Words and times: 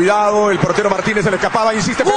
Cuidado, 0.00 0.50
el 0.50 0.58
portero 0.58 0.88
Martínez 0.88 1.22
se 1.22 1.30
le 1.30 1.36
escapaba, 1.36 1.74
insiste. 1.74 2.02
¡Gol! 2.04 2.14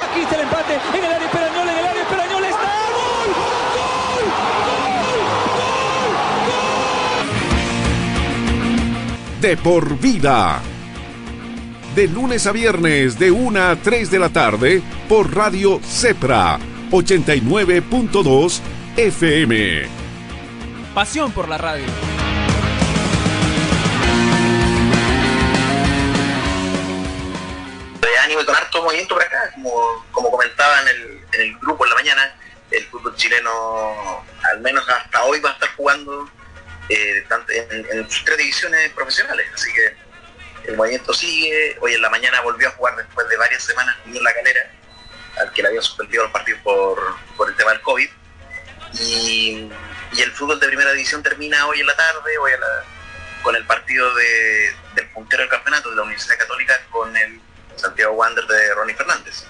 Aquí 0.00 0.22
está 0.22 0.36
el 0.36 0.40
empate 0.40 0.80
en 0.94 1.04
el 1.04 1.12
área 1.12 1.28
en 1.28 1.68
el 1.68 1.86
área 1.86 2.02
está. 2.48 2.72
¡Gol! 2.94 3.28
¡Gol! 3.74 4.24
¡Gol! 6.46 6.62
De 9.42 9.58
por 9.58 9.98
vida. 9.98 10.62
De 11.94 12.08
lunes 12.08 12.46
a 12.46 12.52
viernes, 12.52 13.18
de 13.18 13.30
1 13.30 13.60
a 13.60 13.76
3 13.76 14.10
de 14.10 14.18
la 14.18 14.30
tarde, 14.30 14.80
por 15.10 15.36
Radio 15.36 15.78
Cepra 15.84 16.58
89.2 16.90 18.60
FM. 18.96 20.03
Pasión 20.94 21.32
por 21.32 21.48
la 21.48 21.58
radio. 21.58 21.86
de 28.00 28.18
ánimo 28.18 28.44
con 28.44 28.54
harto 28.54 28.80
movimiento 28.80 29.14
por 29.14 29.24
acá, 29.24 29.50
como, 29.54 30.06
como 30.12 30.30
comentaba 30.30 30.82
en 30.82 30.88
el, 30.88 31.20
en 31.32 31.40
el 31.40 31.58
grupo 31.58 31.84
en 31.84 31.90
la 31.90 31.96
mañana, 31.96 32.36
el 32.70 32.84
fútbol 32.86 33.16
chileno, 33.16 34.24
al 34.52 34.60
menos 34.60 34.88
hasta 34.88 35.24
hoy, 35.24 35.40
va 35.40 35.50
a 35.50 35.52
estar 35.54 35.68
jugando 35.74 36.30
eh, 36.88 37.26
en, 37.92 38.08
sus 38.08 38.24
tres 38.24 38.38
divisiones 38.38 38.92
profesionales, 38.92 39.46
así 39.52 39.72
que 39.72 40.70
el 40.70 40.76
movimiento 40.76 41.12
sigue, 41.12 41.76
hoy 41.80 41.94
en 41.94 42.02
la 42.02 42.10
mañana 42.10 42.40
volvió 42.42 42.68
a 42.68 42.72
jugar 42.72 42.94
después 42.96 43.28
de 43.28 43.36
varias 43.36 43.64
semanas 43.64 43.96
en 44.06 44.22
la 44.22 44.32
calera, 44.32 44.70
al 45.40 45.52
que 45.52 45.62
le 45.62 45.68
había 45.68 45.82
suspendido 45.82 46.22
los 46.22 46.32
partidos 46.32 46.60
por, 46.62 47.16
por 47.36 47.48
el 47.48 47.56
tema 47.56 47.72
del 47.72 47.80
COVID, 47.80 48.08
y, 49.00 49.70
y 50.16 50.22
el 50.22 50.32
fútbol 50.32 50.60
de 50.60 50.66
primera 50.68 50.92
división 50.92 51.22
termina 51.22 51.66
hoy 51.66 51.80
en 51.80 51.86
la 51.86 51.96
tarde, 51.96 52.38
hoy 52.38 52.52
a 52.52 52.56
la- 52.58 52.84
con 53.42 53.54
el 53.56 53.66
partido 53.66 54.14
de- 54.14 54.74
del 54.94 55.08
puntero 55.10 55.42
del 55.42 55.50
campeonato 55.50 55.90
de 55.90 55.96
la 55.96 56.02
Universidad 56.02 56.38
Católica 56.38 56.80
con 56.90 57.14
el 57.16 57.40
Santiago 57.76 58.12
Wander 58.14 58.46
de 58.46 58.74
Ronnie 58.74 58.94
Fernández. 58.94 59.44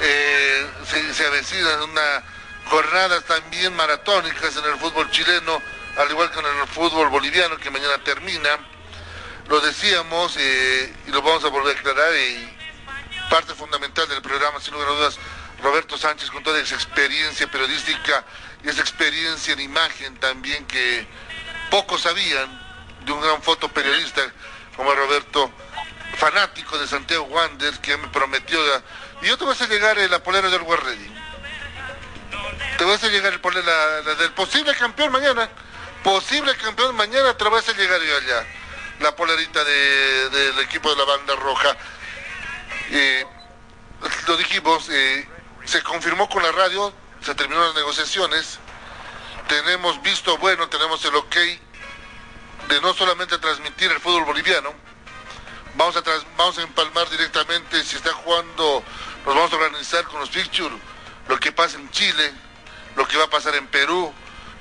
Eh, 0.00 0.66
se, 0.86 1.14
se 1.14 1.26
avecinan 1.26 1.82
unas 1.82 2.22
jornadas 2.68 3.24
también 3.24 3.74
maratónicas 3.74 4.56
en 4.56 4.64
el 4.64 4.78
fútbol 4.78 5.10
chileno, 5.10 5.62
al 5.96 6.10
igual 6.10 6.30
que 6.30 6.40
en 6.40 6.46
el 6.46 6.66
fútbol 6.68 7.08
boliviano 7.08 7.56
que 7.58 7.70
mañana 7.70 7.96
termina. 8.04 8.58
Lo 9.48 9.60
decíamos 9.60 10.36
eh, 10.38 10.92
y 11.06 11.10
lo 11.12 11.22
vamos 11.22 11.44
a 11.44 11.48
volver 11.48 11.76
a 11.76 11.80
aclarar 11.80 12.12
y 12.16 12.58
parte 13.30 13.54
fundamental 13.54 14.08
del 14.08 14.20
programa, 14.20 14.60
sin 14.60 14.74
lugar 14.74 14.88
a 14.88 14.92
dudas, 14.92 15.18
Roberto 15.62 15.96
Sánchez 15.98 16.30
con 16.30 16.42
toda 16.42 16.60
esa 16.60 16.74
experiencia 16.74 17.46
periodística 17.50 18.24
y 18.64 18.68
esa 18.68 18.80
experiencia 18.80 19.52
en 19.54 19.60
imagen 19.60 20.16
también 20.18 20.66
que 20.66 21.06
pocos 21.70 22.02
sabían 22.02 22.48
de 23.04 23.12
un 23.12 23.20
gran 23.20 23.42
fotoperiodista 23.42 24.22
como 24.76 24.94
Roberto, 24.94 25.50
fanático 26.18 26.76
de 26.78 26.86
Santiago 26.86 27.24
Wanderers, 27.24 27.78
que 27.78 27.96
me 27.96 28.08
prometió... 28.08 28.60
la- 28.66 28.82
Y 29.22 29.28
yo 29.28 29.38
te 29.38 29.44
voy 29.44 29.52
a 29.52 29.54
hacer 29.54 29.68
llegar 29.68 29.96
la 29.96 30.22
polera 30.22 30.48
del 30.50 30.60
Ready. 30.66 31.14
Te 32.78 32.84
voy 32.84 32.94
a 32.94 33.08
llegar 33.08 33.32
el 33.32 33.40
polera 33.40 33.64
la- 33.66 34.00
la 34.02 34.14
del 34.16 34.32
posible 34.32 34.74
campeón 34.74 35.12
mañana. 35.12 35.48
Posible 36.02 36.54
campeón 36.56 36.94
mañana 36.94 37.36
te 37.36 37.44
lo 37.44 37.50
voy 37.50 37.62
a 37.66 37.72
llegar 37.72 38.00
yo 38.02 38.16
allá. 38.16 38.46
La 39.00 39.16
polerita 39.16 39.64
de- 39.64 40.28
del 40.30 40.58
equipo 40.60 40.90
de 40.90 40.96
la 40.96 41.04
banda 41.04 41.34
roja. 41.36 41.76
Eh, 42.90 43.24
lo 44.26 44.36
dijimos, 44.36 44.88
eh, 44.90 45.26
se 45.66 45.82
confirmó 45.82 46.28
con 46.28 46.42
la 46.42 46.52
radio, 46.52 46.92
se 47.22 47.34
terminaron 47.34 47.68
las 47.68 47.76
negociaciones. 47.76 48.58
Tenemos 49.48 50.00
visto 50.02 50.38
bueno, 50.38 50.68
tenemos 50.68 51.04
el 51.04 51.14
ok 51.14 51.36
de 52.68 52.80
no 52.80 52.94
solamente 52.94 53.38
transmitir 53.38 53.90
el 53.92 54.00
fútbol 54.00 54.24
boliviano, 54.24 54.72
vamos 55.76 55.96
a, 55.96 56.02
tras- 56.02 56.24
vamos 56.36 56.58
a 56.58 56.62
empalmar 56.62 57.08
directamente, 57.10 57.82
si 57.84 57.96
está 57.96 58.12
jugando, 58.12 58.82
nos 59.24 59.34
vamos 59.34 59.52
a 59.52 59.56
organizar 59.56 60.04
con 60.06 60.18
los 60.20 60.30
pictures, 60.30 60.76
lo 61.28 61.38
que 61.38 61.52
pasa 61.52 61.76
en 61.76 61.88
Chile, 61.90 62.32
lo 62.96 63.06
que 63.06 63.16
va 63.18 63.24
a 63.24 63.30
pasar 63.30 63.54
en 63.54 63.66
Perú, 63.68 64.12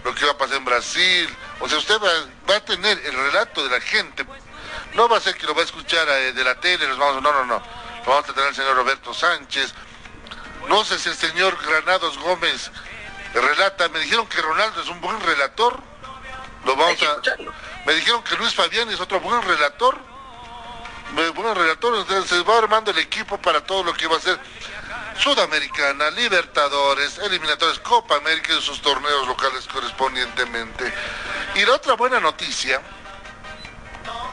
lo 0.03 0.13
que 0.13 0.25
va 0.25 0.33
a 0.33 0.37
pasar 0.37 0.57
en 0.57 0.65
Brasil. 0.65 1.35
O 1.59 1.69
sea, 1.69 1.77
usted 1.79 1.95
va, 1.99 2.55
a 2.55 2.59
tener 2.59 2.99
el 3.05 3.13
relato 3.13 3.63
de 3.63 3.69
la 3.69 3.81
gente. 3.81 4.25
No 4.93 5.07
va 5.09 5.17
a 5.17 5.21
ser 5.21 5.35
que 5.35 5.47
lo 5.47 5.55
va 5.55 5.61
a 5.61 5.65
escuchar 5.65 6.07
eh, 6.09 6.33
de 6.33 6.43
la 6.43 6.59
tele, 6.59 6.87
los 6.87 6.97
vamos, 6.97 7.23
no, 7.23 7.31
no, 7.31 7.45
no. 7.45 7.55
Lo 8.05 8.11
vamos 8.11 8.29
a 8.29 8.33
tener 8.33 8.49
el 8.49 8.55
señor 8.55 8.75
Roberto 8.75 9.13
Sánchez. 9.13 9.73
No 10.69 10.83
sé 10.83 10.99
si 10.99 11.09
el 11.09 11.15
señor 11.15 11.57
Granados 11.65 12.17
Gómez 12.19 12.71
relata, 13.33 13.89
me 13.89 13.99
dijeron 13.99 14.27
que 14.27 14.41
Ronaldo 14.41 14.81
es 14.81 14.87
un 14.87 15.01
buen 15.01 15.19
relator. 15.19 15.79
Lo 16.65 16.75
vamos 16.75 17.01
a... 17.03 17.21
Me 17.85 17.93
dijeron 17.93 18.23
que 18.23 18.35
Luis 18.37 18.53
Fabián 18.53 18.89
es 18.89 18.99
otro 18.99 19.19
buen 19.19 19.41
relator. 19.41 19.97
Buen 21.35 21.55
relator, 21.55 21.95
entonces 21.95 22.29
se 22.29 22.41
va 22.43 22.57
armando 22.57 22.91
el 22.91 22.97
equipo 22.97 23.37
para 23.37 23.63
todo 23.63 23.83
lo 23.83 23.93
que 23.93 24.07
va 24.07 24.17
a 24.17 24.19
ser 24.19 24.39
Sudamericana, 25.17 26.09
Libertadores, 26.11 27.19
Eliminatorios, 27.19 27.79
Copa 27.79 28.17
América 28.17 28.53
y 28.53 28.61
sus 28.61 28.81
torneos 28.81 29.27
locales 29.27 29.65
correspondientemente. 29.67 30.91
Y 31.53 31.65
la 31.65 31.73
otra 31.73 31.93
buena 31.93 32.19
noticia, 32.19 32.81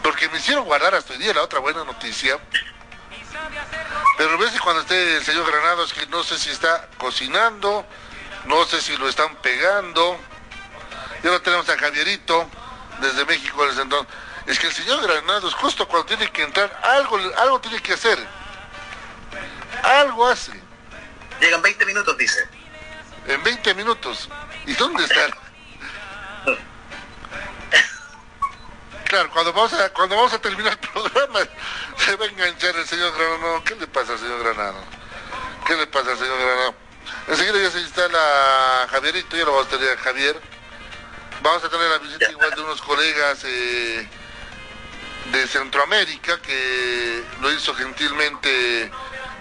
porque 0.02 0.28
me 0.30 0.38
hicieron 0.38 0.64
guardar 0.64 0.94
hasta 0.94 1.12
hoy 1.12 1.20
día 1.20 1.34
la 1.34 1.42
otra 1.42 1.60
buena 1.60 1.84
noticia, 1.84 2.38
pero 4.22 4.38
ves 4.38 4.52
que 4.52 4.60
cuando 4.60 4.82
esté 4.82 5.16
el 5.16 5.24
señor 5.24 5.50
Granados, 5.50 5.92
que 5.92 6.06
no 6.06 6.22
sé 6.22 6.38
si 6.38 6.50
está 6.50 6.88
cocinando, 6.96 7.84
no 8.44 8.64
sé 8.66 8.80
si 8.80 8.96
lo 8.96 9.08
están 9.08 9.34
pegando, 9.36 10.16
y 11.24 11.26
ahora 11.26 11.42
tenemos 11.42 11.68
a 11.68 11.76
Javierito 11.76 12.48
desde 13.00 13.24
México 13.24 13.66
desde 13.66 13.82
entonces. 13.82 14.14
Es 14.46 14.60
que 14.60 14.68
el 14.68 14.72
señor 14.72 15.02
Granados, 15.02 15.54
justo 15.54 15.88
cuando 15.88 16.06
tiene 16.06 16.30
que 16.30 16.44
entrar, 16.44 16.80
algo, 16.84 17.18
algo 17.36 17.60
tiene 17.60 17.80
que 17.80 17.94
hacer. 17.94 18.16
Algo 19.82 20.28
hace. 20.28 20.52
Llegan 21.40 21.60
20 21.60 21.84
minutos, 21.84 22.16
dice. 22.16 22.48
En 23.26 23.42
20 23.42 23.74
minutos. 23.74 24.28
¿Y 24.66 24.74
dónde 24.74 25.02
está? 25.02 25.36
Claro, 29.12 29.28
cuando 29.28 29.52
vamos 29.52 29.74
a, 29.74 29.90
cuando 29.90 30.16
vamos 30.16 30.32
a 30.32 30.38
terminar 30.38 30.72
el 30.72 30.88
programa, 30.88 31.40
se 31.98 32.16
va 32.16 32.24
a 32.24 32.28
enganchar 32.28 32.74
el 32.76 32.86
señor 32.86 33.12
Granado. 33.14 33.62
¿Qué 33.62 33.74
le 33.74 33.86
pasa 33.86 34.14
al 34.14 34.18
señor 34.18 34.42
Granado? 34.42 34.82
¿Qué 35.66 35.76
le 35.76 35.86
pasa 35.86 36.12
al 36.12 36.18
señor 36.18 36.38
Granado? 36.38 36.74
Enseguida 37.28 37.58
ya 37.62 37.70
se 37.72 37.80
instala 37.82 38.88
Javierito, 38.88 39.36
ya 39.36 39.44
lo 39.44 39.52
vamos 39.52 39.66
a 39.66 39.76
tener 39.76 39.98
a 39.98 40.00
Javier. 40.00 40.40
Vamos 41.42 41.62
a 41.62 41.68
tener 41.68 41.90
la 41.90 41.98
visita 41.98 42.30
igual 42.30 42.54
de 42.54 42.60
unos 42.62 42.80
colegas 42.80 43.44
eh, 43.44 44.08
de 45.30 45.46
Centroamérica 45.46 46.40
que 46.40 47.22
lo 47.42 47.52
hizo 47.52 47.74
gentilmente 47.74 48.90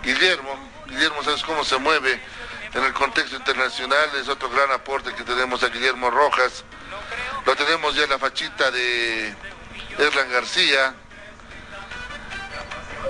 Guillermo. 0.04 0.70
Guillermo, 0.88 1.24
¿sabes 1.24 1.44
cómo 1.44 1.64
se 1.64 1.78
mueve 1.78 2.22
en 2.74 2.84
el 2.84 2.92
contexto 2.92 3.38
internacional? 3.38 4.10
Es 4.20 4.28
otro 4.28 4.50
gran 4.50 4.70
aporte 4.74 5.16
que 5.16 5.24
tenemos 5.24 5.64
a 5.64 5.70
Guillermo 5.70 6.10
Rojas. 6.12 6.66
Lo 7.46 7.56
tenemos 7.56 7.96
ya 7.96 8.04
en 8.04 8.10
la 8.10 8.20
fachita 8.20 8.70
de 8.70 9.34
Erlan 9.98 10.32
García. 10.32 10.94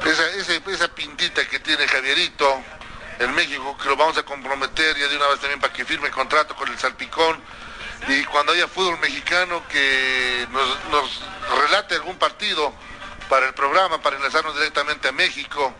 Esa, 0.05 0.27
esa 0.71 0.87
pintita 0.95 1.47
que 1.47 1.59
tiene 1.59 1.87
Javierito 1.87 2.63
en 3.19 3.33
México, 3.35 3.77
que 3.77 3.89
lo 3.89 3.95
vamos 3.95 4.17
a 4.17 4.23
comprometer 4.23 4.97
ya 4.97 5.07
de 5.07 5.15
una 5.15 5.27
vez 5.27 5.39
también 5.39 5.59
para 5.59 5.71
que 5.71 5.85
firme 5.85 6.09
contrato 6.09 6.55
con 6.55 6.69
el 6.69 6.77
Salpicón. 6.77 7.39
Y 8.07 8.23
cuando 8.25 8.53
haya 8.53 8.67
fútbol 8.67 8.97
mexicano 8.99 9.61
que 9.67 10.47
nos, 10.51 10.85
nos 10.89 11.21
relate 11.61 11.95
algún 11.95 12.17
partido 12.17 12.73
para 13.29 13.47
el 13.47 13.53
programa, 13.53 14.01
para 14.01 14.17
enlazarnos 14.17 14.55
directamente 14.55 15.07
a 15.07 15.11
México. 15.11 15.73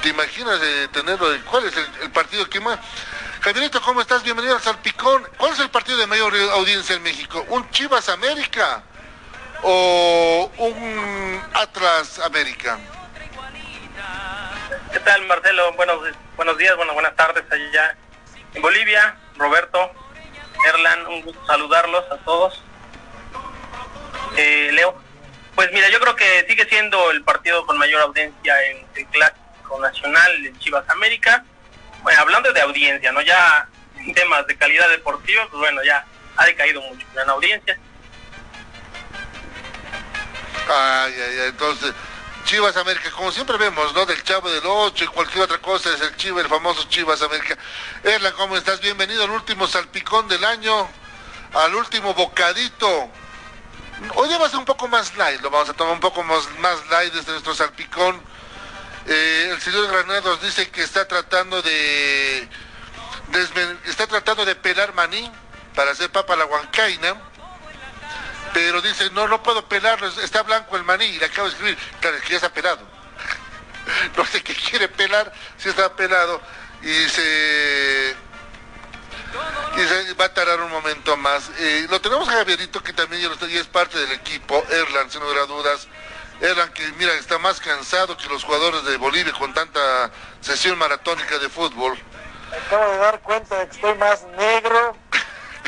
¿Te 0.00 0.08
imaginas 0.08 0.60
eh, 0.62 0.88
tenerlo? 0.92 1.26
¿Cuál 1.50 1.64
es 1.64 1.76
el, 1.76 1.86
el 2.02 2.10
partido 2.12 2.48
que 2.48 2.60
más? 2.60 2.78
Javierito, 3.40 3.82
¿cómo 3.82 4.00
estás? 4.00 4.22
Bienvenido 4.22 4.54
al 4.54 4.62
Salpicón. 4.62 5.28
¿Cuál 5.36 5.52
es 5.52 5.58
el 5.58 5.70
partido 5.70 5.98
de 5.98 6.06
mayor 6.06 6.34
audiencia 6.52 6.94
en 6.94 7.02
México? 7.02 7.44
¿Un 7.48 7.68
Chivas 7.70 8.08
América 8.08 8.84
o 9.64 10.50
un 10.58 11.42
Atlas 11.54 12.18
América? 12.20 12.78
¿Qué 14.92 15.00
tal, 15.00 15.26
Marcelo? 15.26 15.72
Buenos, 15.72 15.98
buenos 16.36 16.58
días, 16.58 16.76
bueno, 16.76 16.92
buenas 16.92 17.16
tardes 17.16 17.44
allá 17.50 17.96
en 18.52 18.62
Bolivia. 18.62 19.16
Roberto, 19.36 19.90
Erlan, 20.66 21.06
un 21.06 21.22
gusto 21.22 21.44
saludarlos 21.46 22.04
a 22.12 22.16
todos. 22.18 22.62
Eh, 24.36 24.70
Leo, 24.72 25.00
pues 25.54 25.72
mira, 25.72 25.88
yo 25.88 25.98
creo 25.98 26.14
que 26.14 26.46
sigue 26.48 26.66
siendo 26.66 27.10
el 27.10 27.22
partido 27.22 27.64
con 27.66 27.78
mayor 27.78 28.02
audiencia 28.02 28.54
en 28.70 28.86
el 28.94 29.06
Clásico 29.06 29.80
Nacional 29.80 30.46
en 30.46 30.58
Chivas 30.58 30.88
América. 30.88 31.44
Bueno, 32.02 32.20
hablando 32.20 32.52
de 32.52 32.60
audiencia, 32.60 33.12
¿no? 33.12 33.22
Ya 33.22 33.66
en 33.96 34.12
temas 34.12 34.46
de 34.46 34.56
calidad 34.56 34.88
deportiva, 34.90 35.46
pues 35.50 35.58
bueno, 35.58 35.82
ya 35.82 36.04
ha 36.36 36.44
decaído 36.44 36.82
mucho 36.82 37.06
en 37.20 37.30
audiencia. 37.30 37.78
Ay, 40.68 41.14
ay, 41.14 41.38
ay, 41.40 41.48
entonces, 41.48 41.92
Chivas 42.44 42.76
América, 42.76 43.10
como 43.10 43.30
siempre 43.32 43.56
vemos, 43.56 43.94
¿no? 43.94 44.06
Del 44.06 44.22
Chavo 44.22 44.50
del 44.50 44.64
8 44.64 45.04
y 45.04 45.06
cualquier 45.08 45.44
otra 45.44 45.58
cosa, 45.58 45.92
es 45.92 46.00
el 46.00 46.16
Chivas, 46.16 46.44
el 46.44 46.50
famoso 46.50 46.84
Chivas 46.88 47.22
América. 47.22 47.56
Erla, 48.02 48.32
¿cómo 48.32 48.56
estás? 48.56 48.80
Bienvenido 48.80 49.24
al 49.24 49.30
último 49.30 49.66
salpicón 49.66 50.28
del 50.28 50.44
año. 50.44 50.88
al 51.54 51.74
último 51.74 52.14
bocadito. 52.14 53.10
Hoy 54.16 54.28
va 54.40 54.46
a 54.46 54.48
ser 54.48 54.58
un 54.58 54.64
poco 54.64 54.88
más 54.88 55.16
light, 55.16 55.40
lo 55.40 55.50
vamos 55.50 55.68
a 55.68 55.72
tomar 55.72 55.94
un 55.94 56.00
poco 56.00 56.22
más, 56.24 56.48
más 56.58 56.84
light 56.88 57.12
desde 57.12 57.30
nuestro 57.30 57.54
salpicón. 57.54 58.20
Eh, 59.06 59.50
el 59.52 59.60
señor 59.60 59.86
Granados 59.86 60.42
dice 60.42 60.68
que 60.70 60.82
está 60.82 61.06
tratando 61.06 61.60
de 61.62 62.48
está 63.86 64.06
tratando 64.06 64.44
de 64.44 64.54
pelar 64.54 64.94
maní 64.94 65.30
para 65.74 65.92
hacer 65.92 66.10
papa 66.10 66.34
a 66.34 66.36
la 66.36 66.46
huancaina, 66.46 67.14
pero 68.54 68.80
dice, 68.80 69.10
no, 69.10 69.26
no 69.26 69.42
puedo 69.42 69.68
pelarlo, 69.68 70.06
está 70.06 70.42
blanco 70.44 70.76
el 70.76 70.84
maní, 70.84 71.04
y 71.04 71.18
le 71.18 71.26
acabo 71.26 71.48
de 71.48 71.54
escribir, 71.54 71.78
claro, 72.00 72.16
es 72.16 72.22
que 72.22 72.30
ya 72.30 72.36
está 72.36 72.52
pelado. 72.52 72.80
no 74.16 74.24
sé 74.24 74.42
qué 74.42 74.54
quiere 74.54 74.88
pelar, 74.88 75.30
si 75.58 75.68
está 75.68 75.94
pelado, 75.94 76.40
y 76.80 77.08
se 77.10 78.16
va 80.18 80.26
a 80.26 80.32
tardar 80.32 80.60
un 80.60 80.70
momento 80.70 81.16
más. 81.16 81.50
Eh, 81.58 81.86
lo 81.90 82.00
tenemos 82.00 82.28
a 82.28 82.32
Javierito, 82.32 82.80
que 82.82 82.92
también 82.92 83.22
ya, 83.22 83.60
es 83.60 83.66
parte 83.66 83.98
del 83.98 84.12
equipo, 84.12 84.64
Erland, 84.70 85.10
sin 85.10 85.20
lugar 85.20 85.38
a 85.38 85.46
dudas. 85.46 85.88
Erland, 86.40 86.72
que 86.72 86.86
mira, 86.92 87.12
está 87.14 87.38
más 87.38 87.58
cansado 87.58 88.16
que 88.16 88.28
los 88.28 88.44
jugadores 88.44 88.84
de 88.84 88.96
Bolivia 88.96 89.32
con 89.32 89.52
tanta 89.52 90.12
sesión 90.40 90.78
maratónica 90.78 91.38
de 91.38 91.48
fútbol 91.48 91.98
acabo 92.54 92.90
de 92.90 92.98
dar 92.98 93.20
cuenta 93.20 93.58
de 93.58 93.68
que 93.68 93.74
estoy 93.76 93.94
más 93.94 94.24
negro 94.36 94.96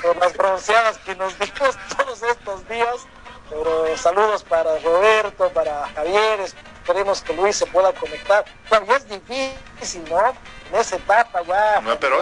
por 0.02 0.16
las 0.16 0.36
bronceadas 0.36 0.98
que 0.98 1.14
nos 1.16 1.38
dimos 1.38 1.76
todos 1.96 2.22
estos 2.22 2.68
días. 2.68 3.06
Pero 3.48 3.96
saludos 3.96 4.42
para 4.42 4.76
Roberto, 4.80 5.48
para 5.50 5.88
Javier, 5.94 6.40
esperemos 6.40 7.22
que 7.22 7.32
Luis 7.32 7.56
se 7.56 7.66
pueda 7.66 7.92
conectar. 7.92 8.44
Todavía 8.68 8.96
es 8.96 9.08
difícil, 9.08 10.04
¿no? 10.10 10.34
En 10.70 10.80
esa 10.80 10.96
etapa 10.96 11.42
ya, 11.42 11.80
no, 11.80 11.98
pero... 12.00 12.20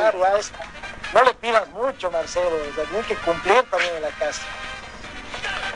no 1.15 1.25
le 1.25 1.35
pidas 1.35 1.67
mucho, 1.69 2.11
Marcelo, 2.11 2.51
o 2.51 3.07
que 3.07 3.17
cumplir 3.17 3.63
también 3.71 3.97
en 3.97 4.03
la 4.03 4.11
casa. 4.11 4.43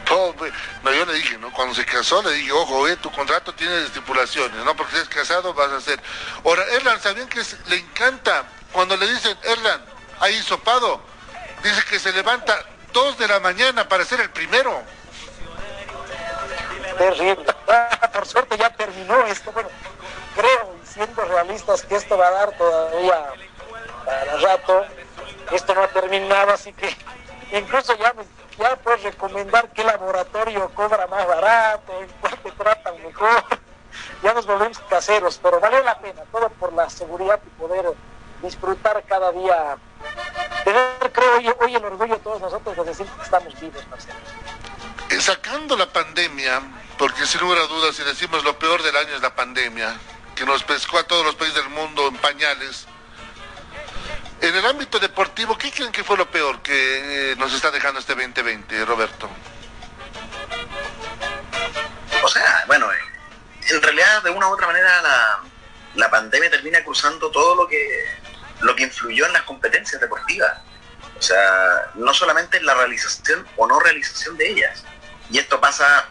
Todo, 0.04 0.34
no, 0.82 0.92
yo 0.92 1.04
le 1.06 1.14
dije, 1.14 1.38
¿no? 1.38 1.52
Cuando 1.52 1.74
se 1.74 1.84
casó 1.84 2.22
le 2.22 2.32
dije, 2.32 2.52
ojo, 2.52 2.88
eh, 2.88 2.96
tu 2.96 3.10
contrato 3.10 3.54
tiene 3.54 3.84
estipulaciones, 3.84 4.64
¿no? 4.64 4.74
Porque 4.74 4.92
si 4.92 4.98
eres 4.98 5.08
casado 5.08 5.52
vas 5.54 5.70
a 5.70 5.76
hacer. 5.76 6.00
Ahora, 6.44 6.64
Erlan, 6.72 7.00
¿sabían 7.00 7.28
que 7.28 7.42
le 7.68 7.76
encanta 7.76 8.44
cuando 8.72 8.96
le 8.96 9.06
dicen, 9.08 9.36
Erlan, 9.42 9.82
hay 10.20 10.40
sopado, 10.42 11.00
dice 11.62 11.82
que 11.88 11.98
se 11.98 12.12
levanta 12.12 12.56
dos 12.92 13.18
de 13.18 13.28
la 13.28 13.40
mañana 13.40 13.88
para 13.88 14.04
ser 14.04 14.20
el 14.20 14.30
primero. 14.30 14.82
Terrible. 16.96 17.44
Por 18.12 18.26
suerte 18.26 18.56
ya 18.56 18.70
terminó 18.70 19.24
esto. 19.26 19.52
Bueno, 19.52 19.68
creo, 20.34 20.76
siendo 20.84 21.24
realistas, 21.24 21.82
que 21.82 21.96
esto 21.96 22.16
va 22.16 22.28
a 22.28 22.30
dar 22.30 22.52
todavía 22.56 23.26
para 24.04 24.36
rato. 24.36 24.86
Esto 25.52 25.74
no 25.74 25.82
ha 25.82 25.88
terminado, 25.88 26.52
así 26.52 26.72
que 26.72 26.94
incluso 27.52 27.96
ya, 27.96 28.12
ya 28.58 28.76
puedes 28.76 29.02
recomendar 29.02 29.70
qué 29.72 29.84
laboratorio 29.84 30.68
cobra 30.74 31.06
más 31.06 31.26
barato, 31.26 31.92
en 32.00 32.08
cuál 32.20 32.38
te 32.38 32.50
tratan 32.52 33.02
mejor. 33.02 33.44
Ya 34.22 34.34
nos 34.34 34.46
volvemos 34.46 34.78
caseros, 34.90 35.40
pero 35.42 35.60
vale 35.60 35.82
la 35.82 35.98
pena, 35.98 36.22
todo 36.30 36.48
por 36.50 36.72
la 36.72 36.90
seguridad 36.90 37.40
y 37.44 37.50
poder 37.50 37.86
disfrutar 38.42 39.02
cada 39.08 39.32
día, 39.32 39.76
creo, 41.36 41.56
hoy, 41.60 41.74
el 41.74 41.84
orgullo 41.84 42.14
de 42.14 42.20
todos 42.20 42.40
nosotros 42.40 42.76
de 42.76 42.84
decir 42.84 43.06
que 43.06 43.22
estamos 43.22 43.60
vivos, 43.60 43.86
Marcelo. 43.88 44.18
Eh, 45.10 45.20
sacando 45.20 45.76
la 45.76 45.90
pandemia, 45.90 46.60
porque 46.98 47.26
sin 47.26 47.40
lugar 47.40 47.58
a 47.58 47.66
dudas, 47.66 47.96
si 47.96 48.02
decimos 48.02 48.44
lo 48.44 48.58
peor 48.58 48.82
del 48.82 48.96
año 48.96 49.14
es 49.14 49.22
la 49.22 49.34
pandemia, 49.34 49.96
que 50.34 50.44
nos 50.44 50.62
pescó 50.64 50.98
a 50.98 51.04
todos 51.04 51.24
los 51.24 51.34
países 51.34 51.56
del 51.56 51.70
mundo 51.70 52.06
en 52.08 52.16
pañales. 52.16 52.86
En 54.40 54.54
el 54.54 54.64
ámbito 54.66 54.98
deportivo, 54.98 55.58
¿qué 55.58 55.72
creen 55.72 55.90
que 55.90 56.04
fue 56.04 56.16
lo 56.16 56.30
peor 56.30 56.62
que 56.62 57.32
eh, 57.32 57.36
nos 57.36 57.52
está 57.52 57.70
dejando 57.70 57.98
este 58.00 58.14
2020, 58.14 58.84
Roberto? 58.84 59.28
O 62.22 62.28
sea, 62.28 62.64
bueno, 62.66 62.92
eh, 62.92 62.96
en 63.70 63.82
realidad 63.82 64.22
de 64.22 64.30
una 64.30 64.48
u 64.48 64.52
otra 64.52 64.66
manera 64.66 65.02
la, 65.02 65.40
la 65.94 66.10
pandemia 66.10 66.50
termina 66.50 66.82
cruzando 66.84 67.30
todo 67.30 67.56
lo 67.56 67.68
que, 67.68 68.04
lo 68.60 68.76
que 68.76 68.84
influyó 68.84 69.26
en 69.26 69.32
las 69.32 69.42
competencias 69.42 70.00
deportivas. 70.00 70.58
O 71.18 71.22
sea, 71.22 71.90
no 71.94 72.14
solamente 72.14 72.58
en 72.58 72.66
la 72.66 72.74
realización 72.74 73.46
o 73.56 73.66
no 73.66 73.80
realización 73.80 74.36
de 74.36 74.50
ellas. 74.50 74.84
Y 75.30 75.38
esto 75.38 75.60
pasa, 75.60 76.08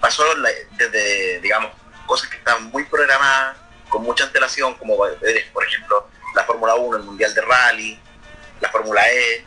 pasó 0.00 0.24
desde, 0.76 1.40
digamos, 1.40 1.72
cosas 2.06 2.28
que 2.28 2.38
están 2.38 2.64
muy 2.64 2.84
programadas, 2.84 3.56
con 3.88 4.02
mucha 4.02 4.24
antelación, 4.24 4.74
como 4.74 4.96
por 4.96 5.64
ejemplo 5.64 6.08
la 6.34 6.44
Fórmula 6.44 6.74
1, 6.74 6.98
el 6.98 7.02
Mundial 7.04 7.34
de 7.34 7.40
Rally, 7.40 8.00
la 8.60 8.70
Fórmula 8.70 9.08
E, 9.10 9.46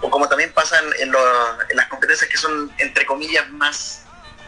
o 0.00 0.08
como 0.08 0.26
también 0.28 0.52
pasan 0.52 0.84
en, 0.98 1.08
en, 1.08 1.76
las 1.76 1.86
competencias 1.88 2.30
que 2.30 2.38
son, 2.38 2.72
entre 2.78 3.04
comillas, 3.04 3.46
más, 3.50 4.04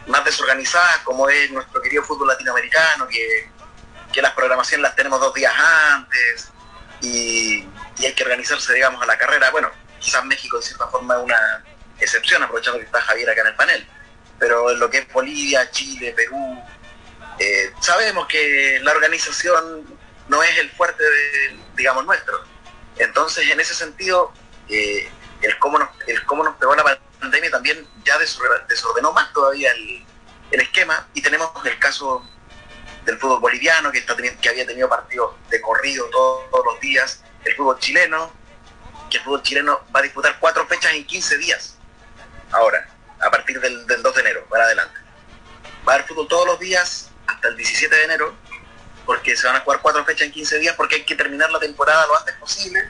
más 0.06 0.24
desorganizadas, 0.24 1.00
como 1.00 1.28
es 1.28 1.50
nuestro 1.50 1.82
querido 1.82 2.02
fútbol 2.02 2.28
latinoamericano, 2.28 3.06
que 3.08 3.50
que 4.12 4.22
las 4.22 4.32
programaciones 4.32 4.82
las 4.82 4.94
tenemos 4.94 5.18
dos 5.20 5.34
días 5.34 5.52
antes 5.90 6.50
y, 7.00 7.66
hay 8.00 8.14
que 8.14 8.22
organizarse, 8.22 8.74
digamos, 8.74 9.02
a 9.02 9.06
la 9.06 9.18
carrera. 9.18 9.50
Bueno, 9.50 9.70
quizás 9.98 10.24
México 10.24 10.58
de 10.58 10.64
cierta 10.64 10.88
forma 10.88 11.16
es 11.16 11.22
una 11.22 11.64
excepción, 11.98 12.42
aprovechando 12.42 12.78
que 12.78 12.86
está 12.86 13.00
Javier 13.00 13.30
acá 13.30 13.40
en 13.42 13.46
el 13.48 13.54
panel. 13.54 13.88
Pero 14.38 14.70
en 14.70 14.80
lo 14.80 14.90
que 14.90 14.98
es 14.98 15.12
Bolivia, 15.12 15.70
Chile, 15.70 16.12
Perú, 16.16 16.62
eh, 17.38 17.72
sabemos 17.80 18.26
que 18.26 18.80
la 18.82 18.92
organización 18.92 19.84
no 20.28 20.42
es 20.42 20.58
el 20.58 20.70
fuerte, 20.70 21.02
de, 21.02 21.58
digamos, 21.76 22.04
nuestro. 22.04 22.44
Entonces, 22.98 23.48
en 23.50 23.60
ese 23.60 23.74
sentido, 23.74 24.32
eh, 24.68 25.08
el, 25.42 25.58
cómo 25.58 25.78
nos, 25.78 25.88
el 26.06 26.24
cómo 26.24 26.44
nos 26.44 26.56
pegó 26.56 26.74
la 26.74 26.98
pandemia 27.20 27.50
también 27.50 27.86
ya 28.04 28.18
desordenó 28.18 29.12
más 29.12 29.32
todavía 29.32 29.70
el, 29.72 30.04
el 30.50 30.60
esquema 30.60 31.06
y 31.14 31.22
tenemos 31.22 31.50
el 31.64 31.78
caso 31.78 32.24
del 33.04 33.19
fútbol 33.19 33.40
boliviano, 33.40 33.90
que, 33.90 33.99
está 33.99 34.16
que 34.16 34.49
había 34.49 34.66
tenido 34.66 34.88
partidos 34.88 35.34
de 35.50 35.60
corrido 35.60 36.06
todos, 36.10 36.64
los 36.64 36.81
días, 36.81 37.22
el 37.44 37.54
fútbol 37.56 37.78
chileno, 37.78 38.32
que 39.10 39.19
el 39.19 39.25
fútbol 39.25 39.43
chileno 39.43 39.81
va 39.94 40.00
a 40.00 40.02
disputar 40.02 40.37
cuatro 40.38 40.66
fechas 40.66 40.93
en 40.94 41.04
15 41.04 41.38
días, 41.38 41.76
ahora, 42.52 42.88
a 43.20 43.31
partir 43.31 43.60
del, 43.60 43.87
2 43.87 44.14
de 44.14 44.20
enero, 44.20 44.44
para 44.49 44.64
adelante. 44.64 44.99
Va 45.87 45.93
a 45.93 45.94
haber 45.96 46.06
fútbol 46.06 46.28
todos 46.28 46.46
los 46.46 46.58
días 46.60 47.10
hasta 47.26 47.49
el 47.49 47.56
17 47.56 47.94
de 47.94 48.04
enero, 48.04 48.34
porque 49.05 49.37
se 49.37 49.46
van 49.46 49.56
a 49.56 49.60
jugar 49.60 49.81
cuatro 49.82 50.05
fechas 50.05 50.26
en 50.26 50.32
15 50.32 50.58
días, 50.60 50.76
porque 50.76 50.96
hay 50.96 51.05
que 51.05 51.16
terminar 51.16 51.50
la 51.50 51.58
temporada 51.58 52.06
lo 52.06 52.16
antes 52.16 52.34
posible, 52.37 52.88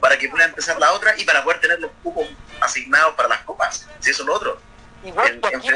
para 0.00 0.16
que 0.16 0.28
pueda 0.28 0.44
empezar 0.44 0.78
la 0.78 0.92
otra 0.92 1.14
y 1.18 1.24
para 1.24 1.42
poder 1.42 1.60
tener 1.60 1.80
los 1.80 1.90
cupos 2.02 2.28
asignados 2.60 3.14
para 3.14 3.28
las 3.28 3.40
copas, 3.42 3.88
si 3.98 4.10
eso 4.10 4.22
es 4.22 4.26
lo 4.26 4.34
otro. 4.34 4.60
Igual 5.04 5.40
que 5.40 5.56
aquí, 5.56 5.68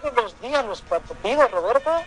todos 0.00 0.14
los 0.14 0.40
días 0.40 0.64
los 0.64 0.82
partidos, 0.82 1.50
Roberto. 1.50 2.02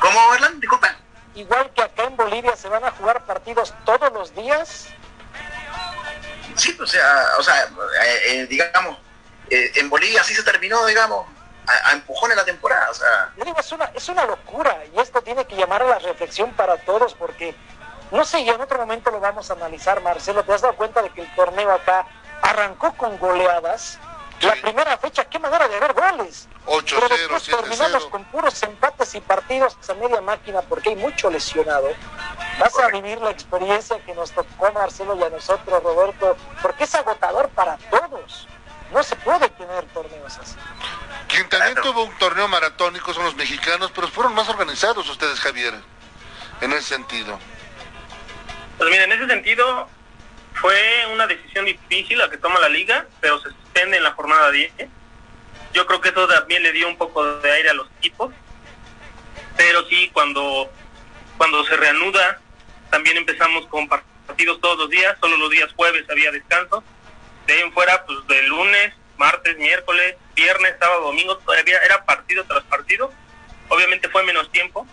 ¿Cómo, 0.00 0.34
Erlan? 0.34 0.60
Disculpa. 0.60 0.96
Igual 1.34 1.70
que 1.74 1.82
acá 1.82 2.04
en 2.04 2.16
Bolivia 2.16 2.56
se 2.56 2.68
van 2.68 2.84
a 2.84 2.90
jugar 2.90 3.24
partidos 3.24 3.72
todos 3.84 4.12
los 4.12 4.34
días. 4.34 4.88
Sí, 6.56 6.76
o 6.80 6.86
sea, 6.86 7.26
o 7.38 7.42
sea 7.42 7.62
eh, 7.64 8.20
eh, 8.26 8.46
digamos, 8.46 8.98
eh, 9.48 9.70
en 9.76 9.88
Bolivia 9.88 10.24
sí 10.24 10.34
se 10.34 10.42
terminó, 10.42 10.84
digamos, 10.86 11.26
a, 11.66 11.92
empujones 11.92 12.36
la 12.36 12.44
temporada. 12.44 12.90
O 12.90 12.94
sea. 12.94 13.32
es 13.58 13.72
una, 13.72 13.84
es 13.94 14.08
una 14.08 14.26
locura 14.26 14.76
y 14.92 14.98
esto 14.98 15.22
tiene 15.22 15.44
que 15.46 15.56
llamar 15.56 15.82
a 15.82 15.86
la 15.86 15.98
reflexión 16.00 16.52
para 16.54 16.76
todos 16.78 17.14
porque, 17.14 17.54
no 18.10 18.24
sé, 18.24 18.40
y 18.40 18.48
en 18.48 18.60
otro 18.60 18.78
momento 18.78 19.12
lo 19.12 19.20
vamos 19.20 19.50
a 19.50 19.54
analizar, 19.54 20.02
Marcelo, 20.02 20.42
¿te 20.42 20.52
has 20.52 20.62
dado 20.62 20.74
cuenta 20.74 21.02
de 21.02 21.10
que 21.10 21.22
el 21.22 21.34
torneo 21.36 21.70
acá 21.70 22.06
arrancó 22.42 22.92
con 22.96 23.16
goleadas? 23.18 24.00
La 24.40 24.54
primera 24.54 24.96
fecha, 24.96 25.24
qué 25.24 25.38
manera 25.38 25.68
de 25.68 25.78
ver 25.78 25.92
goles. 25.92 26.48
8-0, 26.66 26.84
Pero 26.88 27.08
después 27.08 27.42
terminamos 27.44 28.06
con 28.06 28.24
puros 28.24 28.62
empates 28.62 29.14
y 29.14 29.20
partidos 29.20 29.76
a 29.88 29.94
media 29.94 30.20
máquina 30.20 30.62
porque 30.62 30.90
hay 30.90 30.96
mucho 30.96 31.30
lesionado. 31.30 31.90
Vas 32.58 32.78
a 32.78 32.88
vivir 32.88 33.20
la 33.20 33.30
experiencia 33.30 33.98
que 34.04 34.14
nos 34.14 34.32
tocó 34.32 34.66
a 34.66 34.72
Marcelo 34.72 35.16
y 35.18 35.22
a 35.22 35.30
nosotros, 35.30 35.82
Roberto, 35.82 36.36
porque 36.62 36.84
es 36.84 36.94
agotador 36.94 37.48
para 37.50 37.76
todos. 37.90 38.48
No 38.92 39.02
se 39.02 39.14
puede 39.16 39.48
tener 39.50 39.84
torneos 39.86 40.38
así. 40.38 40.56
Quien 41.28 41.48
también 41.48 41.76
tuvo 41.76 42.04
un 42.04 42.18
torneo 42.18 42.48
maratónico 42.48 43.12
son 43.14 43.24
los 43.24 43.36
mexicanos, 43.36 43.92
pero 43.94 44.08
fueron 44.08 44.34
más 44.34 44.48
organizados 44.48 45.08
ustedes, 45.08 45.38
Javier, 45.38 45.74
en 46.60 46.72
ese 46.72 46.94
sentido. 46.94 47.38
Pues 48.78 48.90
mira, 48.90 49.04
en 49.04 49.12
ese 49.12 49.26
sentido, 49.26 49.88
fue 50.54 51.06
una 51.12 51.26
decisión 51.26 51.66
difícil 51.66 52.18
la 52.18 52.28
que 52.30 52.38
toma 52.38 52.58
la 52.58 52.68
liga, 52.68 53.06
pero 53.20 53.38
se 53.40 53.50
en 53.74 54.02
la 54.02 54.12
jornada 54.12 54.50
10. 54.50 54.72
Yo 55.72 55.86
creo 55.86 56.00
que 56.00 56.08
eso 56.10 56.26
también 56.26 56.62
le 56.62 56.72
dio 56.72 56.88
un 56.88 56.96
poco 56.96 57.24
de 57.40 57.50
aire 57.50 57.70
a 57.70 57.74
los 57.74 57.88
equipos. 57.98 58.32
Pero 59.56 59.86
sí, 59.88 60.10
cuando, 60.12 60.70
cuando 61.36 61.64
se 61.64 61.76
reanuda, 61.76 62.40
también 62.90 63.16
empezamos 63.16 63.66
con 63.66 63.88
partidos 63.88 64.60
todos 64.60 64.78
los 64.78 64.90
días, 64.90 65.16
solo 65.20 65.36
los 65.36 65.50
días 65.50 65.72
jueves 65.76 66.04
había 66.10 66.32
descanso. 66.32 66.82
De 67.46 67.54
ahí 67.54 67.60
en 67.60 67.72
fuera, 67.72 68.04
pues 68.04 68.26
de 68.26 68.42
lunes, 68.42 68.94
martes, 69.16 69.56
miércoles, 69.58 70.16
viernes, 70.34 70.74
sábado, 70.78 71.02
domingo, 71.02 71.36
todavía 71.38 71.78
era 71.84 72.04
partido 72.04 72.44
tras 72.44 72.64
partido. 72.64 73.12
Obviamente 73.68 74.08
fue 74.08 74.24
menos 74.24 74.50
tiempo, 74.50 74.86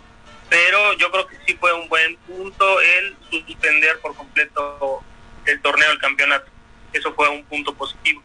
pero 0.50 0.94
yo 0.94 1.12
creo 1.12 1.28
que 1.28 1.38
sí 1.46 1.58
fue 1.60 1.74
un 1.74 1.90
buen 1.90 2.16
punto 2.18 2.82
el 2.82 3.18
suspender 3.30 4.00
por 4.00 4.16
completo 4.16 5.04
el 5.46 5.62
torneo, 5.62 5.92
el 5.92 6.00
campeonato. 6.00 6.52
Eso 6.94 7.14
fue 7.14 7.30
un 7.30 7.44
punto 7.46 7.74
positivo. 7.74 8.22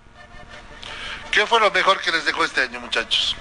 ¿Qué 1.32 1.46
fue 1.46 1.58
lo 1.60 1.70
mejor 1.70 1.98
que 2.02 2.12
les 2.12 2.26
dejó 2.26 2.44
este 2.44 2.60
año, 2.60 2.78
muchachos? 2.78 3.34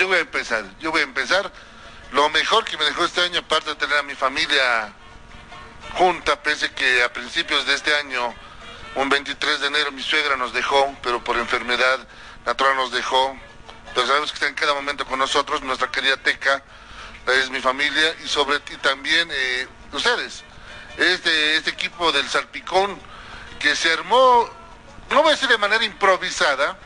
Yo 0.00 0.08
voy 0.08 0.16
a 0.16 0.20
empezar, 0.20 0.64
yo 0.80 0.90
voy 0.90 1.02
a 1.02 1.04
empezar. 1.04 1.52
Lo 2.10 2.28
mejor 2.30 2.64
que 2.64 2.76
me 2.76 2.84
dejó 2.84 3.04
este 3.04 3.20
año, 3.20 3.38
aparte 3.38 3.70
de 3.70 3.76
tener 3.76 3.96
a 3.96 4.02
mi 4.02 4.16
familia 4.16 4.92
junta, 5.96 6.42
pese 6.42 6.72
que 6.72 7.04
a 7.04 7.12
principios 7.12 7.64
de 7.64 7.74
este 7.74 7.94
año, 7.94 8.34
un 8.96 9.08
23 9.08 9.60
de 9.60 9.66
enero, 9.68 9.92
mi 9.92 10.02
suegra 10.02 10.36
nos 10.36 10.52
dejó, 10.52 10.96
pero 11.00 11.22
por 11.22 11.36
enfermedad 11.36 12.00
natural 12.44 12.74
nos 12.74 12.90
dejó. 12.90 13.38
Pero 13.94 14.04
sabemos 14.08 14.32
que 14.32 14.34
está 14.34 14.48
en 14.48 14.54
cada 14.54 14.74
momento 14.74 15.06
con 15.06 15.20
nosotros, 15.20 15.62
nuestra 15.62 15.92
querida 15.92 16.16
Teca, 16.16 16.60
es 17.28 17.50
mi 17.50 17.60
familia, 17.60 18.16
y 18.24 18.26
sobre 18.26 18.58
ti 18.60 18.76
también 18.78 19.28
eh, 19.30 19.68
ustedes. 19.92 20.42
Este, 20.96 21.56
este 21.56 21.70
equipo 21.70 22.10
del 22.10 22.28
Salpicón 22.28 22.98
que 23.64 23.74
se 23.74 23.90
armó, 23.90 24.46
no 25.08 25.22
voy 25.22 25.28
a 25.28 25.34
decir 25.34 25.48
de 25.48 25.56
manera 25.56 25.82
improvisada, 25.82 26.76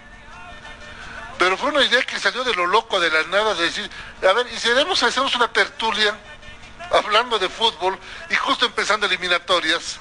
pero 1.37 1.57
fue 1.57 1.71
una 1.71 1.83
idea 1.83 2.05
que 2.05 2.21
salió 2.21 2.45
de 2.45 2.55
lo 2.55 2.67
loco, 2.67 3.01
de 3.01 3.11
la 3.11 3.25
nada, 3.25 3.53
de 3.55 3.65
decir, 3.65 3.91
a 4.23 4.33
ver, 4.33 4.47
y 4.47 4.57
si 4.57 4.71
hacemos 4.71 5.35
una 5.35 5.53
tertulia 5.53 6.17
hablando 6.93 7.37
de 7.37 7.49
fútbol 7.49 7.99
y 8.31 8.37
justo 8.37 8.65
empezando 8.65 9.07
eliminatorias. 9.07 9.99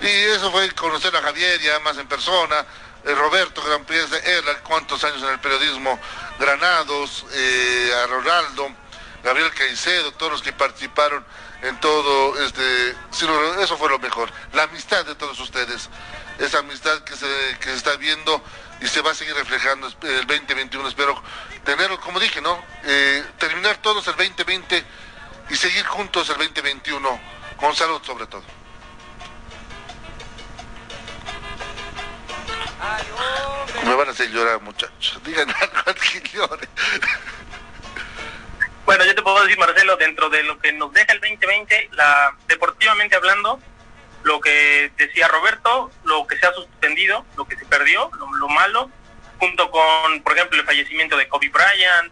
Y 0.00 0.06
eso 0.06 0.50
fue 0.50 0.68
conocer 0.72 1.14
a 1.14 1.22
Javier 1.22 1.60
ya 1.60 1.78
más 1.78 1.96
en 1.96 2.08
persona, 2.08 2.66
eh, 3.04 3.14
Roberto 3.14 3.62
Gran 3.62 3.84
Pies 3.84 4.10
de 4.10 4.20
cuántos 4.64 5.04
años 5.04 5.22
en 5.22 5.28
el 5.28 5.38
periodismo, 5.38 5.96
Granados, 6.40 7.24
eh, 7.30 7.92
a 8.02 8.06
Ronaldo, 8.08 8.68
Gabriel 9.22 9.50
Caicedo, 9.52 10.12
todos 10.12 10.32
los 10.32 10.42
que 10.42 10.52
participaron 10.52 11.24
en 11.62 11.78
todo 11.80 12.40
este 12.42 12.94
eso 13.60 13.76
fue 13.76 13.88
lo 13.88 13.98
mejor. 13.98 14.30
La 14.52 14.64
amistad 14.64 15.04
de 15.04 15.14
todos 15.14 15.38
ustedes 15.40 15.88
esa 16.38 16.58
amistad 16.58 17.00
que 17.00 17.16
se, 17.16 17.26
que 17.58 17.66
se 17.70 17.74
está 17.74 17.96
viendo 17.96 18.42
y 18.80 18.86
se 18.86 19.02
va 19.02 19.10
a 19.10 19.14
seguir 19.14 19.34
reflejando 19.34 19.88
el 20.02 20.26
2021 20.26 20.86
espero 20.86 21.20
tenerlo 21.64 21.98
como 22.00 22.20
dije 22.20 22.40
no 22.40 22.62
eh, 22.84 23.24
terminar 23.38 23.78
todos 23.78 24.06
el 24.06 24.14
2020 24.14 24.84
y 25.50 25.56
seguir 25.56 25.84
juntos 25.86 26.30
el 26.30 26.36
2021 26.36 27.20
con 27.56 27.74
salud 27.74 28.00
sobre 28.04 28.26
todo. 28.26 28.44
Me 33.84 33.94
van 33.94 34.08
a 34.08 34.10
hacer 34.12 34.30
llorar 34.30 34.60
muchachos. 34.60 35.20
Digan 35.24 35.48
algo 35.86 36.00
que 36.00 36.28
llore 36.28 36.68
bueno, 38.88 39.04
yo 39.04 39.14
te 39.14 39.20
puedo 39.20 39.42
decir, 39.42 39.58
Marcelo, 39.58 39.98
dentro 39.98 40.30
de 40.30 40.42
lo 40.44 40.58
que 40.58 40.72
nos 40.72 40.90
deja 40.94 41.12
el 41.12 41.20
2020, 41.20 41.90
la, 41.92 42.34
deportivamente 42.46 43.16
hablando, 43.16 43.60
lo 44.22 44.40
que 44.40 44.90
decía 44.96 45.28
Roberto, 45.28 45.90
lo 46.04 46.26
que 46.26 46.38
se 46.38 46.46
ha 46.46 46.54
suspendido, 46.54 47.26
lo 47.36 47.46
que 47.46 47.56
se 47.56 47.66
perdió, 47.66 48.10
lo, 48.18 48.48
malo, 48.48 48.90
junto 49.38 49.70
con, 49.70 50.22
por 50.22 50.32
ejemplo, 50.32 50.58
el 50.58 50.64
fallecimiento 50.64 51.18
de 51.18 51.28
Kobe 51.28 51.50
Bryant, 51.50 52.10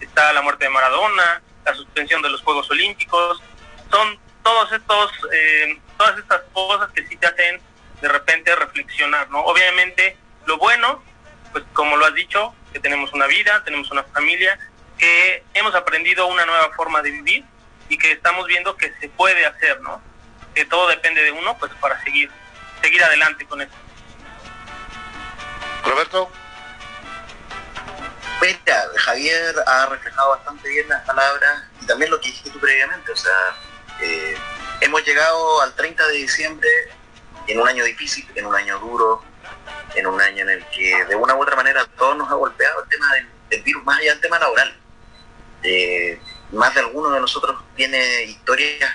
está 0.00 0.32
la 0.32 0.42
muerte 0.42 0.64
de 0.64 0.70
Maradona, 0.70 1.42
la 1.64 1.74
suspensión 1.76 2.20
de 2.22 2.30
los 2.30 2.42
Juegos 2.42 2.68
Olímpicos, 2.72 3.40
son 3.88 4.18
todos 4.42 4.72
estos, 4.72 5.12
eh, 5.32 5.80
todas 5.96 6.18
estas 6.18 6.40
cosas 6.52 6.90
que 6.90 7.06
sí 7.06 7.16
te 7.18 7.28
hacen 7.28 7.60
de 8.02 8.08
repente 8.08 8.52
reflexionar, 8.56 9.30
¿no? 9.30 9.42
Obviamente, 9.44 10.16
lo 10.46 10.58
bueno, 10.58 11.04
pues 11.52 11.62
como 11.72 11.96
lo 11.96 12.04
has 12.04 12.14
dicho, 12.14 12.52
que 12.72 12.80
tenemos 12.80 13.12
una 13.12 13.28
vida, 13.28 13.62
tenemos 13.62 13.92
una 13.92 14.02
familia, 14.02 14.58
que 14.98 15.44
hemos 15.54 15.74
aprendido 15.74 16.26
una 16.26 16.44
nueva 16.46 16.70
forma 16.74 17.02
de 17.02 17.10
vivir 17.10 17.44
y 17.88 17.98
que 17.98 18.12
estamos 18.12 18.46
viendo 18.46 18.76
que 18.76 18.92
se 19.00 19.08
puede 19.08 19.44
hacer, 19.46 19.80
¿no? 19.80 20.00
Que 20.54 20.64
todo 20.64 20.88
depende 20.88 21.22
de 21.22 21.32
uno, 21.32 21.56
pues 21.58 21.72
para 21.80 22.02
seguir, 22.02 22.30
seguir 22.82 23.02
adelante 23.02 23.46
con 23.46 23.60
esto. 23.60 23.76
Roberto. 25.84 26.30
Mira, 28.40 28.84
Javier 28.96 29.54
ha 29.66 29.86
reflejado 29.86 30.30
bastante 30.30 30.68
bien 30.68 30.88
las 30.88 31.02
palabras 31.04 31.64
y 31.80 31.86
también 31.86 32.10
lo 32.10 32.20
que 32.20 32.28
dijiste 32.28 32.50
tú 32.50 32.60
previamente, 32.60 33.10
o 33.10 33.16
sea, 33.16 33.56
eh, 34.00 34.36
hemos 34.80 35.04
llegado 35.04 35.62
al 35.62 35.74
30 35.74 36.06
de 36.08 36.12
diciembre 36.14 36.68
en 37.46 37.60
un 37.60 37.66
año 37.66 37.84
difícil, 37.84 38.28
en 38.34 38.46
un 38.46 38.54
año 38.54 38.78
duro, 38.78 39.24
en 39.94 40.06
un 40.06 40.20
año 40.20 40.42
en 40.42 40.50
el 40.50 40.66
que 40.66 41.04
de 41.06 41.14
una 41.14 41.34
u 41.34 41.42
otra 41.42 41.56
manera 41.56 41.86
todos 41.96 42.16
nos 42.16 42.30
ha 42.30 42.34
golpeado 42.34 42.82
el 42.82 42.88
tema 42.88 43.06
del 43.48 43.62
virus, 43.62 43.84
más 43.84 43.98
allá 43.98 44.12
del 44.12 44.20
tema 44.20 44.38
laboral 44.38 44.76
más 46.52 46.74
de 46.74 46.80
alguno 46.80 47.10
de 47.10 47.20
nosotros 47.20 47.62
tiene 47.74 48.24
historias 48.24 48.92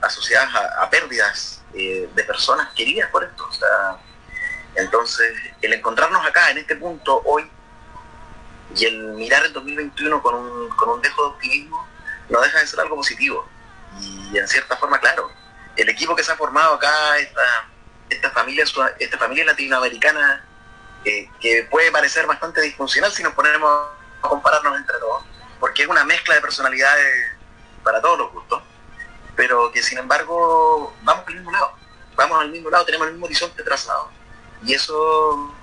asociadas 0.00 0.54
a, 0.78 0.88
pérdidas 0.90 1.62
eh, 1.74 2.08
de 2.14 2.24
personas 2.24 2.72
queridas 2.74 3.10
por 3.10 3.24
esto. 3.24 3.48
entonces, 4.74 5.32
el 5.62 5.72
encontrarnos 5.74 6.24
acá 6.26 6.50
en 6.50 6.58
este 6.58 6.76
punto 6.76 7.22
hoy 7.24 7.48
y 8.76 8.84
el 8.84 9.02
mirar 9.14 9.44
el 9.44 9.52
2021 9.52 10.22
con 10.22 10.34
un, 10.34 10.68
con 10.70 10.88
un 10.90 11.02
dejo 11.02 11.22
de 11.22 11.28
optimismo 11.30 11.86
no 12.28 12.40
deja 12.40 12.60
de 12.60 12.66
ser 12.66 12.80
algo 12.80 12.96
positivo. 12.96 13.46
Y 14.00 14.38
en 14.38 14.46
cierta 14.46 14.76
forma, 14.76 14.98
claro, 15.00 15.30
el 15.76 15.88
equipo 15.88 16.14
que 16.14 16.22
se 16.22 16.32
ha 16.32 16.36
formado 16.36 16.74
acá, 16.74 17.18
esta, 17.18 17.68
esta, 18.08 18.30
familia, 18.30 18.64
esta 18.98 19.18
familia 19.18 19.44
latinoamericana, 19.44 20.44
eh, 21.04 21.28
que 21.40 21.66
puede 21.70 21.90
parecer 21.90 22.26
bastante 22.26 22.60
disfuncional 22.60 23.10
si 23.10 23.22
nos 23.22 23.34
ponemos 23.34 23.70
a 24.22 24.28
compararnos 24.28 24.76
entre 24.76 24.98
todos, 24.98 25.24
porque 25.60 25.82
es 25.82 25.88
una 25.88 26.04
mezcla 26.04 26.34
de 26.34 26.40
personalidades 26.40 27.28
para 27.84 28.00
todos 28.00 28.18
los 28.18 28.32
gustos, 28.32 28.62
pero 29.36 29.70
que 29.70 29.82
sin 29.82 29.98
embargo 29.98 30.96
vamos 31.02 31.24
al 31.28 31.34
mismo 31.34 31.52
lado, 31.52 31.72
vamos 32.16 32.40
al 32.40 32.50
mismo 32.50 32.70
lado, 32.70 32.84
tenemos 32.86 33.06
el 33.06 33.12
mismo 33.12 33.26
horizonte 33.26 33.62
trazado. 33.62 34.10
Y 34.64 34.74
eso, 34.74 35.54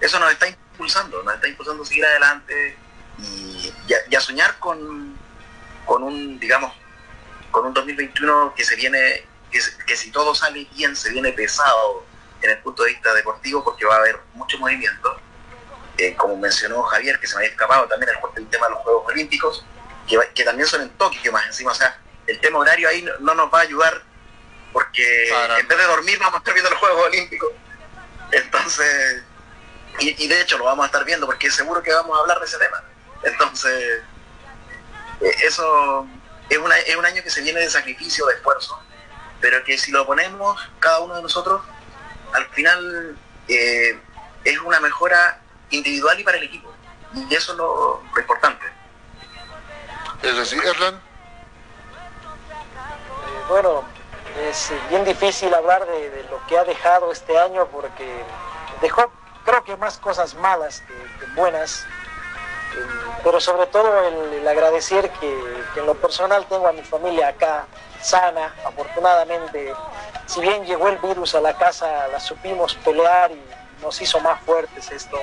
eso 0.00 0.18
nos 0.18 0.32
está 0.32 0.48
impulsando, 0.48 1.22
nos 1.22 1.34
está 1.34 1.48
impulsando 1.48 1.82
a 1.82 1.86
seguir 1.86 2.04
adelante 2.04 2.76
y, 3.18 3.72
a 4.16 4.20
soñar 4.20 4.58
con, 4.58 5.16
con 5.84 6.02
un, 6.02 6.40
digamos, 6.40 6.72
con 7.50 7.66
un 7.66 7.74
2021 7.74 8.54
que 8.56 8.64
se 8.64 8.76
viene, 8.76 9.26
que, 9.50 9.60
que 9.86 9.96
si 9.96 10.10
todo 10.10 10.34
sale 10.34 10.66
bien, 10.74 10.96
se 10.96 11.10
viene 11.10 11.32
pesado 11.32 12.04
en 12.42 12.50
el 12.50 12.58
punto 12.58 12.82
de 12.82 12.90
vista 12.90 13.14
deportivo 13.14 13.62
porque 13.62 13.84
va 13.84 13.94
a 13.94 13.98
haber 13.98 14.20
mucho 14.34 14.58
movimiento 14.58 15.20
eh, 15.98 16.14
como 16.16 16.36
mencionó 16.36 16.82
Javier, 16.82 17.20
que 17.20 17.26
se 17.26 17.34
me 17.34 17.40
había 17.40 17.50
escapado 17.50 17.86
también 17.86 18.10
el, 18.36 18.48
tema 18.48 18.66
de 18.66 18.72
los 18.72 18.82
Juegos 18.82 19.06
Olímpicos, 19.06 19.64
que, 20.06 20.44
también 20.44 20.68
son 20.68 20.82
en 20.82 20.90
Tokio 20.90 21.32
más 21.32 21.46
encima, 21.46 21.72
o 21.72 21.74
sea, 21.74 21.98
el 22.26 22.40
tema 22.40 22.58
horario 22.58 22.88
ahí 22.88 23.06
no, 23.20 23.34
nos 23.34 23.52
va 23.52 23.60
a 23.60 23.62
ayudar 23.62 24.02
porque 24.72 25.28
en 25.58 25.68
vez 25.68 25.78
de 25.78 25.84
dormir 25.84 26.18
vamos 26.18 26.34
a 26.34 26.38
estar 26.38 26.52
viendo 26.52 26.70
los 26.70 26.80
Juegos 26.80 27.06
Olímpicos. 27.06 27.50
Entonces, 28.32 29.22
y, 30.00 30.26
de 30.26 30.40
hecho 30.40 30.58
lo 30.58 30.64
vamos 30.64 30.82
a 30.82 30.86
estar 30.86 31.04
viendo 31.04 31.26
porque 31.26 31.50
seguro 31.50 31.82
que 31.82 31.92
vamos 31.92 32.16
a 32.16 32.22
hablar 32.22 32.40
de 32.40 32.46
ese 32.46 32.58
tema. 32.58 32.82
Entonces, 33.22 34.02
eh, 35.20 35.36
eso 35.42 36.08
es, 36.48 36.58
es 36.86 36.96
un 36.96 37.06
año 37.06 37.22
que 37.22 37.30
se 37.30 37.42
viene 37.42 37.60
de 37.60 37.70
sacrificio, 37.70 38.26
de 38.26 38.34
esfuerzo, 38.34 38.82
pero 39.40 39.62
que 39.62 39.78
si 39.78 39.92
lo 39.92 40.04
ponemos 40.06 40.60
cada 40.80 41.00
uno 41.00 41.14
de 41.14 41.22
nosotros, 41.22 41.62
al 42.32 42.46
final 42.50 43.16
eh, 43.46 43.98
es 44.44 44.58
una 44.58 44.80
mejora 44.80 45.40
individual 45.70 46.18
y 46.18 46.24
para 46.24 46.38
el 46.38 46.44
equipo. 46.44 46.70
Y 47.14 47.34
eso 47.34 47.52
es 47.52 47.58
lo, 47.58 48.02
importante. 48.18 48.64
Es 50.22 50.38
así, 50.38 50.56
Erlan. 50.56 50.94
Eh, 50.94 51.00
bueno, 53.48 53.84
es 54.48 54.72
bien 54.88 55.04
difícil 55.04 55.52
hablar 55.54 55.86
de, 55.86 56.26
lo 56.30 56.44
que 56.46 56.58
ha 56.58 56.64
dejado 56.64 57.12
este 57.12 57.38
año 57.38 57.66
porque 57.68 58.24
dejó 58.80 59.12
creo 59.44 59.62
que 59.62 59.76
más 59.76 59.98
cosas 59.98 60.34
malas 60.34 60.80
que, 60.80 61.26
buenas, 61.34 61.82
eh, 61.82 62.86
pero 63.22 63.40
sobre 63.40 63.66
todo 63.66 64.08
el, 64.08 64.46
agradecer 64.48 65.10
que, 65.10 65.64
que, 65.74 65.80
en 65.80 65.86
lo 65.86 65.94
personal 65.94 66.46
tengo 66.46 66.66
a 66.66 66.72
mi 66.72 66.82
familia 66.82 67.28
acá 67.28 67.66
sana, 68.00 68.54
afortunadamente, 68.64 69.74
si 70.26 70.40
bien 70.40 70.64
llegó 70.64 70.88
el 70.88 70.98
virus 70.98 71.34
a 71.34 71.40
la 71.40 71.56
casa, 71.56 72.08
la 72.08 72.20
supimos 72.20 72.74
pelear 72.76 73.30
y 73.32 73.42
nos 73.82 74.00
hizo 74.00 74.20
más 74.20 74.40
fuertes 74.40 74.90
esto, 74.90 75.18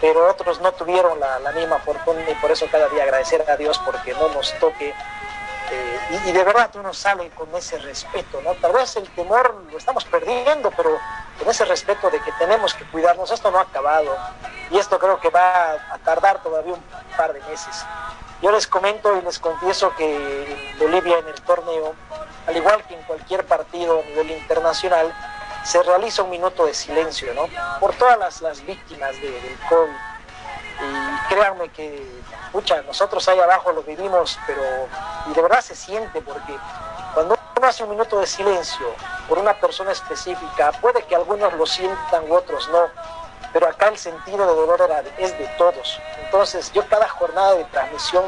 pero 0.00 0.28
otros 0.28 0.60
no 0.60 0.72
tuvieron 0.72 1.18
la, 1.20 1.52
misma 1.52 1.78
fortuna 1.78 2.22
y 2.28 2.34
por 2.36 2.50
eso 2.50 2.66
cada 2.70 2.88
día 2.88 3.02
agradecer 3.02 3.44
a 3.50 3.56
Dios 3.56 3.78
porque 3.84 4.12
no 4.14 4.28
nos 4.28 4.52
toque. 4.58 4.94
Eh, 5.72 6.20
y, 6.26 6.32
de 6.32 6.42
verdad 6.42 6.68
uno 6.74 6.92
sale 6.92 7.30
con 7.30 7.54
ese 7.54 7.78
respeto, 7.78 8.40
¿no? 8.42 8.54
Tal 8.54 8.72
vez 8.72 8.96
el 8.96 9.08
temor 9.10 9.62
lo 9.70 9.78
estamos 9.78 10.04
perdiendo, 10.04 10.72
pero 10.76 10.98
con 11.38 11.48
ese 11.48 11.64
respeto 11.64 12.10
de 12.10 12.20
que 12.20 12.32
tenemos 12.32 12.74
que 12.74 12.84
cuidarnos, 12.86 13.30
esto 13.30 13.50
no 13.52 13.58
ha 13.58 13.62
acabado 13.62 14.16
y 14.70 14.78
esto 14.78 14.98
creo 14.98 15.20
que 15.20 15.30
va 15.30 15.72
a 15.72 15.98
tardar 16.04 16.42
todavía 16.42 16.74
un 16.74 16.82
par 17.16 17.32
de 17.32 17.40
meses. 17.42 17.84
Yo 18.42 18.50
les 18.50 18.66
comento 18.66 19.16
y 19.16 19.22
les 19.22 19.38
confieso 19.38 19.94
que 19.96 20.74
Bolivia 20.78 21.18
en 21.18 21.28
el 21.28 21.40
torneo, 21.42 21.94
al 22.46 22.56
igual 22.56 22.82
que 22.84 22.94
en 22.94 23.02
cualquier 23.02 23.44
partido 23.44 24.00
a 24.00 24.02
nivel 24.02 24.30
internacional, 24.30 25.12
se 25.64 25.82
realiza 25.82 26.22
un 26.22 26.30
minuto 26.30 26.66
de 26.66 26.74
silencio, 26.74 27.32
¿no? 27.34 27.46
Por 27.78 27.94
todas 27.94 28.18
las, 28.18 28.40
las 28.40 28.64
víctimas 28.64 29.12
de, 29.16 29.30
del 29.30 29.58
COVID. 29.68 29.92
Y 30.82 31.28
créanme 31.28 31.68
que, 31.70 32.06
pucha, 32.52 32.82
nosotros 32.82 33.28
ahí 33.28 33.38
abajo 33.38 33.72
lo 33.72 33.82
vivimos, 33.82 34.38
pero 34.46 34.62
y 35.30 35.34
de 35.34 35.42
verdad 35.42 35.60
se 35.60 35.74
siente, 35.74 36.22
porque 36.22 36.56
cuando 37.14 37.38
uno 37.56 37.66
hace 37.66 37.84
un 37.84 37.90
minuto 37.90 38.18
de 38.18 38.26
silencio 38.26 38.86
por 39.28 39.38
una 39.38 39.54
persona 39.54 39.92
específica. 39.92 40.72
Puede 40.80 41.02
que 41.04 41.14
algunos 41.14 41.52
lo 41.54 41.64
sientan 41.64 42.28
u 42.28 42.34
otros 42.34 42.68
no, 42.70 42.88
pero 43.52 43.68
acá 43.68 43.88
el 43.88 43.96
sentido 43.96 44.38
de 44.38 44.54
dolor 44.54 44.80
es 45.18 45.38
de 45.38 45.46
todos. 45.56 46.00
Entonces 46.24 46.72
yo 46.72 46.86
cada 46.88 47.08
jornada 47.08 47.54
de 47.54 47.64
transmisión, 47.64 48.24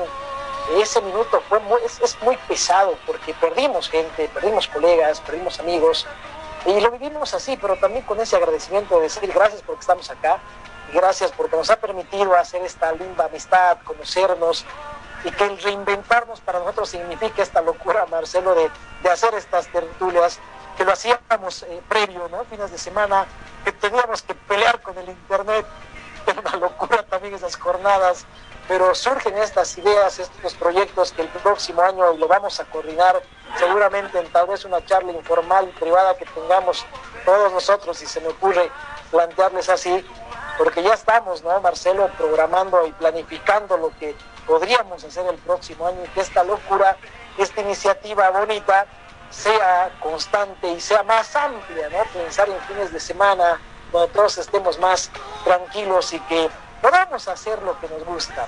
ese 0.76 1.00
minuto 1.00 1.42
es, 1.84 2.00
es 2.00 2.22
muy 2.22 2.36
pesado 2.48 2.94
porque 3.04 3.34
perdimos 3.34 3.88
gente, 3.88 4.30
perdimos 4.32 4.68
colegas, 4.68 5.20
perdimos 5.20 5.58
amigos. 5.58 6.06
Y 6.66 6.80
lo 6.80 6.90
vivimos 6.92 7.34
así, 7.34 7.58
pero 7.60 7.76
también 7.76 8.04
con 8.04 8.20
ese 8.20 8.36
agradecimiento 8.36 8.96
de 8.96 9.02
decir 9.02 9.32
gracias 9.32 9.62
porque 9.62 9.80
estamos 9.80 10.08
acá, 10.10 10.38
gracias 10.92 11.32
porque 11.32 11.56
nos 11.56 11.70
ha 11.70 11.76
permitido 11.76 12.36
hacer 12.36 12.62
esta 12.62 12.92
linda 12.92 13.24
amistad, 13.24 13.78
conocernos, 13.84 14.64
y 15.24 15.30
que 15.30 15.44
el 15.44 15.58
reinventarnos 15.58 16.40
para 16.40 16.58
nosotros 16.60 16.88
significa 16.90 17.42
esta 17.42 17.60
locura, 17.60 18.06
Marcelo, 18.06 18.54
de, 18.54 18.70
de 19.02 19.10
hacer 19.10 19.34
estas 19.34 19.66
tertulias, 19.68 20.38
que 20.76 20.84
lo 20.84 20.92
hacíamos 20.92 21.62
eh, 21.64 21.82
previo, 21.88 22.28
¿no? 22.28 22.44
Fines 22.44 22.70
de 22.70 22.78
semana, 22.78 23.26
que 23.64 23.72
teníamos 23.72 24.22
que 24.22 24.34
pelear 24.34 24.80
con 24.82 24.96
el 24.98 25.08
Internet, 25.08 25.66
era 26.26 26.40
una 26.40 26.56
locura 26.56 27.04
también 27.04 27.34
esas 27.34 27.56
jornadas, 27.56 28.24
pero 28.72 28.94
surgen 28.94 29.36
estas 29.36 29.76
ideas, 29.76 30.18
estos 30.18 30.54
proyectos 30.54 31.12
que 31.12 31.20
el 31.20 31.28
próximo 31.28 31.82
año 31.82 32.10
lo 32.14 32.26
vamos 32.26 32.58
a 32.58 32.64
coordinar, 32.64 33.20
seguramente 33.58 34.18
en 34.18 34.32
tal 34.32 34.46
vez 34.46 34.64
una 34.64 34.82
charla 34.86 35.12
informal 35.12 35.68
privada 35.78 36.16
que 36.16 36.24
tengamos 36.24 36.86
todos 37.26 37.52
nosotros, 37.52 38.00
y 38.00 38.06
se 38.06 38.22
me 38.22 38.28
ocurre 38.28 38.70
plantearles 39.10 39.68
así, 39.68 40.02
porque 40.56 40.82
ya 40.82 40.94
estamos, 40.94 41.42
¿no, 41.42 41.60
Marcelo, 41.60 42.08
programando 42.16 42.86
y 42.86 42.92
planificando 42.92 43.76
lo 43.76 43.90
que 43.98 44.16
podríamos 44.46 45.04
hacer 45.04 45.26
el 45.26 45.36
próximo 45.36 45.88
año 45.88 46.02
y 46.06 46.08
que 46.08 46.22
esta 46.22 46.42
locura, 46.42 46.96
esta 47.36 47.60
iniciativa 47.60 48.30
bonita, 48.30 48.86
sea 49.28 49.90
constante 50.00 50.70
y 50.70 50.80
sea 50.80 51.02
más 51.02 51.36
amplia, 51.36 51.90
¿no? 51.90 52.04
Pensar 52.18 52.48
en 52.48 52.58
fines 52.60 52.90
de 52.90 53.00
semana, 53.00 53.60
donde 53.92 54.10
todos 54.14 54.38
estemos 54.38 54.78
más 54.78 55.10
tranquilos 55.44 56.14
y 56.14 56.20
que 56.20 56.48
podamos 56.82 57.28
hacer 57.28 57.62
lo 57.62 57.78
que 57.80 57.88
nos 57.88 58.04
gusta. 58.04 58.46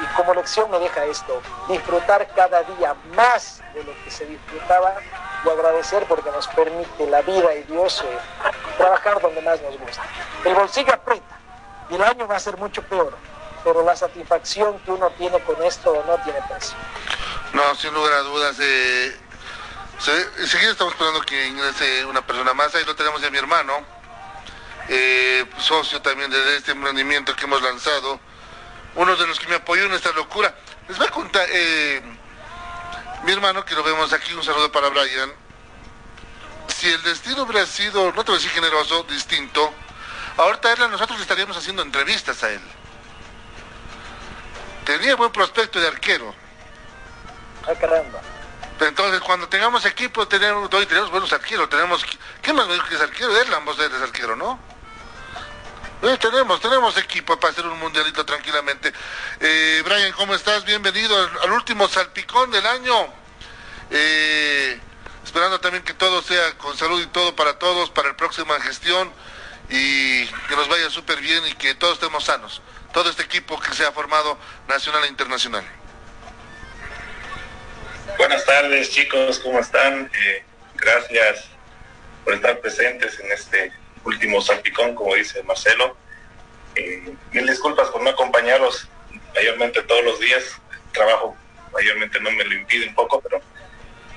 Y 0.00 0.14
como 0.14 0.34
lección 0.34 0.70
me 0.70 0.78
deja 0.78 1.04
esto, 1.06 1.40
disfrutar 1.68 2.28
cada 2.34 2.62
día 2.62 2.94
más 3.16 3.62
de 3.74 3.82
lo 3.82 3.92
que 4.04 4.10
se 4.10 4.26
disfrutaba 4.26 4.94
y 5.44 5.48
agradecer 5.48 6.04
porque 6.06 6.30
nos 6.30 6.46
permite 6.48 7.06
la 7.08 7.22
vida 7.22 7.54
y 7.54 7.62
Dios 7.64 8.04
eh, 8.04 8.18
trabajar 8.76 9.20
donde 9.20 9.40
más 9.42 9.60
nos 9.62 9.78
gusta. 9.78 10.02
El 10.44 10.54
bolsillo 10.54 10.92
aprieta 10.92 11.38
y 11.88 11.94
el 11.94 12.02
año 12.02 12.28
va 12.28 12.36
a 12.36 12.40
ser 12.40 12.56
mucho 12.58 12.82
peor, 12.82 13.16
pero 13.64 13.82
la 13.82 13.96
satisfacción 13.96 14.78
que 14.80 14.90
uno 14.90 15.10
tiene 15.10 15.40
con 15.40 15.60
esto 15.62 16.04
no 16.06 16.16
tiene 16.24 16.40
precio. 16.48 16.76
No, 17.52 17.74
sin 17.74 17.94
lugar 17.94 18.12
a 18.12 18.20
dudas. 18.20 18.56
Eh, 18.60 19.16
estamos 20.40 20.92
esperando 20.94 21.20
que 21.20 21.46
ingrese 21.46 22.04
una 22.06 22.26
persona 22.26 22.54
más. 22.54 22.74
Ahí 22.74 22.84
lo 22.84 22.96
tenemos 22.96 23.20
ya 23.20 23.30
mi 23.30 23.38
hermano, 23.38 23.84
eh, 24.88 25.46
socio 25.58 26.00
también 26.02 26.30
de 26.30 26.56
este 26.56 26.72
emprendimiento 26.72 27.34
que 27.36 27.44
hemos 27.44 27.62
lanzado. 27.62 28.20
Uno 28.94 29.16
de 29.16 29.26
los 29.26 29.38
que 29.38 29.46
me 29.48 29.56
apoyó 29.56 29.84
en 29.84 29.92
esta 29.92 30.12
locura. 30.12 30.54
Les 30.88 30.98
voy 30.98 31.06
a 31.06 31.10
contar, 31.10 31.46
eh, 31.50 32.02
mi 33.24 33.32
hermano, 33.32 33.64
que 33.64 33.74
lo 33.74 33.82
vemos 33.82 34.12
aquí, 34.12 34.32
un 34.34 34.42
saludo 34.42 34.70
para 34.70 34.88
Brian. 34.88 35.32
Si 36.68 36.88
el 36.88 37.02
destino 37.02 37.42
hubiera 37.42 37.64
sido, 37.66 38.12
no 38.12 38.24
te 38.24 38.32
voy 38.32 38.34
a 38.34 38.42
decir 38.42 38.50
generoso, 38.50 39.04
distinto, 39.04 39.72
ahorita 40.36 40.72
él, 40.72 40.90
nosotros 40.90 41.20
estaríamos 41.20 41.56
haciendo 41.56 41.82
entrevistas 41.82 42.42
a 42.42 42.50
él. 42.50 42.60
Tenía 44.84 45.14
buen 45.14 45.30
prospecto 45.30 45.80
de 45.80 45.88
arquero. 45.88 46.34
¡Ay, 47.66 47.76
caramba! 47.76 48.20
Entonces, 48.80 49.20
cuando 49.20 49.48
tengamos 49.48 49.84
equipo, 49.84 50.26
tenemos, 50.26 50.72
hoy 50.74 50.86
tenemos 50.86 51.10
buenos 51.10 51.32
arqueros, 51.32 51.68
tenemos, 51.68 52.04
¿qué 52.42 52.52
más 52.52 52.66
me 52.66 52.74
dijo 52.74 52.88
que 52.88 52.96
es 52.96 53.00
arquero? 53.00 53.36
Él, 53.40 53.54
ambos 53.54 53.78
es 53.78 54.02
arquero, 54.02 54.34
¿no? 54.34 54.71
Eh, 56.02 56.18
tenemos, 56.20 56.60
tenemos 56.60 56.98
equipo 56.98 57.38
para 57.38 57.52
hacer 57.52 57.64
un 57.64 57.78
mundialito 57.78 58.26
tranquilamente. 58.26 58.92
Eh, 59.38 59.82
Brian, 59.84 60.10
¿cómo 60.12 60.34
estás? 60.34 60.64
Bienvenido 60.64 61.16
al, 61.44 61.52
último 61.52 61.86
salpicón 61.86 62.50
del 62.50 62.66
año. 62.66 63.06
Eh, 63.88 64.80
esperando 65.24 65.60
también 65.60 65.84
que 65.84 65.94
todo 65.94 66.20
sea 66.20 66.58
con 66.58 66.76
salud 66.76 67.00
y 67.00 67.06
todo 67.06 67.36
para 67.36 67.56
todos, 67.56 67.90
para 67.90 68.08
el 68.08 68.16
próxima 68.16 68.58
gestión 68.60 69.12
y 69.70 70.26
que 70.26 70.56
nos 70.56 70.68
vaya 70.68 70.90
súper 70.90 71.20
bien 71.20 71.46
y 71.46 71.54
que 71.54 71.76
todos 71.76 71.94
estemos 71.94 72.24
sanos. 72.24 72.62
Todo 72.92 73.08
este 73.08 73.22
equipo 73.22 73.60
que 73.60 73.72
se 73.72 73.86
ha 73.86 73.92
formado 73.92 74.36
nacional 74.66 75.04
e 75.04 75.08
internacional. 75.08 75.64
Buenas 78.18 78.44
tardes 78.44 78.90
chicos, 78.90 79.38
¿cómo 79.38 79.60
están? 79.60 80.10
Gracias 80.74 81.44
por 82.24 82.34
estar 82.34 82.58
presentes 82.58 83.20
en 83.20 83.30
este 83.30 83.81
último 84.04 84.40
salpicón, 84.40 84.94
como 84.94 85.14
dice 85.14 85.42
Marcelo. 85.42 85.96
Eh, 86.74 87.14
mil 87.32 87.46
disculpas 87.46 87.88
por 87.88 88.02
no 88.02 88.10
acompañarlos 88.10 88.88
mayormente 89.34 89.82
todos 89.82 90.04
los 90.04 90.20
días. 90.20 90.60
El 90.70 90.92
trabajo 90.92 91.36
mayormente 91.72 92.20
no 92.20 92.30
me 92.30 92.44
lo 92.44 92.54
impide 92.54 92.88
un 92.88 92.94
poco, 92.94 93.20
pero 93.20 93.40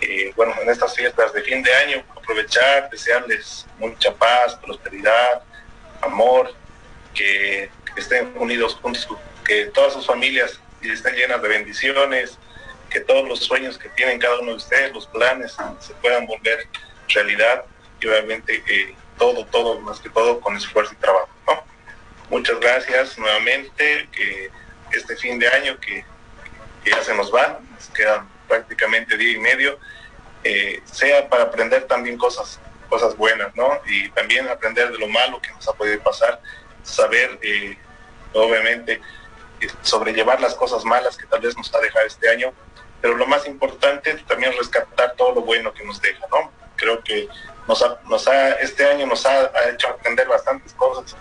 eh, 0.02 0.32
bueno, 0.36 0.54
en 0.62 0.70
estas 0.70 0.96
fiestas 0.96 1.34
de 1.34 1.42
fin 1.42 1.64
de 1.64 1.74
año, 1.74 2.04
aprovechar, 2.16 2.90
desearles 2.90 3.66
mucha 3.80 4.14
paz, 4.14 4.56
prosperidad, 4.56 5.42
amor, 6.02 6.54
que, 7.14 7.70
que 7.94 8.02
estén 8.02 8.34
unidos 8.36 8.76
juntos, 8.82 9.08
que 9.46 9.66
todas 9.68 9.94
sus 9.94 10.06
familias 10.06 10.60
estén 10.82 11.16
llenas 11.16 11.42
de 11.42 11.48
bendiciones, 11.48 12.38
que 12.90 13.00
todos 13.00 13.28
los 13.28 13.40
sueños 13.40 13.78
que 13.78 13.90
tienen 13.90 14.20
cada 14.20 14.40
uno 14.40 14.52
de 14.52 14.58
ustedes, 14.58 14.94
los 14.94 15.08
planes, 15.08 15.56
se 15.80 15.94
puedan 15.96 16.26
volver 16.26 16.68
realidad 17.10 17.66
y 18.00 18.08
obviamente 18.08 18.64
eh, 18.68 18.96
todo, 19.18 19.46
todo, 19.46 19.80
más 19.82 20.00
que 20.00 20.10
todo 20.10 20.40
con 20.40 20.56
esfuerzo 20.56 20.94
y 20.94 20.98
trabajo. 20.98 21.30
¿no? 21.48 21.64
Muchas 22.30 22.60
gracias 22.60 23.18
nuevamente, 23.18 24.10
que 24.12 24.52
este 24.92 25.16
fin 25.16 25.40
de 25.40 25.48
año 25.48 25.78
que, 25.80 26.06
que 26.84 26.92
ya 26.92 27.04
se 27.04 27.14
nos 27.16 27.34
va, 27.34 27.60
nos 27.74 27.88
quedan 27.90 28.28
prácticamente 28.48 29.18
día 29.18 29.34
y 29.34 29.40
medio, 29.40 29.80
eh, 30.44 30.82
sea 30.86 31.28
para 31.28 31.44
aprender 31.44 31.86
también 31.86 32.18
cosas, 32.18 32.60
cosas 32.90 33.18
buenas, 33.18 33.56
¿no? 33.56 33.80
Y 33.88 34.10
también 34.10 34.48
aprender 34.48 34.92
de 34.92 35.00
lo 35.00 35.08
malo 35.08 35.42
que 35.42 35.52
nos 35.52 35.68
ha 35.68 35.74
podido 35.74 36.00
pasar, 36.02 36.40
saber, 36.84 37.40
eh, 37.42 37.78
obviamente, 38.34 39.02
eh, 39.60 39.68
sobrellevar 39.82 40.40
las 40.40 40.54
cosas 40.56 40.86
malas 40.86 41.18
que 41.18 41.26
tal 41.26 41.42
vez 41.42 41.58
nos 41.58 41.74
ha 41.74 41.80
dejado 41.80 42.06
este 42.06 42.30
año, 42.30 42.54
pero 43.02 43.16
lo 43.16 43.26
más 43.26 43.48
importante 43.48 44.14
también 44.28 44.54
rescatar 44.58 45.16
todo 45.18 45.36
lo 45.36 45.42
bueno 45.42 45.74
que 45.74 45.84
nos 45.84 46.02
deja, 46.02 46.26
¿no? 46.32 46.52
Creo 46.76 47.04
que 47.04 47.28
nos 47.68 47.82
ha, 47.82 48.00
nos 48.06 48.28
ha, 48.28 48.52
este 48.54 48.86
año 48.86 49.06
nos 49.06 49.26
ha, 49.26 49.52
ha 49.54 49.70
hecho 49.70 49.88
aprender 49.88 50.28
bastantes 50.28 50.74
cosas 50.74 51.16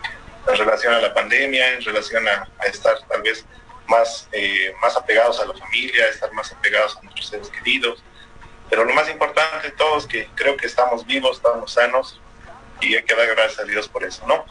en 0.46 0.56
relación 0.56 0.94
a 0.94 1.00
la 1.00 1.14
pandemia, 1.14 1.74
en 1.74 1.82
relación 1.82 2.26
a, 2.28 2.48
a 2.58 2.66
estar 2.66 2.96
tal 3.08 3.22
vez 3.22 3.44
más, 3.86 4.28
eh, 4.32 4.72
más 4.80 4.96
apegados 4.96 5.40
a 5.40 5.46
la 5.46 5.54
familia, 5.54 6.08
estar 6.08 6.32
más 6.32 6.52
apegados 6.52 6.96
a 6.96 7.02
nuestros 7.02 7.28
seres 7.28 7.48
queridos. 7.48 8.02
Pero 8.70 8.84
lo 8.84 8.94
más 8.94 9.08
importante 9.10 9.68
de 9.68 9.76
todo 9.76 9.98
es 9.98 10.06
que 10.06 10.28
creo 10.34 10.56
que 10.56 10.66
estamos 10.66 11.06
vivos, 11.06 11.36
estamos 11.36 11.72
sanos 11.72 12.20
y 12.80 12.94
hay 12.94 13.02
que 13.04 13.14
dar 13.14 13.26
gracias 13.28 13.60
a 13.60 13.64
Dios 13.64 13.88
por 13.88 14.04
eso, 14.04 14.26
¿no? 14.26 14.44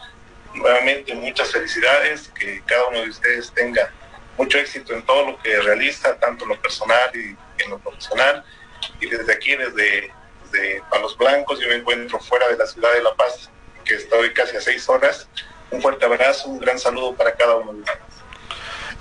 Nuevamente, 0.53 1.15
muchas 1.15 1.51
felicidades, 1.51 2.29
que 2.29 2.61
cada 2.65 2.85
uno 2.85 3.01
de 3.01 3.09
ustedes 3.09 3.51
tenga 3.53 3.91
mucho 4.37 4.57
éxito 4.59 4.93
en 4.93 5.03
todo 5.05 5.31
lo 5.31 5.39
que 5.39 5.59
realiza, 5.61 6.15
tanto 6.19 6.45
en 6.45 6.49
lo 6.51 6.61
personal 6.61 7.09
y 7.13 7.35
en 7.63 7.69
lo 7.69 7.79
profesional. 7.79 8.43
Y 8.99 9.07
desde 9.07 9.33
aquí, 9.33 9.55
desde, 9.55 10.11
desde 10.53 10.83
Palos 10.89 11.17
Blancos, 11.17 11.59
yo 11.59 11.67
me 11.67 11.75
encuentro 11.75 12.19
fuera 12.19 12.47
de 12.47 12.57
la 12.57 12.65
ciudad 12.67 12.93
de 12.93 13.01
La 13.01 13.13
Paz, 13.15 13.49
que 13.83 13.95
estoy 13.95 14.33
casi 14.33 14.55
a 14.55 14.61
seis 14.61 14.87
horas. 14.87 15.27
Un 15.71 15.81
fuerte 15.81 16.05
abrazo, 16.05 16.47
un 16.47 16.59
gran 16.59 16.79
saludo 16.79 17.15
para 17.15 17.33
cada 17.33 17.55
uno 17.55 17.73
de 17.73 17.79
ustedes. 17.79 17.99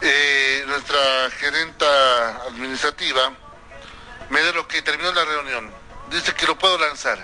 Eh, 0.00 0.64
nuestra 0.66 1.30
gerenta 1.38 2.36
administrativa 2.46 3.32
me 4.30 4.42
da 4.42 4.52
lo 4.52 4.66
que 4.66 4.82
terminó 4.82 5.12
la 5.12 5.24
reunión. 5.24 5.70
Dice 6.10 6.34
que 6.34 6.46
lo 6.46 6.58
puedo 6.58 6.78
lanzar. 6.78 7.18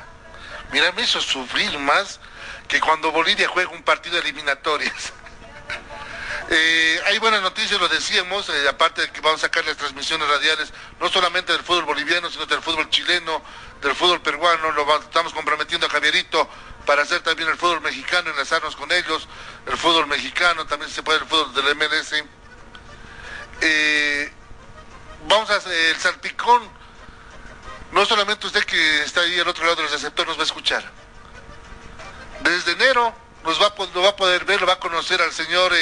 Mira, 0.70 0.92
me 0.92 1.02
hizo 1.02 1.20
sufrir 1.20 1.76
más 1.78 2.20
que 2.68 2.80
cuando 2.80 3.10
Bolivia 3.10 3.48
juega 3.48 3.70
un 3.70 3.82
partido 3.82 4.16
de 4.16 4.20
eliminatorias. 4.20 5.12
Eh, 6.50 7.00
hay 7.04 7.18
buenas 7.18 7.42
noticias, 7.42 7.78
lo 7.78 7.88
decíamos, 7.88 8.48
eh, 8.48 8.68
aparte 8.68 9.02
de 9.02 9.10
que 9.10 9.20
vamos 9.20 9.40
a 9.40 9.46
sacar 9.48 9.66
las 9.66 9.76
transmisiones 9.76 10.26
radiales, 10.28 10.72
no 10.98 11.10
solamente 11.10 11.52
del 11.52 11.62
fútbol 11.62 11.84
boliviano, 11.84 12.30
sino 12.30 12.46
del 12.46 12.62
fútbol 12.62 12.88
chileno, 12.88 13.42
del 13.82 13.94
fútbol 13.94 14.22
peruano, 14.22 14.72
lo 14.72 14.98
estamos 14.98 15.34
comprometiendo 15.34 15.86
a 15.86 15.90
Javierito 15.90 16.48
para 16.86 17.02
hacer 17.02 17.20
también 17.20 17.50
el 17.50 17.58
fútbol 17.58 17.82
mexicano, 17.82 18.30
enlazarnos 18.30 18.76
con 18.76 18.90
ellos, 18.90 19.28
el 19.66 19.76
fútbol 19.76 20.06
mexicano, 20.06 20.66
también 20.66 20.90
se 20.90 21.02
puede 21.02 21.18
el 21.18 21.26
fútbol 21.26 21.52
del 21.52 21.74
MLS. 21.76 22.24
Eh, 23.60 24.32
vamos 25.28 25.50
a 25.50 25.56
hacer 25.56 25.72
el 25.72 25.96
salpicón, 25.96 26.62
no 27.92 28.06
solamente 28.06 28.46
usted 28.46 28.64
que 28.64 29.02
está 29.02 29.20
ahí 29.20 29.38
al 29.38 29.48
otro 29.48 29.64
lado 29.64 29.82
del 29.82 29.90
receptor 29.90 30.26
nos 30.26 30.38
va 30.38 30.42
a 30.42 30.46
escuchar. 30.46 30.90
Desde 32.40 32.72
enero 32.72 33.14
nos 33.44 33.60
va 33.60 33.74
lo 33.94 34.02
va 34.02 34.08
a 34.10 34.16
poder 34.16 34.46
ver, 34.46 34.62
lo 34.62 34.66
va 34.66 34.74
a 34.74 34.80
conocer 34.80 35.20
al 35.20 35.32
señor 35.32 35.74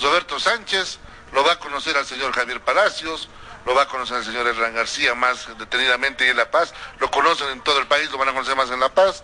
Roberto 0.00 0.38
Sánchez, 0.40 0.98
lo 1.32 1.44
va 1.44 1.52
a 1.52 1.58
conocer 1.58 1.96
al 1.96 2.06
señor 2.06 2.32
Javier 2.32 2.60
Palacios, 2.60 3.28
lo 3.66 3.74
va 3.74 3.82
a 3.82 3.88
conocer 3.88 4.18
el 4.18 4.24
señor 4.24 4.46
Hernán 4.46 4.74
García 4.74 5.14
más 5.14 5.48
detenidamente 5.58 6.28
en 6.28 6.36
La 6.36 6.50
Paz, 6.50 6.74
lo 6.98 7.10
conocen 7.10 7.48
en 7.48 7.60
todo 7.62 7.78
el 7.78 7.86
país, 7.86 8.10
lo 8.10 8.18
van 8.18 8.28
a 8.28 8.32
conocer 8.32 8.56
más 8.56 8.70
en 8.70 8.80
La 8.80 8.90
Paz, 8.90 9.22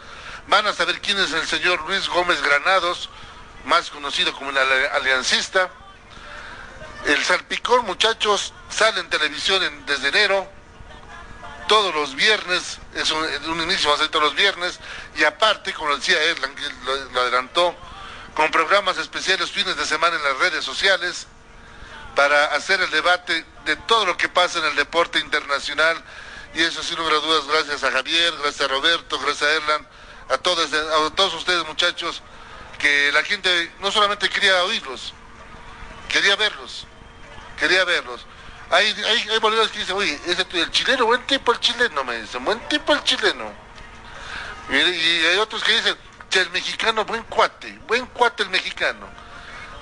van 0.49 0.67
a 0.67 0.73
saber 0.73 1.01
quién 1.01 1.19
es 1.19 1.33
el 1.33 1.47
señor 1.47 1.81
Luis 1.87 2.09
Gómez 2.09 2.41
Granados, 2.43 3.11
más 3.65 3.91
conocido 3.91 4.33
como 4.33 4.51
el 4.51 4.59
aliancista. 4.59 5.71
El 7.07 7.23
salpicón, 7.25 7.87
muchachos, 7.87 8.53
sale 8.69 9.01
en 9.01 9.09
televisión 9.09 9.63
desde 9.87 10.09
enero, 10.09 10.51
todos 11.67 11.95
los 11.95 12.15
viernes, 12.15 12.79
es 12.95 13.11
un, 13.11 13.63
inicio, 13.63 13.91
va 13.91 13.97
todos 14.09 14.25
los 14.25 14.35
viernes, 14.35 14.81
y 15.17 15.25
aparte, 15.25 15.73
como 15.73 15.95
decía 15.97 16.23
Erlan, 16.23 16.55
que 16.55 16.63
lo 17.13 17.21
adelantó, 17.21 17.77
con 18.41 18.51
programas 18.51 18.97
especiales 18.97 19.51
fines 19.51 19.77
de 19.77 19.85
semana 19.85 20.17
en 20.17 20.25
las 20.25 20.39
redes 20.39 20.65
sociales, 20.65 21.27
para 22.17 22.47
hacer 22.55 22.81
el 22.81 22.91
debate 22.91 23.45
de 23.67 23.77
todo 23.77 24.07
lo 24.07 24.17
que 24.17 24.31
pasa 24.31 24.61
en 24.61 24.65
el 24.65 24.77
deporte 24.77 25.19
internacional. 25.19 26.03
Y 26.55 26.63
eso 26.63 26.83
sin 26.83 26.97
lugar 26.97 27.17
a 27.17 27.19
dudas, 27.19 27.47
gracias 27.47 27.85
a 27.85 27.93
Javier, 27.93 28.33
gracias 28.43 28.63
a 28.63 28.69
Roberto, 28.73 29.19
gracias 29.19 29.43
a 29.43 29.53
Erlan, 29.53 29.87
a 30.31 30.39
todos, 30.39 30.73
a 30.73 31.15
todos 31.15 31.35
ustedes 31.35 31.67
muchachos, 31.67 32.23
que 32.79 33.13
la 33.13 33.23
gente 33.25 33.75
no 33.81 33.93
solamente 33.93 34.31
quería 34.31 34.65
oírlos, 34.65 35.13
quería 36.09 36.35
verlos, 36.37 36.87
quería 37.59 37.85
verlos. 37.85 38.25
Hay, 38.71 38.87
hay, 38.87 39.29
hay 39.33 39.39
bolivianos 39.39 39.71
que 39.71 39.81
dicen, 39.81 39.97
oye, 39.97 40.19
ese, 40.25 40.47
el 40.53 40.71
chileno, 40.71 41.05
buen 41.05 41.27
tipo 41.27 41.53
el 41.53 41.61
chileno, 41.61 42.05
me 42.05 42.23
dicen, 42.23 42.43
buen 42.43 42.59
tipo 42.71 42.95
el 42.95 43.05
chileno. 43.05 43.53
Y, 44.71 44.77
y 44.77 45.27
hay 45.27 45.37
otros 45.37 45.63
que 45.63 45.73
dicen, 45.73 45.95
el 46.39 46.51
mexicano, 46.51 47.05
buen 47.05 47.25
cuate, 47.25 47.79
buen 47.87 48.07
cuate 48.07 48.45
el 48.45 48.51
mexicano 48.51 49.09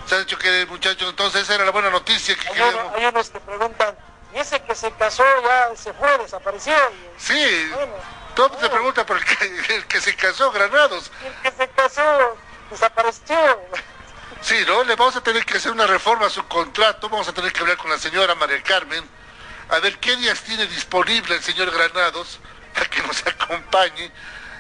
se 0.09 0.15
ha 0.15 0.19
dicho 0.21 0.39
que 0.39 0.67
muchachos, 0.67 1.11
entonces 1.11 1.43
esa 1.43 1.57
era 1.57 1.67
la 1.67 1.71
buena 1.71 1.91
noticia 1.91 2.35
que 2.35 2.49
hay, 2.49 2.77
hay 2.97 3.05
unos 3.05 3.29
que 3.29 3.41
preguntan, 3.41 3.95
¿y 4.35 4.39
ese 4.39 4.61
que 4.63 4.75
se 4.75 4.91
casó 4.93 5.23
ya 5.43 5.77
se 5.77 5.93
fue, 5.93 6.17
desapareció? 6.17 6.75
Sí, 7.19 7.71
todo 8.35 8.59
se 8.59 8.71
pregunta 8.71 9.05
por 9.05 9.19
el 9.19 9.25
que, 9.87 10.01
se 10.01 10.17
casó, 10.17 10.51
Granados. 10.51 11.11
El 11.23 11.35
que 11.43 11.51
se 11.51 11.69
casó 11.69 12.39
desapareció. 12.71 13.37
Sí, 14.41 14.57
¿no? 14.67 14.83
Le 14.85 14.97
vamos 14.97 15.17
a 15.17 15.21
tener 15.21 15.45
que 15.45 15.59
hacer 15.59 15.73
una 15.73 15.87
reforma 15.87 16.27
a 16.27 16.31
su 16.31 16.47
contrato, 16.47 17.11
vamos 17.11 17.29
a 17.29 17.35
tener 17.35 17.53
que 17.53 17.61
hablar 17.61 17.77
con 17.77 17.91
la 17.91 17.99
señora 17.99 18.35
María 18.35 18.63
Carmen, 18.63 19.05
a 19.69 19.79
ver 19.81 19.99
qué 19.99 20.17
días 20.17 20.41
tiene 20.41 20.67
disponible 20.69 21.35
el 21.35 21.43
señor 21.43 21.71
Granados 21.71 22.41
para 22.73 22.89
que 22.89 23.03
nos 23.03 23.27
acompañe 23.27 24.11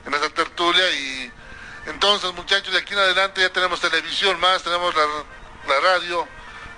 en 0.04 0.14
esa 0.14 0.28
tertulia 0.28 0.90
y 0.90 1.32
entonces 1.88 2.32
muchachos 2.34 2.72
de 2.72 2.80
aquí 2.80 2.94
en 2.94 3.00
adelante 3.00 3.40
ya 3.40 3.52
tenemos 3.52 3.80
televisión 3.80 4.38
más, 4.40 4.62
tenemos 4.62 4.94
la 4.94 5.04
la 5.68 5.80
radio 5.80 6.26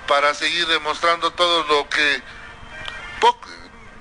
para 0.06 0.34
seguir 0.34 0.66
demostrando 0.66 1.30
todo 1.32 1.64
lo 1.64 1.88
que... 1.88 2.22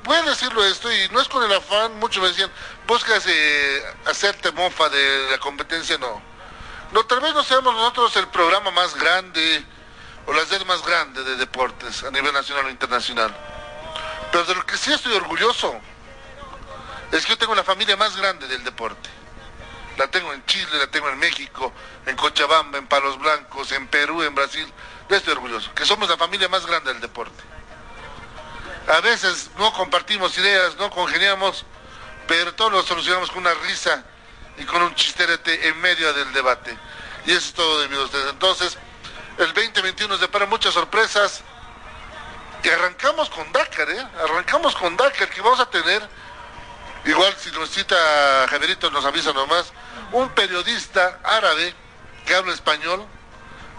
Voy 0.05 0.15
a 0.17 0.23
decirlo 0.23 0.65
esto 0.65 0.91
y 0.91 1.09
no 1.09 1.21
es 1.21 1.27
con 1.27 1.43
el 1.43 1.53
afán, 1.53 1.99
muchos 1.99 2.23
me 2.23 2.29
decían, 2.29 2.49
buscas 2.87 3.23
eh, 3.27 3.83
hacerte 4.05 4.51
mofa 4.53 4.89
de 4.89 5.27
la 5.29 5.37
competencia, 5.37 5.99
no. 5.99 6.19
No, 6.93 7.03
tal 7.05 7.19
vez 7.19 7.33
no 7.35 7.43
seamos 7.43 7.75
nosotros 7.75 8.15
el 8.15 8.27
programa 8.29 8.71
más 8.71 8.95
grande 8.95 9.63
o 10.25 10.33
la 10.33 10.43
sede 10.45 10.65
más 10.65 10.81
grande 10.83 11.23
de 11.23 11.35
deportes 11.35 12.03
a 12.03 12.09
nivel 12.09 12.33
nacional 12.33 12.65
o 12.65 12.69
internacional. 12.71 13.35
Pero 14.31 14.45
de 14.45 14.55
lo 14.55 14.65
que 14.65 14.77
sí 14.77 14.91
estoy 14.91 15.13
orgulloso 15.13 15.79
es 17.11 17.23
que 17.25 17.33
yo 17.33 17.37
tengo 17.37 17.53
la 17.53 17.63
familia 17.63 17.95
más 17.95 18.15
grande 18.15 18.47
del 18.47 18.63
deporte. 18.63 19.09
La 19.99 20.07
tengo 20.07 20.31
en 20.31 20.45
Chile, 20.45 20.77
la 20.79 20.87
tengo 20.87 21.09
en 21.09 21.19
México, 21.19 21.73
en 22.05 22.15
Cochabamba, 22.15 22.77
en 22.77 22.87
Palos 22.87 23.19
Blancos, 23.19 23.69
en 23.73 23.85
Perú, 23.87 24.23
en 24.23 24.33
Brasil. 24.33 24.65
estoy 25.09 25.33
orgulloso, 25.33 25.73
que 25.75 25.85
somos 25.85 26.07
la 26.07 26.15
familia 26.15 26.47
más 26.47 26.65
grande 26.65 26.93
del 26.93 27.01
deporte. 27.01 27.43
A 28.87 29.01
veces 29.01 29.49
no 29.57 29.73
compartimos 29.73 30.37
ideas, 30.37 30.77
no 30.77 30.89
congeniamos, 30.89 31.65
pero 32.29 32.55
todo 32.55 32.69
lo 32.69 32.81
solucionamos 32.81 33.29
con 33.29 33.39
una 33.39 33.53
risa 33.55 34.05
y 34.57 34.63
con 34.63 34.81
un 34.81 34.95
chisterete 34.95 35.67
en 35.67 35.81
medio 35.81 36.13
del 36.13 36.31
debate. 36.31 36.77
Y 37.25 37.31
eso 37.31 37.49
es 37.49 37.53
todo 37.53 37.85
de 37.85 37.97
ustedes. 37.97 38.29
Entonces, 38.29 38.77
el 39.37 39.53
2021 39.53 40.13
nos 40.13 40.21
depara 40.21 40.45
muchas 40.45 40.73
sorpresas. 40.73 41.41
Y 42.63 42.69
arrancamos 42.69 43.29
con 43.29 43.51
Dakar, 43.51 43.89
¿eh? 43.89 44.07
Arrancamos 44.23 44.73
con 44.75 44.95
Dakar, 44.95 45.29
que 45.29 45.41
vamos 45.41 45.59
a 45.59 45.69
tener, 45.69 46.07
igual 47.03 47.35
si 47.37 47.51
nos 47.51 47.69
cita 47.69 47.95
Javierito 48.49 48.89
nos 48.91 49.03
avisa 49.03 49.33
nomás, 49.33 49.73
un 50.11 50.29
periodista 50.29 51.19
árabe 51.23 51.73
que 52.25 52.35
habla 52.35 52.53
español 52.53 53.05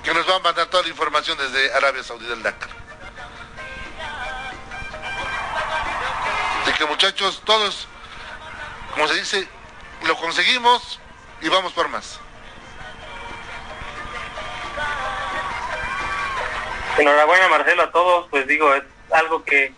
que 0.03 0.15
nos 0.15 0.29
va 0.29 0.37
a 0.37 0.41
mandar 0.41 0.67
toda 0.67 0.83
la 0.83 0.89
información 0.89 1.37
desde 1.39 1.73
Arabia 1.75 2.03
Saudita 2.03 2.31
del 2.31 2.43
Dakar. 2.43 2.71
Así 6.63 6.73
que 6.73 6.85
muchachos, 6.87 7.43
todos, 7.45 7.87
como 8.93 9.09
se 9.09 9.15
dice, 9.15 9.49
lo 10.07 10.17
conseguimos 10.17 11.01
y 11.43 11.49
vamos 11.49 11.73
por 11.73 11.89
más. 11.89 12.19
Enhorabuena 16.99 17.49
Marcelo 17.49 17.83
a 17.83 17.93
todos, 17.93 18.29
pues 18.31 18.47
digo, 18.47 18.75
es 18.75 18.83
algo 19.13 19.43
que, 19.45 19.73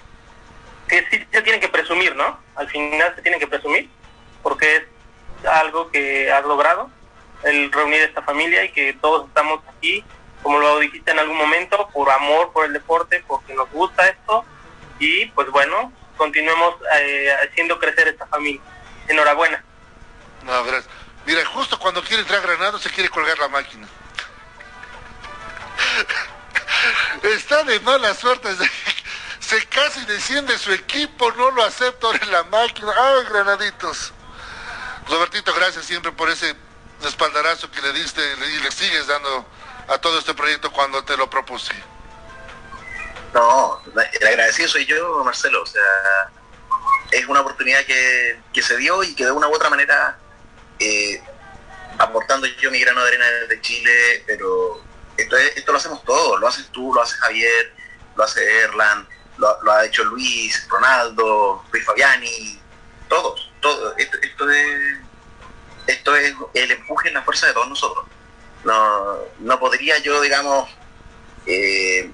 que 0.88 1.06
sí 1.10 1.26
se 1.30 1.42
tiene 1.42 1.60
que 1.60 1.68
presumir, 1.68 2.16
¿no? 2.16 2.38
Al 2.56 2.68
final 2.68 3.14
se 3.14 3.22
tiene 3.22 3.38
que 3.38 3.46
presumir, 3.46 3.88
porque 4.42 4.76
es 4.76 4.82
algo 5.46 5.90
que 5.90 6.30
has 6.30 6.44
logrado, 6.44 6.90
el 7.44 7.72
reunir 7.72 8.02
esta 8.02 8.22
familia 8.22 8.64
y 8.64 8.72
que 8.72 8.92
todos 8.94 9.28
estamos 9.28 9.60
aquí, 9.76 10.04
como 10.42 10.58
lo 10.58 10.78
dijiste 10.78 11.10
en 11.10 11.18
algún 11.18 11.36
momento, 11.36 11.88
por 11.92 12.10
amor 12.10 12.52
por 12.52 12.66
el 12.66 12.72
deporte, 12.72 13.24
porque 13.26 13.54
nos 13.54 13.70
gusta 13.70 14.08
esto 14.08 14.44
y 14.98 15.26
pues 15.26 15.48
bueno, 15.50 15.92
continuemos 16.16 16.76
eh, 16.98 17.32
haciendo 17.42 17.78
crecer 17.78 18.08
esta 18.08 18.26
familia. 18.26 18.60
Enhorabuena. 19.08 19.62
Mira, 21.26 21.44
justo 21.46 21.78
cuando 21.78 22.02
quiere 22.02 22.22
entrar 22.22 22.42
Granado 22.42 22.78
se 22.78 22.90
quiere 22.90 23.08
colgar 23.08 23.38
la 23.38 23.48
máquina. 23.48 23.88
Está 27.22 27.62
de 27.64 27.80
mala 27.80 28.14
suerte. 28.14 28.48
Se 29.40 29.66
casi 29.66 30.04
desciende 30.06 30.56
su 30.58 30.72
equipo, 30.72 31.30
no 31.32 31.50
lo 31.50 31.64
acepta 31.64 32.08
en 32.20 32.32
la 32.32 32.44
máquina. 32.44 32.92
Ay, 32.96 33.24
granaditos. 33.28 34.12
Robertito, 35.08 35.52
gracias 35.54 35.84
siempre 35.84 36.12
por 36.12 36.30
ese 36.30 36.54
espaldarazo 37.04 37.70
que 37.70 37.82
le 37.82 37.92
diste 37.92 38.20
y 38.20 38.60
le 38.60 38.70
sigues 38.70 39.06
dando 39.06 39.46
a 39.88 39.98
todo 39.98 40.18
este 40.18 40.34
proyecto 40.34 40.72
cuando 40.72 41.04
te 41.04 41.16
lo 41.16 41.28
propuse. 41.28 41.74
No, 43.34 43.82
el 44.20 44.26
agradecido 44.26 44.68
soy 44.68 44.86
yo, 44.86 45.24
Marcelo. 45.24 45.62
O 45.62 45.66
sea, 45.66 45.82
es 47.10 47.26
una 47.26 47.40
oportunidad 47.40 47.84
que, 47.84 48.62
se 48.62 48.76
dio 48.76 49.02
y 49.02 49.14
que 49.14 49.24
de 49.24 49.32
una 49.32 49.48
u 49.48 49.54
otra 49.54 49.70
manera, 49.70 50.18
eh, 50.78 51.22
aportando 51.98 52.46
yo 52.46 52.70
mi 52.70 52.80
grano 52.80 53.02
de 53.02 53.08
arena 53.08 53.26
desde 53.26 53.60
Chile, 53.60 54.24
pero 54.26 54.82
esto, 55.16 55.36
esto 55.36 55.72
lo 55.72 55.78
hacemos 55.78 56.04
todos, 56.04 56.40
lo 56.40 56.46
haces 56.46 56.68
tú, 56.68 56.92
lo 56.94 57.02
hace 57.02 57.16
Javier, 57.16 57.74
lo 58.16 58.24
hace 58.24 58.60
Erland, 58.60 59.08
lo, 59.38 59.62
lo 59.62 59.72
ha 59.72 59.84
hecho 59.84 60.04
Luis, 60.04 60.66
Ronaldo, 60.68 61.64
Luis 61.72 61.84
Fabiani, 61.84 62.60
todos 63.08 63.51
todo, 63.62 63.96
esto, 63.96 64.18
esto, 64.20 64.50
es, 64.50 64.98
esto 65.86 66.16
es 66.16 66.34
el 66.52 66.70
empuje 66.72 67.08
en 67.08 67.14
la 67.14 67.22
fuerza 67.22 67.46
de 67.46 67.54
todos 67.54 67.68
nosotros. 67.68 68.04
No, 68.64 69.16
no 69.38 69.58
podría 69.58 69.98
yo, 69.98 70.20
digamos, 70.20 70.68
eh, 71.46 72.10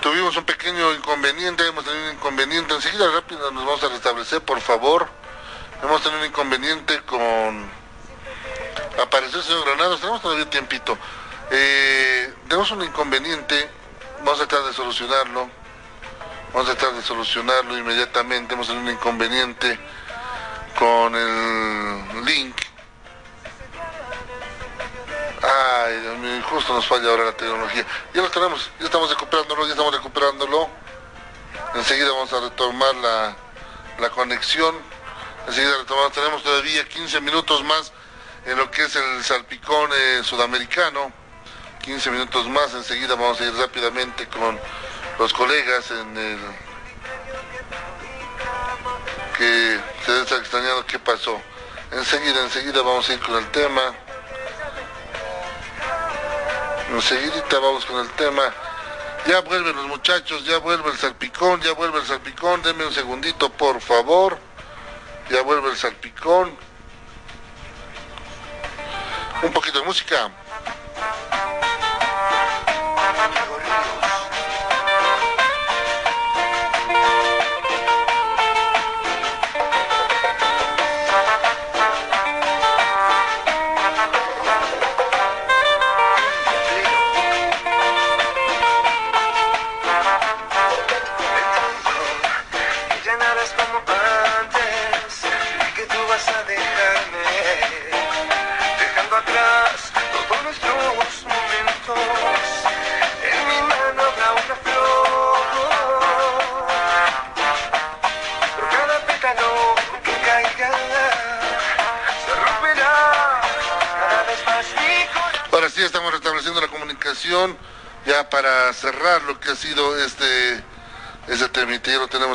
Tuvimos 0.00 0.34
un 0.34 0.44
pequeño 0.44 0.94
inconveniente, 0.94 1.66
hemos 1.66 1.84
tenido 1.84 2.06
un 2.08 2.14
inconveniente, 2.14 2.74
enseguida 2.74 3.10
rápido 3.12 3.50
nos 3.50 3.66
vamos 3.66 3.84
a 3.84 3.88
restablecer, 3.90 4.40
por 4.40 4.58
favor. 4.60 5.06
Hemos 5.82 6.02
tenido 6.02 6.22
un 6.22 6.26
inconveniente 6.26 7.02
con 7.02 7.70
apareció 9.02 9.38
el 9.38 9.44
señor 9.44 9.64
Granados, 9.64 10.00
tenemos 10.00 10.22
todavía 10.22 10.48
tiempito. 10.48 10.96
Eh, 11.50 12.32
tenemos 12.48 12.70
un 12.70 12.82
inconveniente, 12.82 13.68
vamos 14.18 14.40
a 14.40 14.46
tratar 14.46 14.68
de 14.68 14.74
solucionarlo, 14.74 15.50
vamos 16.52 16.68
a 16.68 16.74
tratar 16.74 16.94
de 16.96 17.02
solucionarlo 17.02 17.76
inmediatamente, 17.76 18.54
hemos 18.54 18.66
tenido 18.66 18.84
un 18.84 18.92
inconveniente 18.92 19.78
con 20.78 21.14
el 21.14 22.24
link. 22.24 22.56
Ay, 25.42 26.42
justo 26.50 26.74
nos 26.74 26.86
falla 26.86 27.08
ahora 27.08 27.24
la 27.24 27.32
tecnología. 27.32 27.84
Ya 28.12 28.22
lo 28.22 28.30
tenemos, 28.30 28.70
ya 28.78 28.86
estamos 28.86 29.08
recuperándolo, 29.08 29.64
ya 29.64 29.72
estamos 29.72 29.94
recuperándolo. 29.94 30.68
Enseguida 31.74 32.10
vamos 32.12 32.32
a 32.32 32.40
retomar 32.40 32.94
la, 32.96 33.36
la 33.98 34.10
conexión. 34.10 34.76
Enseguida 35.48 35.78
retomamos, 35.78 36.12
tenemos 36.12 36.42
todavía 36.42 36.86
15 36.86 37.20
minutos 37.22 37.64
más 37.64 37.92
en 38.46 38.56
lo 38.56 38.70
que 38.70 38.82
es 38.82 38.96
el 38.96 39.24
salpicón 39.24 39.90
eh, 39.94 40.20
sudamericano. 40.22 41.12
15 41.82 42.10
minutos 42.10 42.48
más, 42.48 42.74
enseguida 42.74 43.14
vamos 43.14 43.40
a 43.40 43.44
ir 43.44 43.54
rápidamente 43.54 44.26
con 44.28 44.58
los 45.18 45.32
colegas 45.32 45.90
en 45.90 46.16
el 46.16 46.38
que 49.36 49.80
se 50.04 50.20
estar 50.20 50.38
extrañando 50.38 50.84
qué 50.86 50.98
pasó. 50.98 51.40
Enseguida, 51.92 52.42
enseguida 52.44 52.82
vamos 52.82 53.08
a 53.08 53.14
ir 53.14 53.20
con 53.20 53.36
el 53.36 53.50
tema. 53.50 53.94
Enseguida 56.90 57.42
vamos 57.52 57.84
con 57.86 58.00
el 58.00 58.10
tema. 58.10 58.52
Ya 59.26 59.40
vuelven 59.40 59.76
los 59.76 59.86
muchachos, 59.86 60.44
ya 60.44 60.58
vuelve 60.58 60.90
el 60.90 60.98
salpicón, 60.98 61.60
ya 61.62 61.72
vuelve 61.72 61.98
el 61.98 62.06
salpicón. 62.06 62.62
Denme 62.62 62.86
un 62.86 62.92
segundito, 62.92 63.50
por 63.50 63.80
favor. 63.80 64.38
Ya 65.30 65.42
vuelve 65.42 65.70
el 65.70 65.76
salpicón. 65.76 66.56
Un 69.42 69.50
poquito 69.52 69.80
de 69.80 69.86
música. 69.86 70.30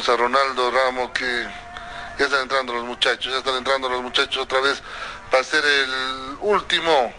A 0.09 0.15
Ronaldo 0.17 0.71
Ramos 0.71 1.11
que 1.11 1.47
ya 2.17 2.25
están 2.25 2.41
entrando 2.41 2.73
los 2.73 2.85
muchachos, 2.85 3.31
ya 3.31 3.39
están 3.39 3.55
entrando 3.55 3.89
los 3.89 4.01
muchachos 4.01 4.37
otra 4.43 4.59
vez 4.61 4.81
para 5.31 5.43
ser 5.43 5.65
el 5.65 6.37
último 6.41 7.13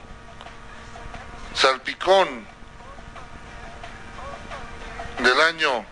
salpicón 1.55 2.47
del 5.19 5.41
año. 5.41 5.85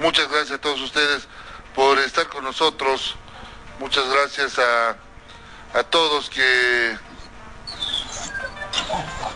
Muchas 0.00 0.28
gracias 0.28 0.58
a 0.58 0.60
todos 0.60 0.80
ustedes 0.80 1.28
por 1.74 1.98
estar 1.98 2.28
con 2.28 2.44
nosotros. 2.44 3.16
Muchas 3.78 4.08
gracias 4.08 4.58
a, 4.58 4.96
a 5.78 5.82
todos 5.84 6.28
que 6.28 6.98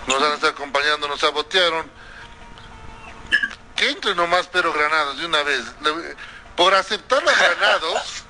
nos 0.06 0.20
van 0.20 0.32
a 0.32 0.34
estar 0.34 0.50
acompañando, 0.50 1.08
nos 1.08 1.20
sabotearon. 1.20 1.90
Que 3.76 3.88
entre 3.88 4.14
nomás 4.14 4.46
pero 4.48 4.72
Granados 4.72 5.18
de 5.18 5.26
una 5.26 5.42
vez. 5.42 5.64
Por 6.56 6.74
aceptar 6.74 7.22
los 7.22 7.38
Granados, 7.38 8.24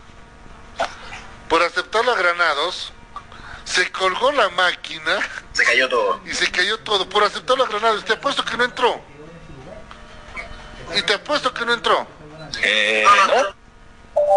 por 1.48 1.62
aceptar 1.62 2.04
los 2.04 2.16
Granados, 2.16 2.92
se 3.64 3.90
colgó 3.92 4.32
la 4.32 4.48
máquina. 4.50 5.18
Se 5.52 5.64
cayó 5.64 5.88
todo. 5.88 6.20
Y 6.24 6.34
se 6.34 6.50
cayó 6.50 6.78
todo. 6.78 7.08
Por 7.08 7.24
aceptar 7.24 7.56
los 7.56 7.68
Granados, 7.68 8.04
te 8.04 8.14
apuesto 8.14 8.44
que 8.44 8.56
no 8.56 8.64
entró. 8.64 9.00
Y 10.94 11.02
te 11.02 11.14
apuesto 11.14 11.52
que 11.54 11.64
no 11.64 11.74
entró. 11.74 12.06
Eh, 12.62 13.04
no. 13.28 13.60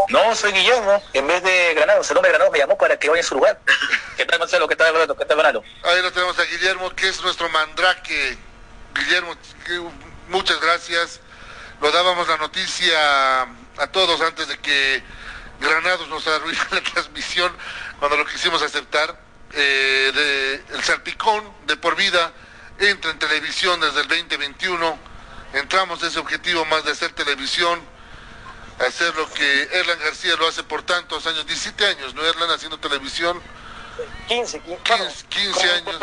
No, 0.09 0.35
soy 0.35 0.51
Guillermo. 0.51 1.01
En 1.13 1.27
vez 1.27 1.43
de 1.43 1.73
Granados, 1.73 2.09
el 2.11 2.17
hombre 2.17 2.31
de 2.31 2.37
Granados 2.37 2.53
me 2.53 2.59
llamó 2.59 2.77
para 2.77 2.97
que 2.97 3.09
vaya 3.09 3.21
a 3.21 3.25
su 3.25 3.35
lugar. 3.35 3.59
¿Qué 4.17 4.25
tal, 4.25 4.39
Marcelo? 4.39 4.67
¿Qué 4.67 4.75
tal, 4.75 4.87
Alberto? 4.87 5.15
¿Qué 5.15 5.25
tal, 5.25 5.37
Fernando? 5.37 5.63
Ahí 5.83 6.01
lo 6.01 6.11
tenemos 6.11 6.37
a 6.37 6.43
Guillermo, 6.43 6.89
que 6.91 7.09
es 7.09 7.21
nuestro 7.21 7.49
mandrake. 7.49 8.37
Guillermo, 8.93 9.35
muchas 10.29 10.59
gracias. 10.61 11.19
Lo 11.81 11.91
dábamos 11.91 12.27
la 12.27 12.37
noticia 12.37 13.47
a 13.77 13.87
todos 13.87 14.21
antes 14.21 14.47
de 14.47 14.57
que 14.59 15.03
Granados 15.59 16.07
nos 16.09 16.27
arruinara 16.27 16.67
la 16.71 16.81
transmisión, 16.81 17.55
cuando 17.99 18.17
lo 18.17 18.25
quisimos 18.25 18.61
aceptar. 18.61 19.17
Eh, 19.55 20.63
el 20.73 20.83
salpicón 20.83 21.43
de 21.67 21.77
por 21.77 21.95
vida 21.95 22.33
entra 22.79 23.11
en 23.11 23.19
televisión 23.19 23.79
desde 23.79 24.01
el 24.01 24.07
2021. 24.07 24.97
Entramos 25.53 26.03
a 26.03 26.07
ese 26.07 26.19
objetivo 26.19 26.65
más 26.65 26.83
de 26.83 26.91
hacer 26.91 27.11
televisión 27.13 27.79
hacer 28.79 29.15
lo 29.15 29.29
que 29.31 29.63
Erlan 29.71 29.99
García 29.99 30.35
lo 30.35 30.47
hace 30.47 30.63
por 30.63 30.83
tantos 30.83 31.25
años, 31.27 31.45
17 31.45 31.85
años, 31.85 32.13
¿no? 32.13 32.25
Erlan 32.25 32.49
haciendo 32.51 32.79
televisión. 32.79 33.41
15, 34.27 34.59
15, 34.59 34.85
15, 34.85 35.25
15 35.29 35.71
años. 35.71 35.95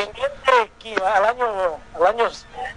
Al 1.05 1.25
año, 1.25 1.81
al 1.95 2.07
año 2.07 2.31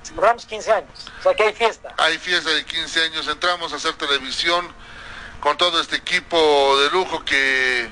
celebramos 0.03 0.45
15 0.45 0.71
años, 0.71 1.11
o 1.19 1.23
sea 1.23 1.33
que 1.33 1.43
hay 1.43 1.53
fiesta. 1.53 1.93
Hay 1.97 2.17
fiesta 2.17 2.49
de 2.49 2.65
15 2.65 3.03
años, 3.03 3.27
entramos 3.27 3.73
a 3.73 3.77
hacer 3.77 3.93
televisión 3.93 4.67
con 5.39 5.57
todo 5.57 5.79
este 5.81 5.95
equipo 5.95 6.77
de 6.79 6.89
lujo 6.91 7.23
que 7.25 7.89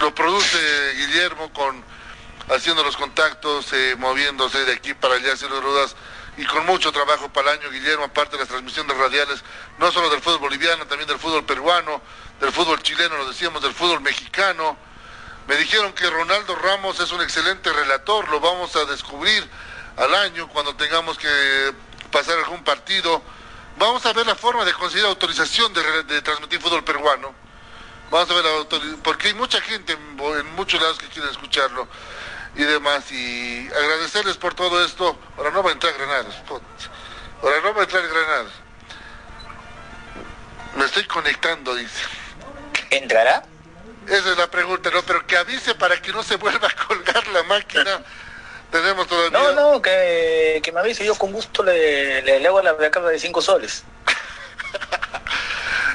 lo 0.00 0.14
produce 0.14 0.58
Guillermo 0.96 1.52
con 1.52 1.84
haciendo 2.54 2.82
los 2.82 2.96
contactos, 2.96 3.72
eh, 3.72 3.96
moviéndose 3.98 4.64
de 4.64 4.72
aquí 4.72 4.94
para 4.94 5.14
allá, 5.14 5.32
haciendo 5.32 5.60
ruedas 5.60 5.96
y 6.36 6.44
con 6.44 6.66
mucho 6.66 6.92
trabajo 6.92 7.28
para 7.30 7.52
el 7.52 7.60
año, 7.60 7.70
Guillermo, 7.70 8.04
aparte 8.04 8.32
de 8.32 8.40
las 8.40 8.48
transmisiones 8.48 8.96
radiales, 8.96 9.42
no 9.78 9.90
solo 9.90 10.10
del 10.10 10.20
fútbol 10.20 10.40
boliviano, 10.40 10.86
también 10.86 11.08
del 11.08 11.18
fútbol 11.18 11.44
peruano, 11.44 12.02
del 12.40 12.52
fútbol 12.52 12.82
chileno, 12.82 13.16
lo 13.16 13.28
decíamos, 13.28 13.62
del 13.62 13.72
fútbol 13.72 14.00
mexicano. 14.02 14.76
Me 15.46 15.56
dijeron 15.56 15.92
que 15.92 16.08
Ronaldo 16.10 16.56
Ramos 16.56 16.98
es 16.98 17.12
un 17.12 17.22
excelente 17.22 17.72
relator, 17.72 18.28
lo 18.28 18.40
vamos 18.40 18.74
a 18.74 18.84
descubrir 18.84 19.48
al 19.96 20.14
año 20.14 20.48
cuando 20.48 20.74
tengamos 20.74 21.16
que 21.18 21.72
pasar 22.10 22.38
algún 22.38 22.64
partido. 22.64 23.22
Vamos 23.78 24.04
a 24.06 24.12
ver 24.12 24.26
la 24.26 24.34
forma 24.34 24.64
de 24.64 24.72
conseguir 24.72 25.06
autorización 25.06 25.72
de, 25.72 26.22
transmitir 26.22 26.60
fútbol 26.60 26.82
peruano. 26.82 27.32
Vamos 28.10 28.30
a 28.30 28.34
ver 28.34 28.44
la 28.44 28.96
porque 29.02 29.28
hay 29.28 29.34
mucha 29.34 29.60
gente 29.60 29.92
en, 29.92 30.20
en 30.38 30.54
muchos 30.54 30.80
lados 30.80 30.98
que 30.98 31.06
quieren 31.08 31.30
escucharlo 31.30 31.86
y 32.56 32.64
demás. 32.64 33.10
Y 33.12 33.68
agradecerles 33.68 34.36
por 34.36 34.54
todo 34.54 34.84
esto. 34.84 35.16
Ahora 35.36 35.50
no 35.50 35.62
va 35.62 35.70
a 35.70 35.72
entrar 35.74 35.92
Granados. 35.94 36.34
Ahora 37.42 37.60
no 37.62 37.74
va 37.74 37.80
a 37.80 37.84
entrar 37.84 38.06
Granados. 38.06 38.52
Me 40.76 40.84
estoy 40.84 41.04
conectando, 41.04 41.74
dice. 41.74 42.02
¿Entrará? 42.90 43.44
Esa 44.06 44.32
es 44.32 44.38
la 44.38 44.50
pregunta, 44.50 44.90
¿no? 44.90 45.02
Pero 45.02 45.26
que 45.26 45.36
avise 45.36 45.74
para 45.74 46.00
que 46.00 46.12
no 46.12 46.22
se 46.22 46.36
vuelva 46.36 46.68
a 46.68 46.86
colgar 46.86 47.26
la 47.28 47.42
máquina. 47.44 48.02
Tenemos 48.70 49.06
todavía... 49.06 49.38
No, 49.38 49.52
no, 49.52 49.82
que, 49.82 50.60
que 50.62 50.72
me 50.72 50.80
avise. 50.80 51.04
Yo 51.04 51.14
con 51.14 51.32
gusto 51.32 51.62
le, 51.62 52.22
le, 52.22 52.46
hago 52.46 52.62
la 52.62 52.76
carga 52.90 53.10
de 53.10 53.18
cinco 53.18 53.42
soles. 53.42 53.84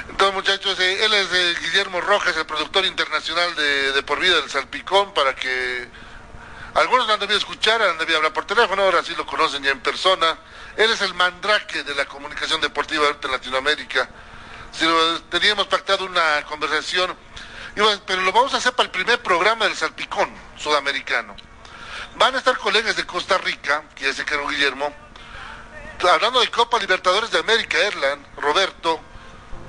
Entonces, 0.08 0.34
muchachos, 0.34 0.78
eh, 0.80 1.04
él 1.04 1.14
es 1.14 1.28
eh, 1.32 1.54
Guillermo 1.62 2.00
Rojas, 2.00 2.36
el 2.36 2.46
productor 2.46 2.84
internacional 2.84 3.54
de, 3.54 3.92
de 3.92 4.02
Por 4.02 4.20
Vida 4.20 4.36
del 4.36 4.50
Salpicón, 4.50 5.14
para 5.14 5.34
que 5.34 5.88
algunos 6.74 7.06
lo 7.06 7.14
han 7.14 7.20
debido 7.20 7.38
escuchar, 7.38 7.82
han 7.82 7.98
debido 7.98 8.18
hablar 8.18 8.32
por 8.32 8.46
teléfono, 8.46 8.82
ahora 8.82 9.02
sí 9.02 9.14
lo 9.16 9.26
conocen 9.26 9.62
ya 9.62 9.70
en 9.70 9.80
persona. 9.80 10.38
Él 10.76 10.90
es 10.90 11.00
el 11.02 11.12
mandrake 11.14 11.82
de 11.84 11.94
la 11.94 12.06
comunicación 12.06 12.60
deportiva 12.60 13.06
de 13.12 13.28
Latinoamérica. 13.28 14.08
Si 14.72 14.86
teníamos 15.28 15.66
pactado 15.66 16.06
una 16.06 16.42
conversación, 16.48 17.14
pero 18.06 18.22
lo 18.22 18.32
vamos 18.32 18.52
a 18.54 18.58
hacer 18.58 18.72
para 18.72 18.86
el 18.86 18.90
primer 18.90 19.22
programa 19.22 19.66
del 19.66 19.76
Salpicón 19.76 20.30
sudamericano. 20.56 21.34
Van 22.16 22.34
a 22.34 22.38
estar 22.38 22.56
colegas 22.58 22.96
de 22.96 23.06
Costa 23.06 23.38
Rica, 23.38 23.84
que 23.94 24.04
ya 24.04 24.12
se 24.12 24.24
quedó 24.24 24.46
Guillermo, 24.46 24.92
hablando 26.10 26.40
de 26.40 26.48
Copa 26.48 26.78
Libertadores 26.78 27.30
de 27.30 27.38
América, 27.38 27.78
Erland, 27.78 28.26
Roberto, 28.36 29.00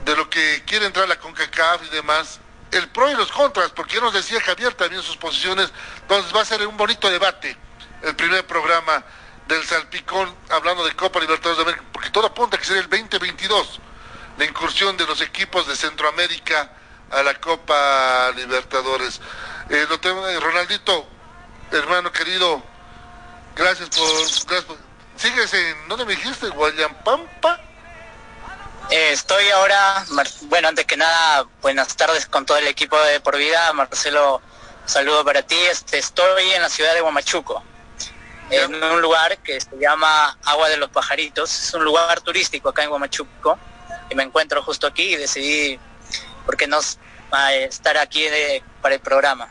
de 0.04 0.16
lo 0.16 0.30
que 0.30 0.64
quiere 0.66 0.86
entrar 0.86 1.08
la 1.08 1.20
CONCACAF 1.20 1.84
y 1.86 1.90
demás 1.90 2.40
el 2.72 2.90
pro 2.90 3.10
y 3.10 3.14
los 3.14 3.32
contras, 3.32 3.72
porque 3.72 3.96
ya 3.96 4.02
nos 4.02 4.14
decía 4.14 4.42
Javier 4.42 4.74
también 4.74 5.02
sus 5.04 5.16
posiciones, 5.18 5.72
entonces 6.02 6.36
va 6.36 6.42
a 6.42 6.46
ser 6.46 6.66
un 6.66 6.76
bonito 6.76 7.10
debate 7.10 7.56
el 8.02 8.16
primer 8.16 8.46
programa 8.48 9.04
del 9.48 9.64
Salpicón 9.64 10.36
hablando 10.50 10.84
de 10.84 10.96
Copa 10.96 11.20
Libertadores 11.20 11.58
de 11.58 11.64
América, 11.64 11.84
porque 11.94 12.10
todo 12.10 12.28
apunta 12.28 12.58
que 12.58 12.66
sería 12.66 12.82
el 12.82 12.90
2022 12.90 13.80
la 14.38 14.46
incursión 14.46 14.98
de 14.98 15.06
los 15.06 15.22
equipos 15.22 15.68
de 15.68 15.76
Centroamérica 15.76 16.72
a 17.14 17.24
la 17.24 17.34
Copa 17.36 18.32
Libertadores. 18.36 19.22
Eh, 19.70 19.86
lo 19.90 20.00
tengo, 20.00 20.28
eh, 20.28 20.40
Ronaldito, 20.40 21.06
hermano 21.72 22.12
querido, 22.12 22.62
gracias 23.56 23.90
por, 23.90 24.08
gracias 24.08 24.64
por... 24.66 24.78
¿Sigues 25.16 25.54
en, 25.54 25.88
¿dónde 25.88 26.06
me 26.06 26.16
dijiste? 26.16 26.50
Guayampampa. 26.50 27.62
Eh, 28.90 29.12
estoy 29.12 29.50
ahora, 29.50 30.06
bueno, 30.44 30.68
antes 30.68 30.86
que 30.86 30.98
nada, 30.98 31.46
buenas 31.62 31.96
tardes 31.96 32.26
con 32.26 32.46
todo 32.46 32.58
el 32.58 32.68
equipo 32.68 33.00
de 33.00 33.20
Por 33.20 33.38
Vida. 33.38 33.72
Marcelo, 33.74 34.42
saludo 34.86 35.24
para 35.24 35.42
ti. 35.42 35.56
Este, 35.56 36.00
estoy 36.00 36.52
en 36.52 36.62
la 36.62 36.70
ciudad 36.70 36.94
de 36.94 37.02
Huamachuco, 37.02 37.64
en 38.50 38.84
un 38.84 39.02
lugar 39.02 39.38
que 39.38 39.62
se 39.62 39.78
llama 39.80 40.38
Agua 40.44 40.68
de 40.68 40.78
los 40.78 40.90
Pajaritos. 40.90 41.54
Es 41.54 41.74
un 41.74 41.86
lugar 41.86 42.20
turístico 42.22 42.70
acá 42.70 42.84
en 42.84 42.92
Huamachuco 42.92 43.58
y 44.10 44.16
me 44.16 44.24
encuentro 44.24 44.62
justo 44.62 44.88
aquí 44.88 45.14
y 45.14 45.16
decidí, 45.16 45.80
¿por 46.46 46.58
qué 46.58 46.68
no 46.68 46.80
estar 46.80 47.98
aquí 47.98 48.26
para 48.82 48.96
el 48.96 49.02
programa? 49.02 49.50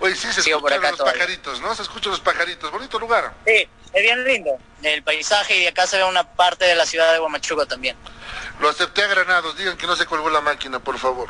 Oye, 0.00 0.16
sí, 0.16 0.32
se 0.32 0.42
Sigo 0.42 0.60
por 0.60 0.72
escuchan 0.72 0.78
acá 0.78 0.90
los 0.90 0.98
todavía. 0.98 1.20
pajaritos, 1.20 1.60
¿no? 1.60 1.74
Se 1.74 1.82
escuchan 1.82 2.10
los 2.10 2.20
pajaritos. 2.20 2.70
Bonito 2.72 2.98
lugar. 2.98 3.34
Sí, 3.46 3.68
es 3.92 4.02
bien 4.02 4.24
lindo. 4.24 4.50
El 4.82 5.02
paisaje 5.04 5.56
y 5.56 5.60
de 5.60 5.68
acá 5.68 5.86
se 5.86 5.96
ve 5.96 6.04
una 6.04 6.24
parte 6.34 6.64
de 6.64 6.74
la 6.74 6.86
ciudad 6.86 7.12
de 7.12 7.20
Huamachuco 7.20 7.66
también. 7.66 7.96
Lo 8.60 8.68
acepté 8.68 9.04
a 9.04 9.06
Granados. 9.06 9.56
Digan 9.56 9.76
que 9.76 9.86
no 9.86 9.94
se 9.94 10.06
colgó 10.06 10.28
la 10.28 10.40
máquina, 10.40 10.80
por 10.80 10.98
favor. 10.98 11.28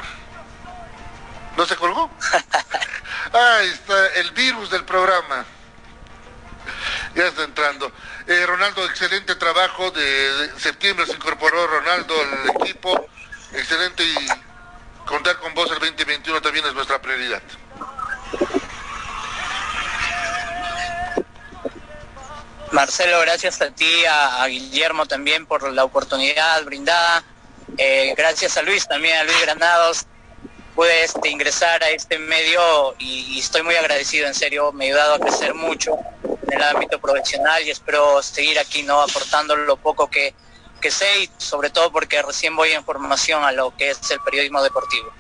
¿No 1.57 1.67
se 1.67 1.77
colgó? 1.77 2.11
Ahí 3.33 3.69
está 3.69 4.07
el 4.15 4.31
virus 4.31 4.71
del 4.71 4.85
programa. 4.85 5.45
Ya 7.15 7.27
está 7.27 7.45
entrando. 7.45 7.93
Eh, 8.27 8.47
Ronaldo, 8.47 8.87
excelente 8.87 9.35
trabajo. 9.35 9.91
De, 9.91 10.03
de 10.03 10.61
septiembre 10.61 11.05
se 11.05 11.13
incorporó 11.13 11.67
Ronaldo 11.67 12.15
al 12.19 12.63
equipo. 12.63 13.07
Excelente 13.53 14.03
y 14.03 14.17
contar 15.07 15.39
con 15.39 15.55
vos 15.55 15.71
el 15.71 15.79
2021 15.79 16.41
también 16.41 16.67
es 16.67 16.75
nuestra 16.75 17.01
prioridad. 17.01 17.43
Marcelo, 22.73 23.21
gracias 23.21 23.61
a 23.61 23.71
ti, 23.71 24.05
a, 24.09 24.47
Guillermo 24.47 25.05
también 25.07 25.45
por 25.45 25.71
la 25.73 25.85
oportunidad 25.85 26.65
brindada. 26.65 27.23
Eh, 27.77 28.15
gracias 28.17 28.57
a 28.57 28.63
Luis 28.63 28.89
también, 28.89 29.19
a 29.19 29.25
Luis 29.25 29.41
Granados. 29.43 30.07
Pude 30.75 31.05
este, 31.05 31.29
ingresar 31.29 31.85
a 31.85 31.91
este 31.91 32.19
medio 32.19 32.95
y, 32.99 33.35
y 33.35 33.41
estoy 33.41 33.63
muy 33.63 33.77
agradecido, 33.77 34.27
en 34.27 34.35
serio, 34.35 34.73
me 34.73 34.87
ha 34.87 34.89
ayudado 34.89 35.15
a 35.15 35.19
crecer 35.19 35.53
mucho 35.53 35.99
en 36.25 36.53
el 36.53 36.63
ámbito 36.63 36.99
profesional 36.99 37.63
y 37.63 37.71
espero 37.71 38.23
seguir 38.23 38.59
aquí, 38.59 38.83
¿no? 38.83 39.03
Aportando 39.03 39.55
lo 39.55 39.77
poco 39.77 40.09
que, 40.09 40.35
que 40.83 40.91
sé 40.91 41.23
y 41.23 41.31
sobre 41.39 41.71
todo 41.71 41.91
porque 41.91 42.21
recién 42.21 42.55
voy 42.55 42.73
en 42.73 42.85
formación 42.85 43.43
a 43.45 43.53
lo 43.53 43.75
que 43.75 43.91
es 43.91 44.11
el 44.11 44.21
periodismo 44.21 44.63
deportivo. 44.63 45.11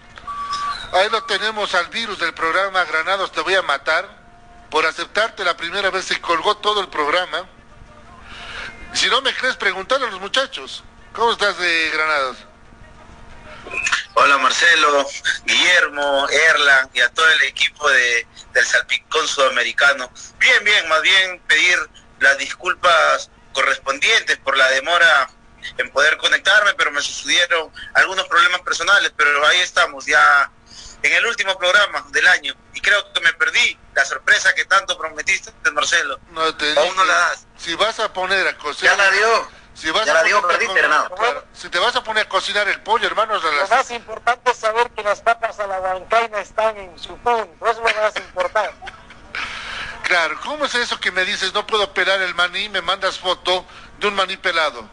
Ahí 0.93 1.09
lo 1.09 1.25
tenemos 1.25 1.75
al 1.75 1.87
virus 1.87 2.19
del 2.19 2.35
programa 2.35 2.85
Granados 2.85 3.33
Te 3.33 3.41
Voy 3.41 3.55
a 3.55 3.63
Matar. 3.63 4.21
Por 4.69 4.85
aceptarte 4.85 5.45
la 5.45 5.57
primera 5.57 5.91
vez 5.91 6.05
se 6.05 6.21
colgó 6.21 6.59
todo 6.59 6.81
el 6.83 6.89
programa. 6.89 7.47
Si 8.93 9.09
no 9.09 9.23
me 9.23 9.35
crees, 9.35 9.57
preguntarle 9.57 10.07
a 10.07 10.11
los 10.11 10.21
muchachos. 10.21 10.85
¿Cómo 11.15 11.33
estás 11.33 11.57
de 11.57 11.91
Granados? 11.91 12.37
Hola 14.15 14.37
Marcelo, 14.39 15.07
Guillermo, 15.47 16.29
Erlan 16.29 16.91
y 16.93 17.01
a 17.01 17.09
todo 17.11 17.29
el 17.31 17.43
equipo 17.43 17.89
de, 17.89 18.27
del 18.53 18.67
Salpicón 18.67 19.27
Sudamericano. 19.27 20.11
Bien, 20.39 20.65
bien, 20.65 20.89
más 20.89 21.01
bien 21.01 21.41
pedir 21.47 21.79
las 22.19 22.37
disculpas 22.39 23.31
correspondientes 23.53 24.37
por 24.39 24.57
la 24.57 24.69
demora 24.71 25.31
en 25.79 25.91
poder 25.91 26.17
conectarme, 26.19 26.75
pero 26.75 26.91
me 26.91 27.01
sucedieron 27.01 27.71
algunos 27.95 28.27
problemas 28.27 28.61
personales, 28.63 29.13
pero 29.17 29.47
ahí 29.47 29.61
estamos 29.61 30.07
ya 30.07 30.51
en 31.03 31.13
el 31.13 31.27
último 31.27 31.59
programa 31.59 32.05
del 32.11 32.27
año 32.29 32.55
y 32.75 32.81
creo 32.81 33.13
que 33.13 33.21
me 33.21 33.33
perdí 33.35 33.77
la 33.95 34.05
sorpresa 34.05 34.55
que 34.55 34.65
tanto 34.67 34.97
prometiste, 34.97 35.53
Marcelo. 35.73 36.19
No 36.31 36.55
te 36.55 36.79
Aún 36.79 36.95
no 36.97 37.05
la 37.05 37.15
das. 37.15 37.47
Si 37.57 37.75
vas 37.75 37.99
a 38.01 38.13
poner 38.13 38.47
a 38.47 38.57
cocinar... 38.57 38.97
Ya 38.97 39.05
la 39.05 39.11
dio. 39.11 39.49
Si 39.75 39.91
vas 39.91 40.05
Ya 40.05 40.13
a 40.13 40.15
la 40.17 40.23
dio, 40.23 40.41
perdiste, 40.47 40.67
con- 40.67 40.77
Hernando. 40.79 41.15
claro, 41.15 41.45
si 41.55 41.69
te 41.71 41.79
vas 41.79 41.97
a 41.97 42.05
poner 42.05 42.27
a 42.27 42.29
cocinar 42.29 42.69
el 42.69 42.81
pollo, 42.83 43.07
hermano, 43.07 43.37
es 43.37 43.43
a 43.43 43.47
Lo 43.47 43.53
las- 43.57 43.71
más 43.71 43.91
importante 43.91 44.51
es 44.51 44.57
saber 44.59 44.91
que 44.91 45.03
las 45.03 45.21
papas 45.23 45.59
a 45.59 45.67
la 45.67 45.81
huancaina 45.81 46.41
están 46.41 46.77
en 46.77 46.97
su 46.99 47.17
punto. 47.19 47.67
Eso 47.67 47.83
es 47.89 47.95
lo 47.97 48.03
más 48.03 48.17
importante. 48.17 48.93
Claro, 50.05 50.39
¿cómo 50.43 50.67
es 50.67 50.75
eso 50.75 51.01
que 51.01 51.11
me 51.11 51.25
dices 51.25 51.55
no 51.55 51.67
puedo 51.67 51.93
pelar 51.95 52.21
el 52.21 52.35
maní 52.35 52.65
y 52.65 52.69
me 52.69 52.83
mandas 52.83 53.19
foto 53.19 53.65
de 53.99 54.09
un 54.09 54.15
maní 54.15 54.37
pelado? 54.37 54.89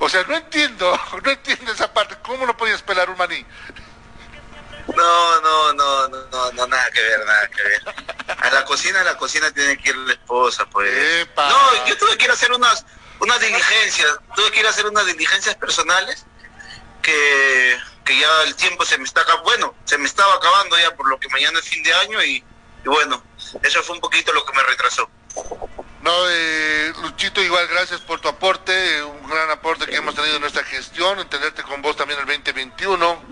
O 0.00 0.08
sea, 0.08 0.22
no 0.24 0.36
entiendo, 0.36 0.98
no 1.24 1.30
entiendo 1.30 1.72
esa 1.72 1.92
parte. 1.92 2.16
¿Cómo 2.22 2.46
no 2.46 2.56
podías 2.56 2.82
pelar 2.82 3.10
un 3.10 3.16
maní? 3.16 3.44
No, 4.96 5.40
no, 5.42 5.72
no, 5.74 6.08
no, 6.08 6.26
no, 6.30 6.52
no, 6.52 6.66
nada 6.66 6.90
que 6.90 7.02
ver, 7.02 7.24
nada 7.26 7.48
que 7.48 7.62
ver. 7.62 7.82
A 8.40 8.50
la 8.50 8.64
cocina, 8.64 9.00
a 9.00 9.04
la 9.04 9.16
cocina 9.18 9.50
tiene 9.50 9.76
que 9.76 9.90
ir 9.90 9.96
la 9.96 10.12
esposa, 10.12 10.64
pues. 10.66 10.90
Epa. 11.22 11.48
No, 11.48 11.86
yo 11.86 11.96
tuve 11.98 12.16
que 12.16 12.24
ir 12.24 12.30
a 12.30 12.34
hacer 12.34 12.52
unas, 12.52 12.86
unas 13.20 13.38
diligencias, 13.40 14.18
tuve 14.34 14.50
que 14.50 14.60
ir 14.60 14.66
a 14.66 14.70
hacer 14.70 14.86
unas 14.86 15.04
diligencias 15.04 15.54
personales 15.56 16.24
que, 17.02 17.78
que 18.04 18.18
ya 18.18 18.42
el 18.44 18.54
tiempo 18.54 18.84
se 18.84 18.96
me 18.96 19.04
está 19.04 19.20
acabando, 19.20 19.44
bueno, 19.44 19.74
se 19.84 19.98
me 19.98 20.06
estaba 20.06 20.34
acabando 20.34 20.78
ya 20.78 20.94
por 20.96 21.06
lo 21.08 21.20
que 21.20 21.28
mañana 21.28 21.58
es 21.58 21.68
fin 21.68 21.82
de 21.82 21.92
año 21.92 22.22
y, 22.22 22.42
y 22.84 22.88
bueno, 22.88 23.22
eso 23.62 23.82
fue 23.82 23.94
un 23.94 24.00
poquito 24.00 24.32
lo 24.32 24.44
que 24.44 24.52
me 24.56 24.62
retrasó. 24.62 25.08
No, 26.08 26.14
eh, 26.30 26.90
Luchito, 27.02 27.42
igual 27.42 27.66
gracias 27.66 28.00
por 28.00 28.18
tu 28.18 28.28
aporte, 28.28 29.02
un 29.02 29.28
gran 29.28 29.50
aporte 29.50 29.84
que 29.84 29.96
hemos 29.96 30.14
tenido 30.14 30.36
en 30.36 30.40
nuestra 30.40 30.64
gestión, 30.64 31.18
entenderte 31.18 31.62
con 31.62 31.82
vos 31.82 31.96
también 31.96 32.18
el 32.18 32.24
2021. 32.24 33.22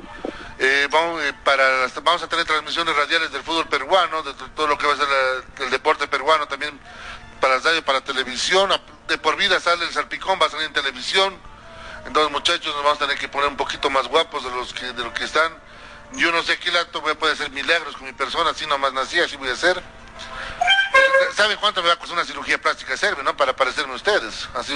Eh, 0.58 0.86
vamos, 0.90 1.22
eh, 1.22 1.32
para 1.42 1.78
las- 1.78 1.94
vamos 2.04 2.22
a 2.22 2.28
tener 2.28 2.44
transmisiones 2.44 2.94
radiales 2.94 3.32
del 3.32 3.42
fútbol 3.42 3.66
peruano, 3.66 4.22
de 4.22 4.34
to- 4.34 4.50
todo 4.54 4.66
lo 4.66 4.76
que 4.76 4.86
va 4.86 4.92
a 4.92 4.96
ser 4.98 5.08
el 5.60 5.70
deporte 5.70 6.06
peruano 6.06 6.46
también 6.48 6.78
para 7.40 7.60
radio, 7.60 7.82
para 7.82 8.02
televisión. 8.02 8.70
De 9.08 9.16
por 9.16 9.36
vida 9.36 9.58
sale 9.58 9.86
el 9.86 9.92
salpicón, 9.94 10.38
va 10.38 10.44
a 10.44 10.50
salir 10.50 10.66
en 10.66 10.74
televisión. 10.74 11.34
Entonces, 12.04 12.30
muchachos, 12.30 12.74
nos 12.74 12.84
vamos 12.84 12.96
a 13.00 13.06
tener 13.06 13.16
que 13.18 13.28
poner 13.30 13.48
un 13.48 13.56
poquito 13.56 13.88
más 13.88 14.06
guapos 14.06 14.44
de 14.44 14.50
los 14.50 14.74
que 14.74 14.84
de 14.92 15.12
que 15.14 15.24
están. 15.24 15.50
Yo 16.12 16.30
no 16.30 16.42
sé 16.42 16.58
qué 16.58 16.68
acto 16.76 17.00
voy 17.00 17.12
a 17.12 17.18
poder 17.18 17.36
hacer 17.36 17.48
milagros 17.52 17.96
con 17.96 18.04
mi 18.04 18.12
persona, 18.12 18.50
así 18.50 18.66
nomás 18.66 18.92
nací, 18.92 19.18
así 19.18 19.36
voy 19.36 19.48
a 19.48 19.54
hacer. 19.54 19.82
¿Saben 21.34 21.58
cuánto 21.58 21.82
me 21.82 21.88
va 21.88 21.94
a 21.94 21.98
costar 21.98 22.16
una 22.16 22.26
cirugía 22.26 22.58
plástica 22.58 22.96
serve, 22.96 23.22
no? 23.22 23.36
Para 23.36 23.54
parecerme 23.54 23.92
a 23.92 23.96
ustedes, 23.96 24.48
así 24.54 24.72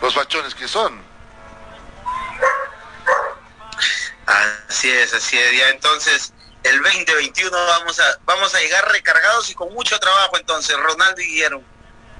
los 0.00 0.14
fachones 0.14 0.54
que 0.54 0.66
son. 0.66 1.00
Así 4.26 4.90
es, 4.90 5.14
así 5.14 5.38
es. 5.38 5.56
Ya 5.56 5.68
entonces, 5.70 6.32
el 6.62 6.82
2021 6.82 7.50
vamos 7.50 8.00
a, 8.00 8.18
vamos 8.24 8.54
a 8.54 8.60
llegar 8.60 8.90
recargados 8.90 9.50
y 9.50 9.54
con 9.54 9.72
mucho 9.72 9.98
trabajo 9.98 10.36
entonces, 10.36 10.76
Ronaldo 10.76 11.20
y 11.20 11.26
Guillermo, 11.26 11.62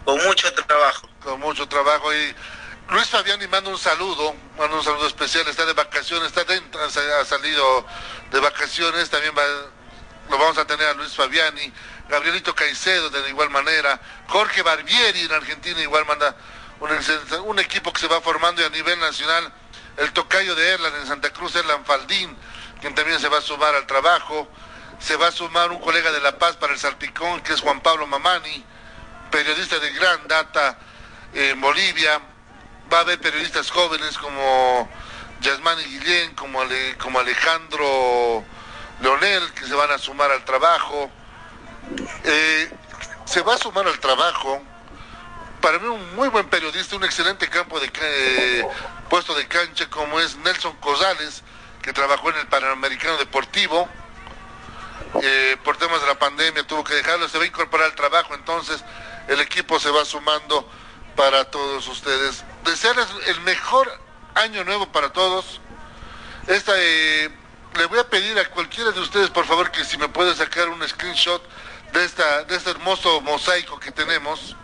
con 0.05 0.23
mucho 0.25 0.53
trabajo. 0.53 1.09
con 1.23 1.41
mucho 1.41 1.69
trabajo 1.69 2.15
y 2.15 2.35
Luis 2.91 3.09
Fabiani 3.09 3.47
manda 3.47 3.71
un 3.71 3.79
saludo, 3.79 4.35
manda 4.59 4.77
un 4.77 4.83
saludo 4.83 5.07
especial, 5.07 5.47
está 5.47 5.65
de 5.65 5.75
vacaciones, 5.75 6.29
está 6.29 6.45
dentro, 6.45 6.81
ha 6.83 7.25
salido 7.25 7.87
de 8.33 8.41
vacaciones, 8.41 9.09
también 9.09 9.33
va, 9.37 9.45
lo 10.29 10.39
vamos 10.39 10.59
a 10.59 10.65
tener 10.65 10.89
a 10.89 10.95
Luis 10.95 11.15
Fabiani, 11.15 11.73
Gabrielito 12.11 12.55
Caicedo 12.55 13.09
de 13.09 13.29
igual 13.29 13.51
manera, 13.51 14.01
Jorge 14.27 14.63
Barbieri 14.63 15.21
en 15.21 15.33
Argentina 15.33 15.81
igual 15.81 16.05
manda 16.07 16.35
un, 17.45 17.59
equipo 17.59 17.93
que 17.93 18.01
se 18.01 18.09
va 18.09 18.21
formando 18.21 18.63
y 18.63 18.65
a 18.65 18.71
nivel 18.71 18.99
nacional, 18.99 19.53
el 19.97 20.13
tocayo 20.13 20.55
de 20.55 20.71
Erlan 20.71 20.95
en 20.97 21.07
Santa 21.07 21.31
Cruz, 21.31 21.55
Erlan 21.55 21.85
Faldín, 21.85 22.37
quien 22.81 22.95
también 22.95 23.21
se 23.21 23.29
va 23.29 23.39
a 23.39 23.43
sumar 23.43 23.75
al 23.75 23.87
trabajo, 23.87 24.49
se 24.99 25.15
va 25.17 25.29
a 25.29 25.33
sumar 25.33 25.71
un 25.71 25.81
colega 25.81 26.11
de 26.11 26.21
La 26.21 26.37
Paz 26.37 26.57
para 26.57 26.73
el 26.73 26.79
Salpicón, 26.79 27.43
que 27.43 27.53
es 27.53 27.61
Juan 27.61 27.81
Pablo 27.81 28.07
Mamani, 28.07 28.65
periodista 29.31 29.79
de 29.79 29.93
gran 29.93 30.27
data 30.27 30.79
en 31.33 31.61
Bolivia. 31.61 32.21
Va 32.93 32.99
a 32.99 33.01
haber 33.03 33.21
periodistas 33.21 33.71
jóvenes 33.71 34.19
como 34.19 34.91
Yasmani 35.41 35.85
Guillén, 35.85 36.35
como 36.35 37.21
Alejandro 37.21 38.45
Leonel, 39.01 39.53
que 39.53 39.67
se 39.67 39.75
van 39.75 39.93
a 39.93 39.99
sumar 39.99 40.31
al 40.33 40.45
trabajo. 40.45 41.11
Eh, 42.25 42.71
se 43.25 43.43
va 43.43 43.55
a 43.55 43.59
sumar 43.59 43.87
al 43.87 43.99
trabajo. 43.99 44.63
Para 45.61 45.79
mí 45.79 45.89
un 45.89 46.15
muy 46.17 46.29
buen 46.29 46.49
periodista, 46.49 46.97
un 46.97 47.05
excelente 47.05 47.49
campo 47.49 47.79
de 47.79 47.91
eh, 48.01 48.67
puesto 49.09 49.35
de 49.35 49.47
cancha 49.47 49.89
como 49.91 50.19
es 50.19 50.37
Nelson 50.37 50.75
Cosales, 50.77 51.43
que 51.83 51.93
trabajó 51.93 52.31
en 52.31 52.39
el 52.39 52.47
Panamericano 52.47 53.19
Deportivo. 53.19 53.89
Eh, 55.23 55.57
por 55.65 55.77
temas 55.77 56.01
de 56.01 56.07
la 56.07 56.19
pandemia 56.19 56.67
tuvo 56.67 56.85
que 56.85 56.95
dejarlo, 56.95 57.29
se 57.29 57.37
va 57.37 57.45
a 57.45 57.47
incorporar 57.47 57.87
al 57.87 57.95
trabajo, 57.97 58.35
entonces 58.35 58.83
el 59.29 59.41
equipo 59.41 59.81
se 59.81 59.91
va 59.91 60.05
sumando 60.05 60.69
para 61.17 61.45
todos 61.51 61.87
ustedes. 61.89 62.45
Desearles 62.65 63.09
el 63.27 63.41
mejor 63.41 63.91
año 64.35 64.65
nuevo 64.65 64.91
para 64.93 65.13
todos. 65.13 65.61
Esta, 66.47 66.75
le 66.75 67.87
voy 67.89 67.99
a 67.99 68.09
pedir 68.09 68.39
a 68.39 68.49
cualquiera 68.51 68.93
de 68.93 69.01
ustedes, 69.01 69.31
por 69.31 69.45
favor, 69.45 69.71
que 69.71 69.85
si 69.85 69.99
me 69.99 70.09
puede 70.09 70.35
sacar 70.35 70.69
un 70.69 70.87
screenshot 70.89 71.43
de, 71.93 72.05
esta, 72.05 72.45
de 72.45 72.57
este 72.57 72.71
hermoso 72.71 73.21
mosaico 73.21 73.79
que 73.81 73.91
tenemos 73.93 74.57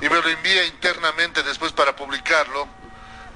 y 0.00 0.08
me 0.08 0.20
lo 0.20 0.28
envía 0.28 0.64
internamente 0.66 1.42
después 1.42 1.72
para 1.72 1.96
publicarlo 1.96 2.68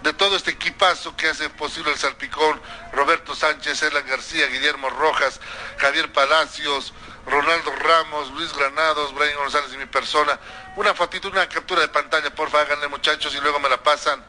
de 0.02 0.12
todo 0.14 0.36
este 0.36 0.52
equipazo 0.52 1.14
que 1.16 1.28
hace 1.28 1.50
posible 1.50 1.92
el 1.92 1.98
Salpicón, 1.98 2.60
Roberto 2.92 3.34
Sánchez, 3.34 3.82
Elan 3.82 4.06
García, 4.06 4.46
Guillermo 4.46 4.88
Rojas, 4.88 5.40
Javier 5.78 6.10
Palacios, 6.12 6.94
Ronaldo 7.26 7.70
Ramos, 7.76 8.30
Luis 8.32 8.52
Granados, 8.54 9.14
Brian 9.14 9.36
González 9.36 9.72
y 9.74 9.76
mi 9.76 9.86
persona. 9.86 10.38
Una 10.76 10.94
fotito, 10.94 11.28
una 11.28 11.48
captura 11.48 11.82
de 11.82 11.88
pantalla, 11.88 12.34
porfa, 12.34 12.60
háganle 12.60 12.88
muchachos 12.88 13.34
y 13.34 13.40
luego 13.40 13.60
me 13.60 13.68
la 13.68 13.82
pasan 13.82 14.24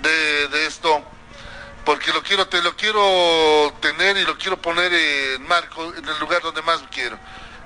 de, 0.00 0.48
de 0.48 0.66
esto, 0.66 1.04
porque 1.84 2.12
lo 2.12 2.22
quiero, 2.22 2.48
te 2.48 2.62
lo 2.62 2.74
quiero 2.74 3.74
tener 3.80 4.16
y 4.16 4.24
lo 4.24 4.38
quiero 4.38 4.60
poner 4.60 4.92
en 4.92 5.46
marco, 5.46 5.92
en 5.94 6.08
el 6.08 6.18
lugar 6.18 6.40
donde 6.42 6.62
más 6.62 6.82
quiero, 6.90 7.18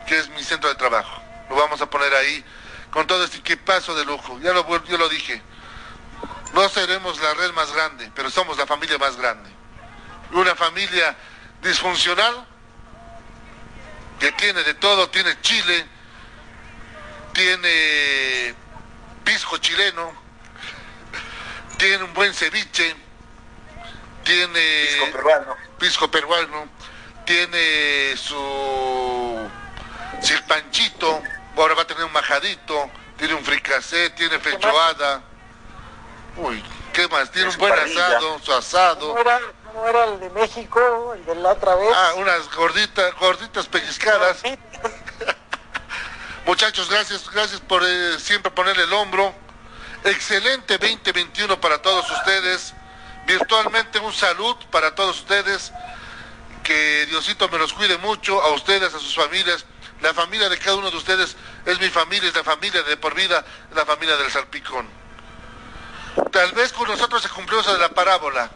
que 0.06 0.18
es 0.18 0.28
mi 0.30 0.42
centro 0.42 0.68
de 0.68 0.76
trabajo. 0.76 1.22
Lo 1.48 1.56
vamos 1.56 1.80
a 1.80 1.90
poner 1.90 2.12
ahí 2.14 2.44
con 2.90 3.06
todo 3.06 3.24
este 3.24 3.38
equipazo 3.38 3.94
de 3.94 4.04
lujo. 4.04 4.38
Ya 4.40 4.52
lo, 4.52 4.84
yo 4.84 4.98
lo 4.98 5.08
dije. 5.08 5.42
No 6.54 6.68
seremos 6.68 7.20
la 7.20 7.34
red 7.34 7.52
más 7.52 7.72
grande, 7.72 8.10
pero 8.14 8.30
somos 8.30 8.56
la 8.56 8.66
familia 8.66 8.98
más 8.98 9.16
grande. 9.16 9.50
Una 10.32 10.54
familia 10.54 11.16
disfuncional 11.62 12.46
que 14.18 14.32
tiene 14.32 14.62
de 14.62 14.74
todo, 14.74 15.10
tiene 15.10 15.40
chile, 15.42 15.86
tiene 17.32 18.54
pisco 19.24 19.58
chileno, 19.58 20.12
tiene 21.76 22.04
un 22.04 22.14
buen 22.14 22.32
ceviche, 22.32 22.96
tiene 24.24 24.86
Pisco 24.88 25.12
peruano. 25.12 25.56
pisco 25.78 26.10
peruano, 26.10 26.68
tiene 27.26 28.16
su 28.16 29.50
silpanchito, 30.20 31.22
ahora 31.56 31.74
va 31.74 31.82
a 31.82 31.86
tener 31.86 32.04
un 32.04 32.12
majadito, 32.12 32.90
tiene 33.16 33.34
un 33.34 33.44
fricasé, 33.44 34.10
tiene 34.10 34.38
fechoada. 34.38 35.22
Uy, 36.36 36.62
¿qué 36.92 37.08
más? 37.08 37.30
Tiene 37.30 37.48
un 37.48 37.56
buen 37.56 37.74
parrilla. 37.74 38.06
asado, 38.06 38.38
su 38.42 38.52
asado. 38.52 39.08
¿Cómo 39.08 39.20
era, 39.20 39.40
cómo 39.66 39.88
era 39.88 40.04
el 40.04 40.20
de 40.20 40.30
México, 40.30 41.14
el 41.14 41.24
de 41.24 41.34
la 41.36 41.50
otra 41.50 41.74
vez? 41.76 41.90
Ah, 41.94 42.12
unas 42.16 42.54
gorditas, 42.54 43.14
gorditas 43.14 43.66
pellizcadas. 43.66 44.42
Muchachos, 46.46 46.88
gracias, 46.88 47.28
gracias 47.30 47.60
por 47.60 47.82
eh, 47.84 48.18
siempre 48.20 48.52
ponerle 48.52 48.84
el 48.84 48.92
hombro. 48.92 49.34
Excelente 50.04 50.78
2021 50.78 51.60
para 51.60 51.82
todos 51.82 52.08
ustedes. 52.10 52.72
Virtualmente 53.26 53.98
un 53.98 54.12
salud 54.12 54.54
para 54.70 54.94
todos 54.94 55.18
ustedes. 55.18 55.72
Que 56.62 57.06
Diosito 57.06 57.48
me 57.48 57.58
los 57.58 57.72
cuide 57.72 57.98
mucho, 57.98 58.40
a 58.40 58.52
ustedes, 58.52 58.94
a 58.94 58.98
sus 58.98 59.16
familias. 59.16 59.64
La 60.06 60.14
familia 60.14 60.48
de 60.48 60.56
cada 60.56 60.76
uno 60.76 60.88
de 60.88 60.96
ustedes 60.96 61.36
es 61.64 61.80
mi 61.80 61.90
familia, 61.90 62.28
es 62.28 62.36
la 62.36 62.44
familia 62.44 62.80
de 62.84 62.96
por 62.96 63.12
vida, 63.16 63.44
la 63.74 63.84
familia 63.84 64.16
del 64.16 64.30
salpicón. 64.30 64.88
Tal 66.30 66.52
vez 66.52 66.72
con 66.72 66.86
nosotros 66.86 67.20
se 67.20 67.28
cumplió 67.28 67.60
de 67.60 67.76
la 67.76 67.88
parábola. 67.88 68.48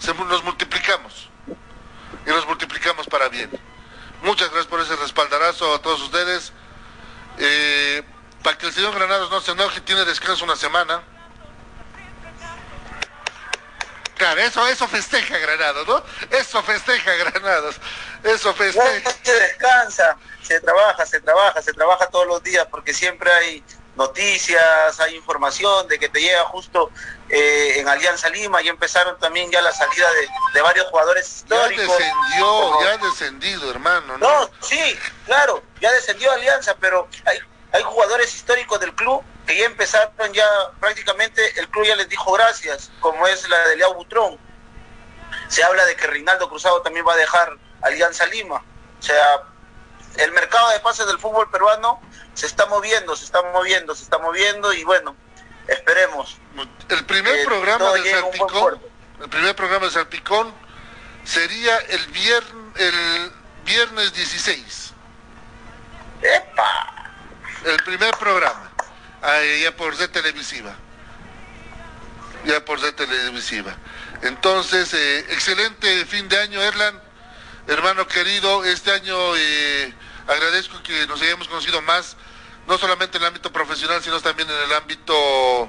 Se, 0.00 0.12
nos 0.12 0.42
multiplicamos. 0.42 1.28
Y 2.26 2.30
nos 2.30 2.44
multiplicamos 2.48 3.06
para 3.06 3.28
bien. 3.28 3.48
Muchas 4.22 4.48
gracias 4.48 4.66
por 4.66 4.80
ese 4.80 4.96
respaldarazo 4.96 5.76
a 5.76 5.78
todos 5.80 6.02
ustedes. 6.02 6.52
Eh, 7.38 8.02
para 8.42 8.58
que 8.58 8.66
el 8.66 8.72
señor 8.72 8.92
Granados 8.92 9.30
no 9.30 9.40
se 9.40 9.52
enoje, 9.52 9.80
tiene 9.82 10.04
descanso 10.04 10.42
una 10.42 10.56
semana. 10.56 11.02
Claro, 14.16 14.40
eso, 14.40 14.66
eso 14.66 14.88
festeja 14.88 15.36
Granados, 15.38 15.86
¿no? 15.86 16.02
Eso 16.30 16.62
festeja 16.62 17.12
Granados. 17.14 17.76
Eso 18.24 18.48
No, 18.48 18.54
festeja. 18.54 19.10
se 19.22 19.32
descansa, 19.40 20.16
se 20.42 20.60
trabaja, 20.60 21.04
se 21.06 21.20
trabaja, 21.20 21.62
se 21.62 21.72
trabaja 21.72 22.06
todos 22.08 22.26
los 22.26 22.42
días 22.42 22.66
porque 22.70 22.94
siempre 22.94 23.30
hay 23.32 23.62
noticias, 23.94 25.00
hay 25.00 25.14
información 25.16 25.88
de 25.88 25.98
que 25.98 26.08
te 26.08 26.20
llega 26.20 26.44
justo 26.44 26.90
eh, 27.28 27.74
en 27.80 27.88
Alianza 27.88 28.28
Lima 28.28 28.62
y 28.62 28.68
empezaron 28.68 29.18
también 29.18 29.50
ya 29.50 29.60
la 29.62 29.72
salida 29.72 30.10
de, 30.12 30.28
de 30.54 30.60
varios 30.62 30.86
jugadores 30.88 31.44
Ya 31.48 31.56
históricos. 31.66 31.98
descendió, 31.98 32.46
como- 32.46 32.82
ya 32.82 32.92
ha 32.92 32.96
descendido, 32.98 33.70
hermano. 33.70 34.18
¿no? 34.18 34.40
No, 34.40 34.50
sí, 34.60 34.98
claro, 35.24 35.62
ya 35.80 35.90
descendió 35.92 36.30
Alianza, 36.32 36.74
pero 36.80 37.08
hay, 37.24 37.38
hay 37.72 37.82
jugadores 37.82 38.34
históricos 38.34 38.80
del 38.80 38.94
club 38.94 39.22
que 39.46 39.56
ya 39.56 39.66
empezaron 39.66 40.32
ya 40.32 40.46
prácticamente, 40.80 41.58
el 41.58 41.68
club 41.68 41.86
ya 41.86 41.96
les 41.96 42.08
dijo 42.08 42.32
gracias, 42.32 42.90
como 43.00 43.26
es 43.26 43.48
la 43.48 43.68
de 43.68 43.76
Leao 43.76 43.94
Butrón. 43.94 44.38
Se 45.48 45.62
habla 45.62 45.84
de 45.84 45.96
que 45.96 46.06
Reinaldo 46.06 46.48
Cruzado 46.48 46.82
también 46.82 47.06
va 47.06 47.14
a 47.14 47.16
dejar 47.16 47.56
Alianza 47.82 48.26
Lima. 48.26 48.62
O 48.98 49.02
sea, 49.02 49.42
el 50.18 50.32
mercado 50.32 50.70
de 50.70 50.80
pases 50.80 51.06
del 51.06 51.18
fútbol 51.18 51.50
peruano 51.50 52.00
se 52.34 52.46
está 52.46 52.66
moviendo, 52.66 53.14
se 53.14 53.24
está 53.24 53.42
moviendo, 53.42 53.94
se 53.94 54.02
está 54.02 54.18
moviendo 54.18 54.72
y 54.72 54.84
bueno, 54.84 55.14
esperemos. 55.68 56.36
El 56.88 57.04
primer 57.06 57.36
que 57.36 57.44
programa 57.44 57.92
de 57.92 58.10
Salpicón, 58.10 58.80
el 59.20 59.28
primer 59.28 59.56
programa 59.56 59.86
de 59.86 59.92
Salpicón 59.92 60.54
sería 61.24 61.76
el 61.76 62.06
viernes, 62.08 62.80
el 62.80 63.32
viernes 63.64 64.12
16. 64.12 64.92
¡Epa! 66.22 67.12
El 67.64 67.76
primer 67.78 68.16
programa, 68.16 68.65
ya 69.62 69.76
por 69.76 69.96
Z 69.96 70.12
televisiva. 70.12 70.74
Ya 72.44 72.64
por 72.64 72.80
Z 72.80 72.94
televisiva. 72.96 73.76
Entonces, 74.22 74.92
eh, 74.94 75.18
excelente 75.30 76.04
fin 76.06 76.28
de 76.28 76.38
año, 76.38 76.62
Erlan. 76.62 77.00
Hermano 77.66 78.06
querido, 78.06 78.64
este 78.64 78.92
año 78.92 79.16
eh, 79.36 79.92
agradezco 80.28 80.80
que 80.84 81.06
nos 81.08 81.20
hayamos 81.20 81.48
conocido 81.48 81.82
más, 81.82 82.16
no 82.68 82.78
solamente 82.78 83.16
en 83.16 83.24
el 83.24 83.28
ámbito 83.28 83.52
profesional, 83.52 84.00
sino 84.02 84.20
también 84.20 84.48
en 84.48 84.56
el 84.56 84.72
ámbito 84.74 85.68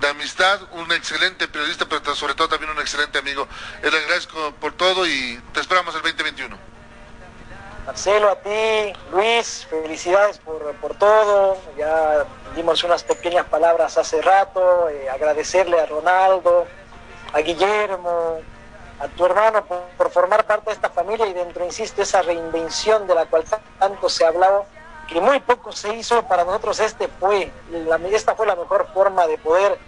de 0.00 0.08
amistad. 0.08 0.60
Un 0.72 0.90
excelente 0.92 1.46
periodista, 1.46 1.88
pero 1.88 2.16
sobre 2.16 2.34
todo 2.34 2.48
también 2.48 2.72
un 2.72 2.80
excelente 2.80 3.18
amigo. 3.18 3.48
Le 3.82 3.96
agradezco 3.96 4.54
por 4.56 4.72
todo 4.72 5.06
y 5.06 5.40
te 5.52 5.60
esperamos 5.60 5.94
el 5.94 6.02
2021. 6.02 6.77
Marcelo, 7.88 8.28
a 8.28 8.36
ti, 8.36 8.92
Luis, 9.10 9.66
felicidades 9.70 10.36
por, 10.40 10.74
por 10.74 10.94
todo. 10.96 11.56
Ya 11.78 12.26
dimos 12.54 12.84
unas 12.84 13.02
pequeñas 13.02 13.46
palabras 13.46 13.96
hace 13.96 14.20
rato. 14.20 14.90
eh, 14.90 15.08
agradecerle 15.08 15.80
a 15.80 15.86
Ronaldo, 15.86 16.66
a 17.32 17.38
Guillermo, 17.38 18.40
a 19.00 19.08
tu 19.08 19.24
hermano 19.24 19.64
por, 19.64 20.10
formar 20.10 20.44
parte 20.44 20.66
de 20.66 20.72
esta 20.74 20.90
familia 20.90 21.26
y 21.28 21.32
dentro, 21.32 21.64
insisto, 21.64 22.02
esa 22.02 22.20
reinvención 22.20 23.06
de 23.06 23.14
la 23.14 23.24
cual 23.24 23.44
tanto 23.78 24.10
se 24.10 24.26
ha 24.26 24.28
hablado, 24.28 24.66
que 25.10 25.18
muy 25.22 25.40
poco 25.40 25.72
se 25.72 25.94
hizo. 25.96 26.22
Para 26.24 26.44
nosotros 26.44 26.80
este 26.80 27.08
fue, 27.08 27.50
la, 27.70 27.96
esta 28.08 28.34
fue 28.34 28.46
la 28.46 28.54
mejor 28.54 28.86
forma 28.92 29.26
de 29.26 29.38
poder 29.38 29.78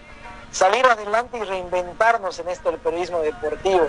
salir 0.51 0.86
adelante 0.86 1.36
y 1.36 1.44
reinventarnos 1.44 2.38
en 2.38 2.48
esto 2.48 2.70
del 2.70 2.80
periodismo 2.80 3.20
deportivo. 3.20 3.88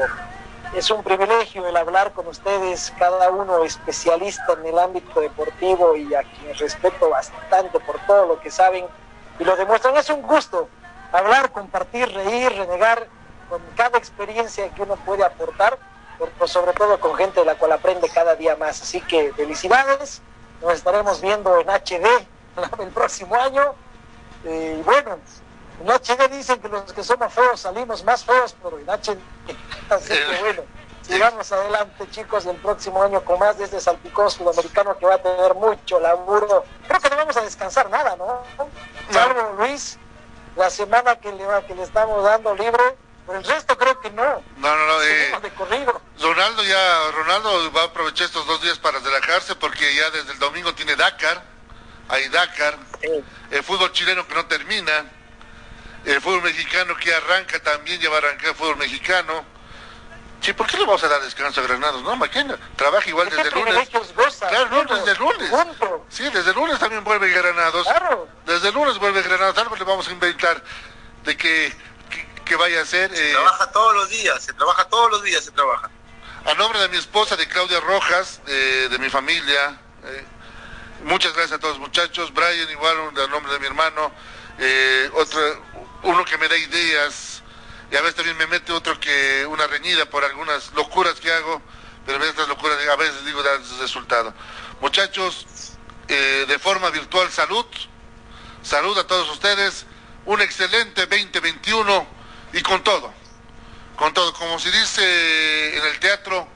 Es 0.74 0.90
un 0.90 1.04
privilegio 1.04 1.68
el 1.68 1.76
hablar 1.76 2.14
con 2.14 2.28
ustedes, 2.28 2.94
cada 2.98 3.30
uno 3.30 3.66
especialista 3.66 4.54
en 4.54 4.68
el 4.68 4.80
ámbito 4.80 5.20
deportivo 5.20 5.98
y 5.98 6.16
a 6.16 6.22
quien 6.24 6.56
respeto 6.58 7.10
bastante 7.10 7.78
por 7.82 8.00
todo 8.08 8.26
lo 8.26 8.40
que 8.40 8.50
saben 8.50 8.86
y 9.38 9.44
lo 9.44 9.58
demuestran. 9.58 9.98
Es 9.98 10.10
un 10.10 10.22
gusto 10.22 10.70
hablar, 11.12 11.52
compartir, 11.52 12.10
reír, 12.14 12.54
renegar 12.54 13.06
con 13.50 13.62
cada 13.76 13.98
experiencia 13.98 14.70
que 14.70 14.84
uno 14.84 14.96
puede 14.96 15.26
aportar, 15.26 15.78
pero 16.18 16.48
sobre 16.48 16.72
todo 16.72 16.98
con 17.02 17.16
gente 17.16 17.42
de 17.42 17.48
la 17.48 17.56
cual 17.56 17.74
aprende 17.74 18.08
cada 18.08 18.36
día 18.36 18.56
más. 18.56 18.82
Así 18.82 19.02
que 19.02 19.34
felicidades, 19.34 20.22
nos 20.62 20.74
estaremos 20.74 21.20
viendo 21.20 21.60
en 21.60 21.70
HD 21.70 22.08
el 22.80 22.90
próximo 22.94 23.36
año. 23.36 23.74
Y 24.46 24.82
bueno, 24.84 25.18
HD 25.90 26.30
dicen 26.30 26.62
que 26.62 26.68
los 26.70 26.92
que 26.94 27.04
somos 27.04 27.34
feos 27.34 27.60
salimos 27.62 28.04
más 28.04 28.24
feos, 28.26 28.56
pero 28.62 28.78
HD. 28.78 29.18
Así 29.90 30.08
que 30.14 30.38
bueno, 30.42 30.64
sigamos 31.02 31.52
adelante, 31.52 32.10
chicos, 32.12 32.46
el 32.46 32.58
próximo 32.58 33.02
año 33.04 33.22
con 33.24 33.40
más 33.40 33.58
de 33.58 33.66
este 33.66 33.80
salpicón 33.80 34.30
sudamericano 34.32 34.98
que 34.98 35.06
va 35.06 35.16
a 35.16 35.22
tener 35.22 35.54
mucho 35.56 36.00
laburo. 36.00 36.64
Creo 36.88 37.00
que 37.00 37.10
no 37.10 37.16
vamos 37.18 37.38
a 37.38 37.42
descansar 37.42 37.90
nada, 37.90 38.16
¿no? 38.16 38.44
Salvo 39.12 39.56
Luis, 39.58 39.98
la 40.56 40.70
semana 40.70 41.16
que 41.18 41.32
le, 41.32 41.46
va- 41.46 41.66
que 41.66 41.76
le 41.76 41.84
estamos 41.84 42.24
dando 42.24 42.56
libre, 42.56 42.84
pero 43.26 43.40
el 43.40 43.46
resto 43.46 43.78
creo 43.78 44.00
que 44.00 44.10
no. 44.12 44.24
No, 44.58 44.76
no, 44.76 44.86
no. 44.88 45.02
eh, 45.04 45.32
de 45.42 45.52
corrido. 45.54 46.02
Ronaldo 46.20 46.64
ya, 46.64 47.12
Ronaldo 47.12 47.72
va 47.74 47.82
a 47.82 47.86
aprovechar 47.86 48.28
estos 48.28 48.46
dos 48.46 48.62
días 48.62 48.78
para 48.80 49.00
relajarse 49.00 49.56
porque 49.56 49.94
ya 49.96 50.10
desde 50.12 50.32
el 50.34 50.40
domingo 50.40 50.74
tiene 50.76 50.96
Dakar, 50.96 51.42
hay 52.10 52.28
Dakar, 52.30 52.78
Sí. 53.02 53.24
el 53.52 53.64
fútbol 53.64 53.92
chileno 53.92 54.28
que 54.28 54.36
no 54.36 54.46
termina, 54.46 55.10
el 56.06 56.22
fútbol 56.22 56.44
mexicano 56.44 56.96
que 56.96 57.14
arranca 57.14 57.62
también, 57.62 58.00
ya 58.00 58.10
va 58.10 58.16
a 58.16 58.20
arrancar 58.20 58.50
el 58.50 58.56
fútbol 58.56 58.78
mexicano. 58.78 59.46
Sí, 60.42 60.54
¿por 60.54 60.66
qué 60.66 60.78
le 60.78 60.86
vamos 60.86 61.04
a 61.04 61.08
dar 61.08 61.22
descanso 61.22 61.62
a 61.62 61.64
Granados? 61.64 62.02
No, 62.02 62.16
Maquena, 62.16 62.58
trabaja 62.76 63.08
igual 63.08 63.30
¿Qué 63.30 63.36
desde 63.36 63.50
el 63.50 63.64
lunes. 63.64 63.90
goza? 64.16 64.48
Claro, 64.48 64.70
no, 64.70 64.96
desde 64.96 65.12
el 65.12 65.18
lunes. 65.20 65.52
Sí, 66.10 66.24
desde 66.34 66.50
el 66.50 66.56
lunes 66.56 66.80
también 66.80 67.04
vuelve 67.04 67.30
Granados. 67.30 67.86
Claro. 67.88 68.28
Desde 68.46 68.70
el 68.70 68.74
lunes 68.74 68.98
vuelve 68.98 69.22
Granados, 69.22 69.56
algo 69.60 69.76
le 69.76 69.84
vamos 69.84 70.08
a 70.08 70.12
inventar 70.12 70.64
de 71.24 71.38
que, 71.38 71.72
que, 72.10 72.28
que 72.44 72.56
vaya 72.56 72.82
a 72.82 72.86
ser. 72.86 73.16
Se 73.16 73.30
eh, 73.30 73.34
trabaja 73.34 73.72
todos 73.72 73.94
los 73.94 74.10
días, 74.10 74.44
se 74.44 74.54
trabaja 74.54 74.86
todos 74.86 75.12
los 75.12 75.24
días, 75.24 75.46
se 75.46 75.52
trabaja. 75.52 75.92
A 76.46 76.56
nombre 76.56 76.80
de 76.80 76.90
mi 76.90 76.98
esposa, 76.98 77.36
de 77.36 77.48
Claudia 77.48 77.80
Rojas, 77.80 78.42
eh, 78.48 78.88
de 78.90 78.98
mi 78.98 79.12
familia, 79.12 79.80
eh, 80.06 80.26
muchas 81.04 81.34
gracias 81.34 81.60
a 81.60 81.60
todos 81.60 81.78
muchachos. 81.78 82.34
Brian, 82.34 82.68
igual, 82.68 82.98
a 83.16 83.28
nombre 83.28 83.54
de 83.54 83.60
mi 83.60 83.68
hermano, 83.68 84.12
eh, 84.58 85.08
otro, 85.14 85.40
uno 86.04 86.26
que 86.26 86.38
me 86.38 86.48
da 86.48 86.58
ideas, 86.58 87.44
y 87.92 87.96
a 87.96 88.02
veces 88.02 88.16
también 88.16 88.38
me 88.38 88.48
mete 88.48 88.72
otro 88.72 89.00
que 89.00 89.46
una 89.46 89.68
reñida 89.68 90.06
por 90.06 90.24
algunas 90.24 90.72
locuras 90.74 91.20
que 91.20 91.32
hago, 91.32 91.62
pero 92.06 92.24
estas 92.24 92.48
locuras 92.48 92.78
a 92.88 92.96
veces 92.96 93.26
digo 93.26 93.44
dan 93.44 93.62
resultado. 93.80 94.34
Muchachos, 94.80 95.46
eh, 96.08 96.46
de 96.48 96.60
forma 96.60 96.90
virtual, 96.90 97.32
salud, 97.32 97.66
salud 98.64 98.98
a 98.98 99.06
todos 99.06 99.30
ustedes, 99.30 99.86
un 100.26 100.42
excelente 100.42 101.06
2021 101.06 102.08
y 102.54 102.62
con 102.62 102.84
todo 102.84 103.22
con 104.02 104.16
todo, 104.16 104.34
como 104.34 104.58
se 104.58 104.72
dice 104.72 105.78
en 105.78 105.86
el 105.86 106.00
teatro, 106.00 106.48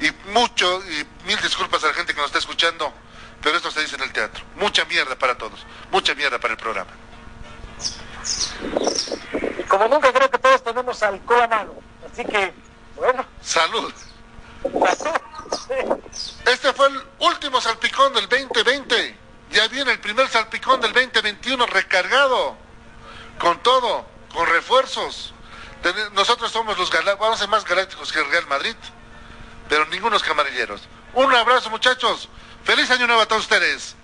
y 0.00 0.10
mucho, 0.32 0.82
y 0.84 1.26
mil 1.26 1.40
disculpas 1.40 1.82
a 1.82 1.86
la 1.86 1.94
gente 1.94 2.12
que 2.12 2.20
nos 2.20 2.26
está 2.26 2.40
escuchando, 2.40 2.92
pero 3.42 3.56
esto 3.56 3.70
se 3.70 3.80
dice 3.80 3.96
en 3.96 4.02
el 4.02 4.12
teatro. 4.12 4.44
Mucha 4.56 4.84
mierda 4.84 5.16
para 5.16 5.38
todos, 5.38 5.64
mucha 5.90 6.14
mierda 6.14 6.38
para 6.38 6.52
el 6.52 6.58
programa. 6.58 6.90
Y 9.58 9.62
como 9.64 9.88
nunca 9.88 10.12
creo 10.12 10.30
que 10.30 10.38
todos 10.38 10.62
tenemos 10.62 11.02
alcohol 11.02 11.42
a 11.42 11.48
mano. 11.48 11.74
Así 12.10 12.24
que, 12.24 12.52
bueno, 12.96 13.24
Salud. 13.42 13.92
Este 16.46 16.72
fue 16.72 16.88
el 16.88 17.02
último 17.20 17.60
salpicón 17.60 18.12
del 18.12 18.28
2020. 18.28 19.16
Ya 19.50 19.68
viene 19.68 19.92
el 19.92 20.00
primer 20.00 20.28
salpicón 20.28 20.80
del 20.80 20.92
2021 20.92 21.66
recargado. 21.66 22.56
Con 23.38 23.62
todo, 23.62 24.06
con 24.32 24.46
refuerzos. 24.46 25.32
Nosotros 26.12 26.50
somos 26.50 26.76
los 26.76 26.90
galácticos, 26.90 27.20
vamos 27.20 27.36
a 27.36 27.40
ser 27.40 27.48
más 27.48 27.64
galácticos 27.64 28.12
que 28.12 28.18
el 28.18 28.28
Real 28.30 28.46
Madrid, 28.48 28.74
pero 29.68 29.86
ningunos 29.86 30.22
camarilleros. 30.22 30.82
Un 31.14 31.32
abrazo 31.34 31.70
muchachos. 31.70 32.28
Feliz 32.64 32.90
año 32.90 33.06
nuevo 33.06 33.22
a 33.22 33.26
todos 33.26 33.42
ustedes. 33.42 33.94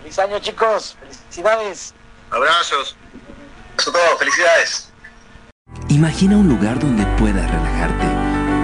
Feliz 0.00 0.18
año 0.18 0.38
chicos. 0.38 0.96
Felicidades. 0.98 1.94
Abrazos. 2.30 2.96
Todo. 3.84 4.18
Felicidades. 4.18 4.88
Imagina 5.88 6.36
un 6.36 6.48
lugar 6.48 6.78
donde 6.78 7.04
puedas 7.18 7.50
relajarte. 7.50 8.06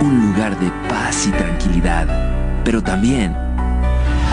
Un 0.05 0.31
lugar 0.33 0.59
de 0.59 0.71
paz 0.89 1.27
y 1.27 1.31
tranquilidad. 1.33 2.07
Pero 2.65 2.83
también 2.83 3.49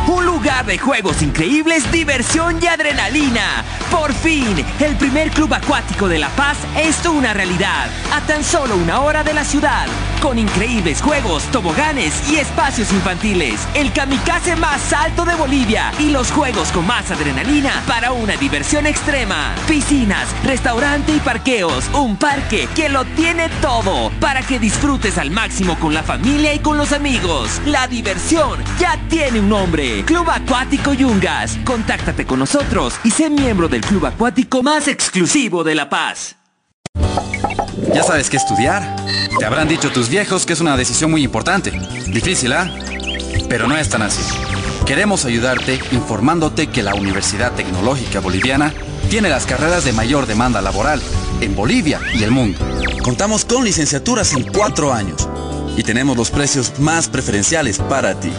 un 0.07 0.23
lugar 0.25 0.65
de 0.65 0.77
juegos 0.77 1.21
increíbles, 1.21 1.91
diversión 1.91 2.59
y 2.61 2.67
adrenalina. 2.67 3.63
Por 3.89 4.13
fin, 4.13 4.63
el 4.79 4.95
primer 4.97 5.31
club 5.31 5.53
acuático 5.53 6.07
de 6.07 6.19
La 6.19 6.29
Paz 6.29 6.57
es 6.77 7.05
una 7.05 7.33
realidad. 7.33 7.87
A 8.13 8.21
tan 8.21 8.43
solo 8.43 8.75
una 8.75 9.01
hora 9.01 9.23
de 9.23 9.33
la 9.33 9.43
ciudad. 9.43 9.87
Con 10.21 10.39
increíbles 10.39 11.01
juegos, 11.01 11.43
toboganes 11.51 12.29
y 12.29 12.37
espacios 12.37 12.91
infantiles. 12.91 13.67
El 13.73 13.91
kamikaze 13.93 14.55
más 14.55 14.91
alto 14.93 15.25
de 15.25 15.35
Bolivia. 15.35 15.91
Y 15.99 16.09
los 16.09 16.31
juegos 16.31 16.69
con 16.71 16.87
más 16.87 17.11
adrenalina 17.11 17.83
para 17.87 18.11
una 18.11 18.35
diversión 18.37 18.87
extrema. 18.87 19.53
Piscinas, 19.67 20.27
restaurante 20.43 21.13
y 21.13 21.19
parqueos. 21.19 21.85
Un 21.93 22.17
parque 22.17 22.67
que 22.75 22.89
lo 22.89 23.05
tiene 23.05 23.49
todo. 23.61 24.11
Para 24.19 24.41
que 24.41 24.59
disfrutes 24.59 25.17
al 25.17 25.31
máximo 25.31 25.77
con 25.79 25.93
la 25.93 26.03
familia 26.03 26.53
y 26.53 26.59
con 26.59 26.77
los 26.77 26.91
amigos. 26.91 27.61
La 27.65 27.87
diversión 27.87 28.59
ya 28.79 28.99
tiene 29.09 29.39
un 29.39 29.49
nombre. 29.49 30.03
Club 30.05 30.29
Acuático 30.29 30.93
Yungas. 30.93 31.57
Contáctate 31.63 32.25
con 32.25 32.39
nosotros 32.39 32.95
y 33.03 33.11
sé 33.11 33.29
miembro 33.29 33.67
del 33.67 33.81
club 33.81 34.05
acuático 34.05 34.63
más 34.63 34.87
exclusivo 34.87 35.63
de 35.63 35.75
La 35.75 35.89
Paz. 35.89 36.35
¿Ya 37.93 38.03
sabes 38.03 38.29
qué 38.29 38.37
estudiar? 38.37 39.04
Te 39.39 39.45
habrán 39.45 39.67
dicho 39.67 39.91
tus 39.91 40.09
viejos 40.09 40.45
que 40.45 40.53
es 40.53 40.61
una 40.61 40.77
decisión 40.77 41.11
muy 41.11 41.23
importante. 41.23 41.71
Difícil, 42.07 42.53
¿ah? 42.53 42.73
Pero 43.49 43.67
no 43.67 43.75
es 43.75 43.89
tan 43.89 44.01
así. 44.01 44.21
Queremos 44.85 45.25
ayudarte 45.25 45.79
informándote 45.91 46.67
que 46.67 46.83
la 46.83 46.95
Universidad 46.95 47.51
Tecnológica 47.53 48.19
Boliviana 48.21 48.73
tiene 49.09 49.29
las 49.29 49.45
carreras 49.45 49.83
de 49.83 49.93
mayor 49.93 50.25
demanda 50.25 50.61
laboral 50.61 51.01
en 51.41 51.55
Bolivia 51.55 51.99
y 52.13 52.23
el 52.23 52.31
mundo. 52.31 52.59
Contamos 53.03 53.45
con 53.45 53.65
licenciaturas 53.65 54.33
en 54.33 54.43
cuatro 54.43 54.93
años 54.93 55.27
y 55.75 55.83
tenemos 55.83 56.15
los 56.15 56.31
precios 56.31 56.79
más 56.79 57.09
preferenciales 57.09 57.79
para 57.79 58.19
ti. 58.19 58.31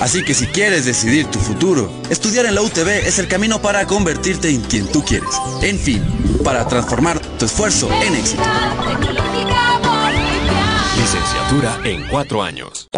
Así 0.00 0.22
que 0.22 0.34
si 0.34 0.46
quieres 0.46 0.84
decidir 0.84 1.26
tu 1.26 1.38
futuro, 1.38 1.90
estudiar 2.10 2.44
en 2.44 2.54
la 2.54 2.62
UTB 2.62 3.06
es 3.06 3.18
el 3.18 3.28
camino 3.28 3.62
para 3.62 3.86
convertirte 3.86 4.50
en 4.50 4.60
quien 4.60 4.86
tú 4.86 5.02
quieres. 5.02 5.30
En 5.62 5.78
fin, 5.78 6.04
para 6.44 6.68
transformar 6.68 7.18
tu 7.38 7.46
esfuerzo 7.46 7.88
en 8.02 8.14
éxito. 8.14 8.42
Licenciatura 11.46 11.80
en 11.84 12.08
cuatro 12.08 12.42
años. 12.42 12.88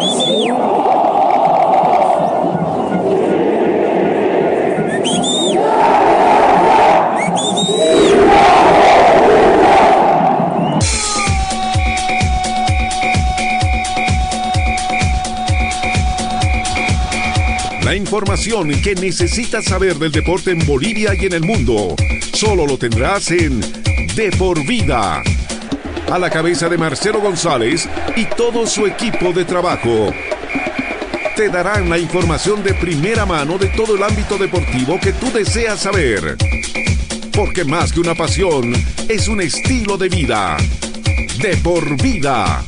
La 17.82 17.94
información 17.94 18.70
que 18.82 18.94
necesitas 18.94 19.66
saber 19.66 19.96
del 19.96 20.12
deporte 20.12 20.52
en 20.52 20.64
Bolivia 20.66 21.12
y 21.14 21.26
en 21.26 21.34
el 21.34 21.42
mundo, 21.42 21.94
solo 22.32 22.66
lo 22.66 22.78
tendrás 22.78 23.30
en 23.30 23.60
De 24.16 24.30
por 24.38 24.64
Vida. 24.66 25.22
A 26.10 26.18
la 26.18 26.30
cabeza 26.30 26.68
de 26.68 26.78
Marcelo 26.78 27.20
González 27.20 27.88
y 28.16 28.24
todo 28.24 28.66
su 28.66 28.86
equipo 28.86 29.32
de 29.32 29.44
trabajo. 29.44 30.12
Te 31.36 31.48
darán 31.48 31.88
la 31.88 31.98
información 31.98 32.62
de 32.62 32.74
primera 32.74 33.26
mano 33.26 33.58
de 33.58 33.68
todo 33.68 33.96
el 33.96 34.02
ámbito 34.02 34.38
deportivo 34.38 34.98
que 35.00 35.12
tú 35.12 35.30
deseas 35.32 35.80
saber. 35.80 36.36
Porque 37.32 37.64
más 37.64 37.92
que 37.92 38.00
una 38.00 38.14
pasión, 38.14 38.72
es 39.08 39.28
un 39.28 39.40
estilo 39.40 39.96
de 39.96 40.08
vida. 40.08 40.56
De 41.40 41.56
por 41.58 42.00
vida 42.02 42.64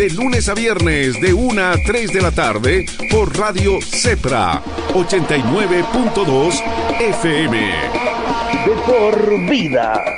de 0.00 0.08
lunes 0.08 0.48
a 0.48 0.54
viernes 0.54 1.20
de 1.20 1.34
1 1.34 1.62
a 1.62 1.76
3 1.76 2.10
de 2.10 2.22
la 2.22 2.30
tarde 2.30 2.86
por 3.10 3.38
Radio 3.38 3.82
Cepra 3.82 4.62
89.2 4.94 6.62
FM. 7.00 7.58
De 8.64 8.72
por 8.86 9.40
vida. 9.46 10.16